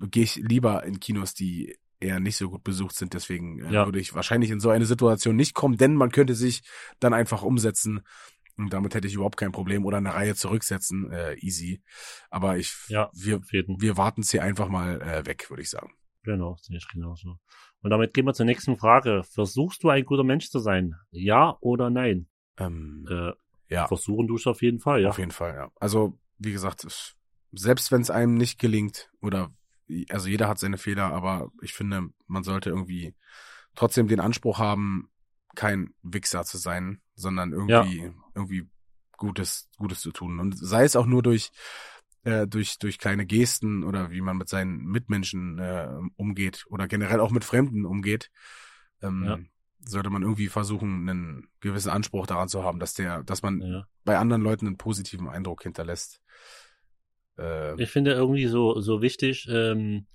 gehe 0.00 0.24
ich 0.24 0.36
lieber 0.36 0.84
in 0.84 1.00
Kinos, 1.00 1.32
die 1.34 1.76
eher 2.00 2.20
nicht 2.20 2.36
so 2.36 2.50
gut 2.50 2.64
besucht 2.64 2.96
sind. 2.96 3.14
Deswegen 3.14 3.60
äh, 3.60 3.72
Ja. 3.72 3.86
würde 3.86 4.00
ich 4.00 4.12
wahrscheinlich 4.14 4.50
in 4.50 4.60
so 4.60 4.70
eine 4.70 4.84
Situation 4.86 5.36
nicht 5.36 5.54
kommen, 5.54 5.76
denn 5.76 5.94
man 5.94 6.10
könnte 6.10 6.34
sich 6.34 6.62
dann 7.00 7.14
einfach 7.14 7.42
umsetzen 7.42 8.02
und 8.56 8.72
damit 8.72 8.94
hätte 8.94 9.06
ich 9.06 9.14
überhaupt 9.14 9.36
kein 9.36 9.52
Problem 9.52 9.84
oder 9.84 9.96
eine 9.98 10.14
Reihe 10.14 10.34
zurücksetzen, 10.34 11.10
äh, 11.10 11.34
easy. 11.38 11.82
Aber 12.30 12.56
ich, 12.58 12.74
Ja. 12.88 13.10
wir, 13.14 13.40
wir 13.50 13.96
warten 13.96 14.20
es 14.22 14.30
hier 14.30 14.42
einfach 14.42 14.68
mal 14.68 15.00
äh, 15.02 15.26
weg, 15.26 15.48
würde 15.50 15.62
ich 15.62 15.70
sagen. 15.70 15.92
Genau, 16.24 16.56
sehe 16.60 16.76
ich 16.76 16.86
genauso. 16.88 17.38
Und 17.80 17.90
damit 17.90 18.14
gehen 18.14 18.26
wir 18.26 18.32
zur 18.34 18.46
nächsten 18.46 18.76
Frage. 18.76 19.22
Versuchst 19.24 19.82
du 19.82 19.88
ein 19.88 20.04
guter 20.04 20.22
Mensch 20.24 20.48
zu 20.50 20.60
sein? 20.60 20.94
Ja 21.10 21.56
oder 21.60 21.90
nein? 21.90 22.28
Ähm, 22.58 23.06
Äh, 23.10 23.32
ja. 23.68 23.88
Versuchen 23.88 24.28
du 24.28 24.36
es 24.36 24.46
auf 24.46 24.62
jeden 24.62 24.78
Fall, 24.78 25.02
ja. 25.02 25.08
Auf 25.08 25.18
jeden 25.18 25.30
Fall, 25.30 25.54
ja. 25.54 25.70
Also, 25.80 26.18
wie 26.38 26.52
gesagt, 26.52 26.84
es- 26.84 27.16
selbst 27.52 27.90
wenn 27.90 28.02
es 28.02 28.10
einem 28.10 28.34
nicht 28.34 28.58
gelingt, 28.60 29.10
oder 29.20 29.52
also 30.10 30.28
jeder 30.28 30.48
hat 30.48 30.58
seine 30.58 30.78
Fehler, 30.78 31.12
aber 31.12 31.50
ich 31.60 31.72
finde, 31.74 32.08
man 32.26 32.44
sollte 32.44 32.70
irgendwie 32.70 33.14
trotzdem 33.74 34.08
den 34.08 34.20
Anspruch 34.20 34.58
haben, 34.58 35.10
kein 35.54 35.94
Wichser 36.02 36.44
zu 36.44 36.58
sein, 36.58 37.00
sondern 37.14 37.52
irgendwie, 37.52 38.12
irgendwie 38.34 38.68
Gutes, 39.16 39.68
Gutes 39.78 40.00
zu 40.00 40.10
tun. 40.12 40.40
Und 40.40 40.56
sei 40.58 40.84
es 40.84 40.96
auch 40.96 41.06
nur 41.06 41.22
durch, 41.22 41.50
äh, 42.24 42.46
durch, 42.46 42.78
durch 42.78 42.98
kleine 42.98 43.26
Gesten 43.26 43.84
oder 43.84 44.10
wie 44.10 44.20
man 44.20 44.36
mit 44.36 44.48
seinen 44.48 44.84
Mitmenschen 44.84 45.58
äh, 45.58 45.88
umgeht 46.16 46.64
oder 46.70 46.88
generell 46.88 47.20
auch 47.20 47.30
mit 47.30 47.44
Fremden 47.44 47.84
umgeht, 47.84 48.30
ähm, 49.00 49.24
Ja. 49.24 49.38
sollte 49.84 50.10
man 50.10 50.22
irgendwie 50.22 50.48
versuchen, 50.48 51.08
einen 51.08 51.48
gewissen 51.60 51.90
Anspruch 51.90 52.26
daran 52.26 52.48
zu 52.48 52.62
haben, 52.64 52.78
dass 52.78 52.94
der, 52.94 53.22
dass 53.24 53.42
man 53.42 53.60
ja. 53.60 53.86
bei 54.04 54.18
anderen 54.18 54.42
Leuten 54.42 54.66
einen 54.66 54.76
positiven 54.78 55.28
Eindruck 55.28 55.62
hinterlässt. 55.62 56.20
Äh, 57.38 57.80
Ich 57.82 57.90
finde 57.90 58.12
irgendwie 58.12 58.46
so, 58.46 58.80
so 58.80 59.02
wichtig, 59.02 59.48
ähm, 59.50 60.06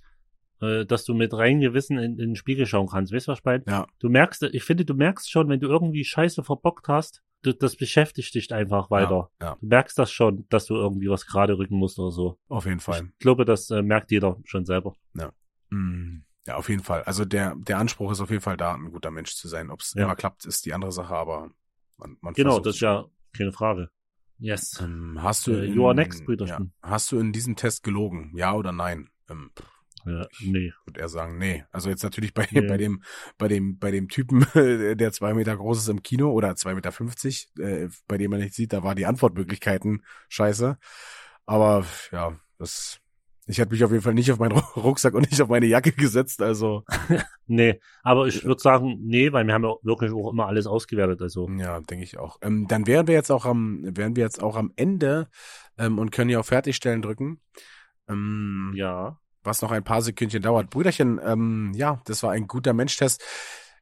äh, 0.60 0.84
dass 0.86 1.04
du 1.04 1.14
mit 1.14 1.32
reinem 1.34 1.60
Gewissen 1.60 1.98
in, 1.98 2.12
in 2.12 2.16
den 2.30 2.36
Spiegel 2.36 2.66
schauen 2.66 2.88
kannst. 2.88 3.12
Weißt 3.12 3.28
du, 3.28 3.32
was 3.32 3.38
ich 3.40 3.44
meine? 3.44 3.64
ja, 3.66 3.86
Du 3.98 4.08
merkst, 4.08 4.42
ich 4.42 4.64
finde, 4.64 4.84
du 4.84 4.94
merkst 4.94 5.30
schon, 5.30 5.48
wenn 5.48 5.60
du 5.60 5.68
irgendwie 5.68 6.04
Scheiße 6.04 6.42
verbockt 6.44 6.88
hast, 6.88 7.22
du, 7.42 7.52
das 7.52 7.76
beschäftigt 7.76 8.34
dich 8.34 8.52
einfach 8.52 8.90
weiter. 8.90 9.30
Ja, 9.40 9.46
ja. 9.46 9.56
Du 9.60 9.66
merkst 9.66 9.98
das 9.98 10.10
schon, 10.10 10.46
dass 10.48 10.66
du 10.66 10.74
irgendwie 10.74 11.08
was 11.08 11.26
gerade 11.26 11.56
rücken 11.58 11.76
musst 11.76 11.98
oder 11.98 12.10
so. 12.10 12.38
auf 12.48 12.66
jeden 12.66 12.80
Fall. 12.80 13.08
Ich 13.12 13.18
glaube, 13.20 13.44
das 13.44 13.70
äh, 13.70 13.82
merkt 13.82 14.10
jeder 14.10 14.38
schon 14.44 14.64
selber. 14.64 14.94
Mm, 15.70 16.22
Ja, 16.46 16.56
auf 16.56 16.68
jeden 16.70 16.82
Fall. 16.82 17.02
Also 17.02 17.24
der, 17.24 17.54
der 17.56 17.78
Anspruch 17.78 18.10
ist 18.12 18.20
auf 18.20 18.30
jeden 18.30 18.40
Fall 18.42 18.56
da, 18.56 18.74
ein 18.74 18.90
guter 18.90 19.10
Mensch 19.10 19.34
zu 19.34 19.48
sein. 19.48 19.70
Ob 19.70 19.80
es 19.80 19.92
Ja. 19.94 20.04
immer 20.04 20.16
klappt, 20.16 20.46
ist 20.46 20.64
die 20.66 20.72
andere 20.72 20.92
Sache, 20.92 21.14
aber 21.14 21.50
man, 21.98 22.16
man 22.22 22.32
Genau, 22.34 22.58
das 22.60 22.76
ist 22.76 22.80
ja 22.80 23.04
keine 23.36 23.52
Frage. 23.52 23.90
Yes. 24.38 24.80
Ähm, 24.80 25.18
hast 25.22 25.46
du 25.46 25.52
Äh, 25.52 25.66
in, 25.66 25.74
you 25.74 25.84
are 25.86 25.94
next, 25.94 26.24
ja, 26.46 26.60
hast 26.80 27.12
du 27.12 27.18
in 27.18 27.32
diesem 27.32 27.56
Test 27.56 27.82
gelogen? 27.82 28.32
Ja 28.36 28.54
oder 28.54 28.72
nein? 28.72 29.10
Ähm, 29.28 29.50
Äh, 30.06 30.26
nee. 30.40 30.72
würde 30.84 31.00
er 31.00 31.08
sagen, 31.08 31.38
nee. 31.38 31.64
Also 31.72 31.90
jetzt 31.90 32.02
natürlich 32.02 32.34
bei, 32.34 32.46
Nee. 32.50 32.62
bei 32.62 32.76
dem, 32.76 33.02
bei 33.36 33.48
dem, 33.48 33.78
bei 33.78 33.90
dem 33.90 34.08
Typen, 34.08 34.46
der 34.54 35.12
zwei 35.12 35.34
Meter 35.34 35.56
groß 35.56 35.78
ist 35.78 35.88
im 35.88 36.02
Kino 36.02 36.30
oder 36.32 36.56
zwei 36.56 36.74
Meter, 36.74 36.92
fünfzig, 36.92 37.48
äh, 37.58 37.88
bei 38.06 38.18
dem 38.18 38.30
man 38.30 38.40
nicht 38.40 38.54
sieht, 38.54 38.72
da 38.72 38.82
war 38.82 38.94
die 38.94 39.06
Antwortmöglichkeiten 39.06 40.04
scheiße. 40.28 40.78
Aber 41.46 41.84
ja, 42.12 42.38
das, 42.58 43.00
ich 43.46 43.58
hätte 43.58 43.72
mich 43.72 43.82
auf 43.84 43.90
jeden 43.90 44.02
Fall 44.02 44.14
nicht 44.14 44.30
auf 44.30 44.38
meinen 44.38 44.52
Ru- 44.58 44.80
Rucksack 44.80 45.14
und 45.14 45.30
nicht 45.30 45.40
auf 45.40 45.48
meine 45.48 45.66
Jacke 45.66 45.92
gesetzt, 45.92 46.42
also 46.42 46.84
Nee, 47.50 47.80
aber 48.02 48.26
ich 48.26 48.44
würde 48.44 48.60
sagen, 48.60 48.98
nee, 49.00 49.32
weil 49.32 49.46
wir 49.46 49.54
haben 49.54 49.64
ja 49.64 49.74
wirklich 49.82 50.12
auch 50.12 50.30
immer 50.30 50.46
alles 50.46 50.66
ausgewertet. 50.66 51.22
Also, 51.22 51.48
ja, 51.48 51.80
denke 51.80 52.04
ich 52.04 52.18
auch. 52.18 52.36
Ähm, 52.42 52.66
dann 52.68 52.86
wären 52.86 53.06
wir 53.06 53.14
jetzt 53.14 53.30
auch 53.32 53.46
am, 53.46 53.80
wären 53.96 54.16
wir 54.16 54.22
jetzt 54.24 54.42
auch 54.42 54.54
am 54.54 54.70
Ende 54.76 55.28
ähm, 55.78 55.98
und 55.98 56.10
können 56.12 56.28
hier 56.28 56.40
auf 56.40 56.46
Fertigstellen 56.46 57.00
drücken. 57.00 57.40
Ähm, 58.06 58.72
ja. 58.76 59.18
Was 59.42 59.62
noch 59.62 59.70
ein 59.70 59.84
paar 59.84 60.02
Sekündchen 60.02 60.42
dauert. 60.42 60.70
Brüderchen, 60.70 61.20
ähm, 61.24 61.72
ja, 61.74 62.00
das 62.06 62.22
war 62.22 62.32
ein 62.32 62.46
guter 62.46 62.72
Mensch-Test. 62.72 63.22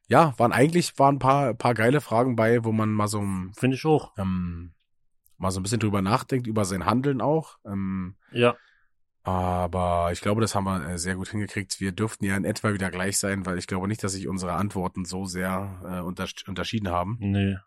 Ja, 0.07 0.33
waren 0.37 0.51
eigentlich 0.53 0.97
waren 0.99 1.15
ein 1.15 1.19
paar, 1.19 1.53
paar 1.53 1.73
geile 1.73 1.99
Fragen 2.01 2.35
bei, 2.35 2.63
wo 2.63 2.71
man 2.71 2.91
mal 2.91 3.07
so, 3.07 3.19
Finde 3.57 3.75
ich 3.75 3.85
auch. 3.85 4.13
ähm, 4.17 4.73
mal 5.37 5.51
so 5.51 5.59
ein 5.59 5.63
bisschen 5.63 5.79
drüber 5.79 6.01
nachdenkt, 6.01 6.47
über 6.47 6.63
sein 6.65 6.85
Handeln 6.85 7.19
auch. 7.21 7.57
Ähm, 7.65 8.15
Ja. 8.31 8.55
aber 9.23 10.09
ich 10.13 10.21
glaube, 10.21 10.39
das 10.41 10.55
haben 10.55 10.63
wir 10.63 10.87
äh, 10.87 10.97
sehr 10.97 11.15
gut 11.15 11.29
hingekriegt. 11.29 11.79
Wir 11.81 11.91
dürften 11.91 12.23
ja 12.25 12.37
in 12.37 12.45
etwa 12.45 12.73
wieder 12.73 12.89
gleich 12.89 13.17
sein, 13.17 13.45
weil 13.45 13.57
ich 13.57 13.67
glaube 13.67 13.87
nicht, 13.87 14.03
dass 14.03 14.13
sich 14.13 14.27
unsere 14.27 14.53
Antworten 14.53 15.03
so 15.05 15.25
sehr 15.25 15.81
äh, 15.83 15.99
untersch- 15.99 16.47
unterschieden 16.47 16.89
haben. 16.89 17.17
Nee. 17.19 17.57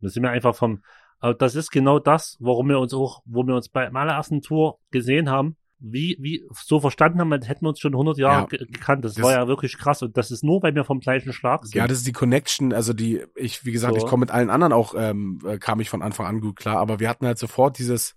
Das 0.00 0.12
sind 0.12 0.22
wir 0.22 0.30
einfach 0.30 0.54
vom, 0.54 0.82
aber 1.20 1.32
das 1.32 1.54
ist 1.54 1.70
genau 1.70 1.98
das, 1.98 2.36
warum 2.40 2.68
wir 2.68 2.78
uns 2.78 2.92
auch, 2.92 3.22
wo 3.24 3.42
wir 3.46 3.54
uns 3.54 3.70
bei 3.70 3.88
meiner 3.90 4.12
ersten 4.12 4.42
Tour 4.42 4.78
gesehen 4.90 5.30
haben, 5.30 5.56
wie, 5.78 6.16
wie 6.20 6.44
so 6.64 6.80
verstanden 6.80 7.20
haben, 7.20 7.32
als 7.32 7.48
hätten 7.48 7.64
wir 7.64 7.68
uns 7.70 7.80
schon 7.80 7.92
100 7.94 8.18
Jahre 8.18 8.40
Ja. 8.42 8.46
ge 8.46 8.66
gekannt. 8.66 9.04
Das, 9.04 9.14
Das- 9.14 9.22
war 9.24 9.32
ja 9.32 9.46
wirklich 9.48 9.76
krass 9.76 10.02
und 10.02 10.16
das 10.16 10.30
ist 10.30 10.42
nur, 10.42 10.62
weil 10.62 10.74
wir 10.74 10.84
vom 10.84 11.00
gleichen 11.00 11.32
Schlag 11.32 11.64
sind. 11.66 11.74
Ja, 11.74 11.86
das 11.86 11.98
ist 11.98 12.06
die 12.06 12.12
Connection, 12.12 12.72
also 12.72 12.92
die, 12.92 13.22
ich, 13.34 13.64
wie 13.64 13.72
gesagt, 13.72 13.94
So. 13.94 13.98
ich 14.04 14.06
komme 14.08 14.20
mit 14.22 14.30
allen 14.30 14.50
anderen 14.50 14.72
auch, 14.72 14.94
ähm, 14.96 15.40
äh, 15.46 15.58
kam 15.58 15.80
ich 15.80 15.90
von 15.90 16.02
Anfang 16.02 16.26
an 16.26 16.40
gut 16.40 16.56
klar, 16.56 16.78
aber 16.78 16.98
wir 17.00 17.08
hatten 17.08 17.26
halt 17.26 17.38
sofort 17.38 17.78
dieses, 17.78 18.14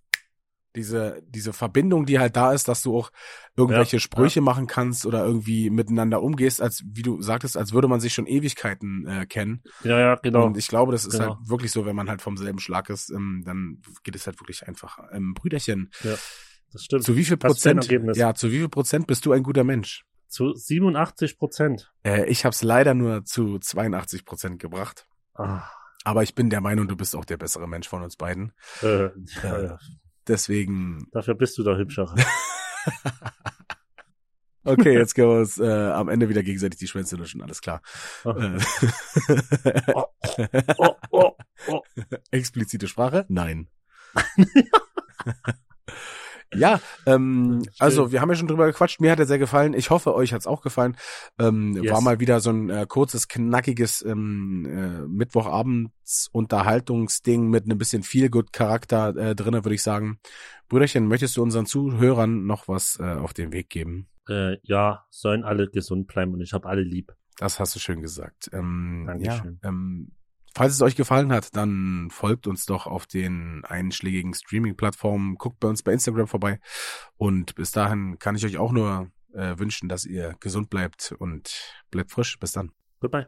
diese, 0.76 1.22
diese 1.28 1.52
Verbindung, 1.52 2.06
die 2.06 2.20
halt 2.20 2.36
da 2.36 2.54
ist, 2.54 2.68
dass 2.68 2.84
du 2.84 2.96
auch 2.96 3.10
irgendwelche 3.58 3.98
Ja, 3.98 4.00
Sprüche 4.00 4.40
machen 4.40 4.68
kannst 4.68 5.06
oder 5.08 5.26
irgendwie 5.26 5.72
miteinander 5.72 6.22
umgehst, 6.22 6.62
als, 6.62 6.84
wie 6.86 7.02
du 7.02 7.22
sagtest, 7.24 7.58
als 7.58 7.74
würde 7.74 7.88
man 7.88 8.00
sich 8.00 8.14
schon 8.14 8.28
Ewigkeiten 8.28 9.08
äh, 9.08 9.26
kennen. 9.26 9.64
ja, 9.84 10.00
ja, 10.00 10.16
genau. 10.16 10.46
Und 10.46 10.58
ich 10.58 10.68
glaube, 10.68 10.92
das 10.92 11.06
ist 11.06 11.18
Genau. 11.20 11.38
halt 11.40 11.50
wirklich 11.50 11.72
so, 11.72 11.86
wenn 11.88 11.96
man 11.96 12.08
halt 12.08 12.22
vom 12.22 12.38
selben 12.38 12.60
Schlag 12.60 12.90
ist, 12.92 13.10
ähm, 13.10 13.42
dann 13.46 13.82
geht 14.04 14.16
es 14.16 14.28
halt 14.28 14.40
wirklich 14.40 14.68
einfacher. 14.68 15.10
Ähm, 15.12 15.34
Brüderchen, 15.34 15.90
das 16.72 16.84
stimmt. 16.86 17.04
zu 17.04 17.16
wie 17.16 17.26
viel 17.26 17.38
Prozent, 17.38 17.88
ja, 18.16 18.34
zu 18.34 18.52
wie 18.52 18.58
viel 18.60 18.70
Prozent 18.70 19.08
bist 19.08 19.26
du 19.26 19.32
ein 19.32 19.44
guter 19.44 19.64
Mensch? 19.64 20.06
Zu 20.28 20.54
87 20.54 21.38
Prozent. 21.40 21.92
Äh, 22.04 22.26
ich 22.30 22.46
habe 22.46 22.54
es 22.54 22.62
leider 22.62 22.94
nur 22.94 23.26
zu 23.26 23.58
82 23.60 24.26
Prozent 24.26 24.60
gebracht. 24.60 25.08
Ah, 25.34 25.64
Aber 26.04 26.22
ich 26.24 26.36
bin 26.36 26.50
der 26.52 26.62
Meinung, 26.62 26.88
du 26.88 26.96
bist 26.96 27.16
auch 27.16 27.26
der 27.26 27.38
bessere 27.38 27.68
Mensch 27.68 27.88
von 27.88 28.04
uns 28.04 28.16
beiden. 28.16 28.54
äh, 28.84 29.10
ja, 29.44 29.64
Ja. 29.64 29.80
Deswegen, 30.28 31.08
Dafür 31.12 31.34
bist 31.34 31.58
du 31.58 31.64
der 31.64 31.78
Hübschere. 31.78 32.14
okay, 34.64 34.94
jetzt 34.94 35.16
können 35.16 35.30
wir 35.30 35.40
uns 35.40 35.58
äh, 35.58 35.90
am 35.92 36.08
Ende 36.10 36.30
wieder 36.30 36.44
gegenseitig 36.44 36.78
die 36.78 36.88
Schwänze 36.88 37.16
luschen, 37.16 37.42
alles 37.42 37.62
klar. 37.62 37.82
oh, 38.26 38.32
Äh, 38.32 38.60
oh, 40.78 40.96
oh, 41.10 41.32
oh. 41.68 41.82
Explizite 42.32 42.88
Sprache? 42.88 43.26
Nein. 43.30 43.70
Ja, 46.56 46.80
ähm, 47.06 47.62
Schön. 47.64 47.74
also 47.78 48.12
wir 48.12 48.22
haben 48.22 48.30
ja 48.30 48.36
schon 48.36 48.48
drüber 48.48 48.66
gequatscht. 48.66 49.00
Mir 49.02 49.12
hat 49.12 49.20
er 49.20 49.28
sehr 49.28 49.38
gefallen. 49.38 49.74
Ich 49.74 49.92
hoffe, 49.92 50.16
euch 50.16 50.34
hat's 50.34 50.48
auch 50.48 50.62
gefallen. 50.62 50.98
Ähm, 51.38 51.78
Yes. 51.82 51.94
War 51.94 52.02
mal 52.02 52.20
wieder 52.20 52.40
so 52.40 52.50
ein 52.50 52.70
äh, 52.70 52.86
kurzes, 52.88 53.28
knackiges 53.28 54.04
ähm, 54.04 54.66
äh, 54.66 55.08
Mittwochabends-Unterhaltungsding 55.08 57.50
mit 57.50 57.66
einem 57.66 57.78
bisschen 57.78 58.04
Feel-Good-Charakter 58.04 59.16
äh, 59.16 59.36
drinne, 59.36 59.64
würde 59.64 59.76
ich 59.76 59.84
sagen. 59.84 60.20
Brüderchen, 60.68 61.08
möchtest 61.08 61.38
du 61.38 61.44
unseren 61.44 61.66
Zuhörern 61.66 62.46
noch 62.46 62.68
was 62.68 63.00
äh, 63.00 63.04
auf 63.04 63.34
den 63.34 63.52
Weg 63.52 63.70
geben? 63.70 64.08
Äh, 64.28 64.58
ja, 64.64 65.06
sollen 65.10 65.44
alle 65.44 65.70
gesund 65.70 66.08
bleiben 66.08 66.34
und 66.34 66.42
ich 66.42 66.54
habe 66.54 66.68
alle 66.68 66.84
lieb. 66.84 67.14
Das 67.38 67.60
hast 67.60 67.76
du 67.76 67.80
schön 67.80 68.02
gesagt. 68.02 68.50
Ähm, 68.54 69.06
ja, 69.08 69.14
Dankeschön. 69.14 69.60
ähm, 69.64 70.12
falls 70.56 70.74
es 70.74 70.82
euch 70.82 70.96
gefallen 70.96 71.32
hat, 71.32 71.56
dann 71.56 72.10
folgt 72.12 72.48
uns 72.48 72.66
doch 72.66 72.88
auf 72.88 73.08
den 73.08 73.64
einschlägigen 73.66 74.34
Streaming-Plattformen, 74.34 75.36
guckt 75.36 75.60
bei 75.60 75.68
uns 75.68 75.84
bei 75.84 75.94
Instagram 75.94 76.28
vorbei 76.28 76.60
und 77.18 77.56
bis 77.56 77.72
dahin 77.72 78.20
kann 78.20 78.36
ich 78.36 78.46
euch 78.46 78.58
auch 78.58 78.72
nur 78.72 79.12
äh, 79.34 79.58
wünschen, 79.58 79.90
dass 79.90 80.06
ihr 80.06 80.36
gesund 80.40 80.70
bleibt 80.70 81.14
und 81.18 81.74
bleibt 81.92 82.12
frisch. 82.12 82.40
Bis 82.40 82.52
dann. 82.52 82.72
Goodbye. 83.00 83.28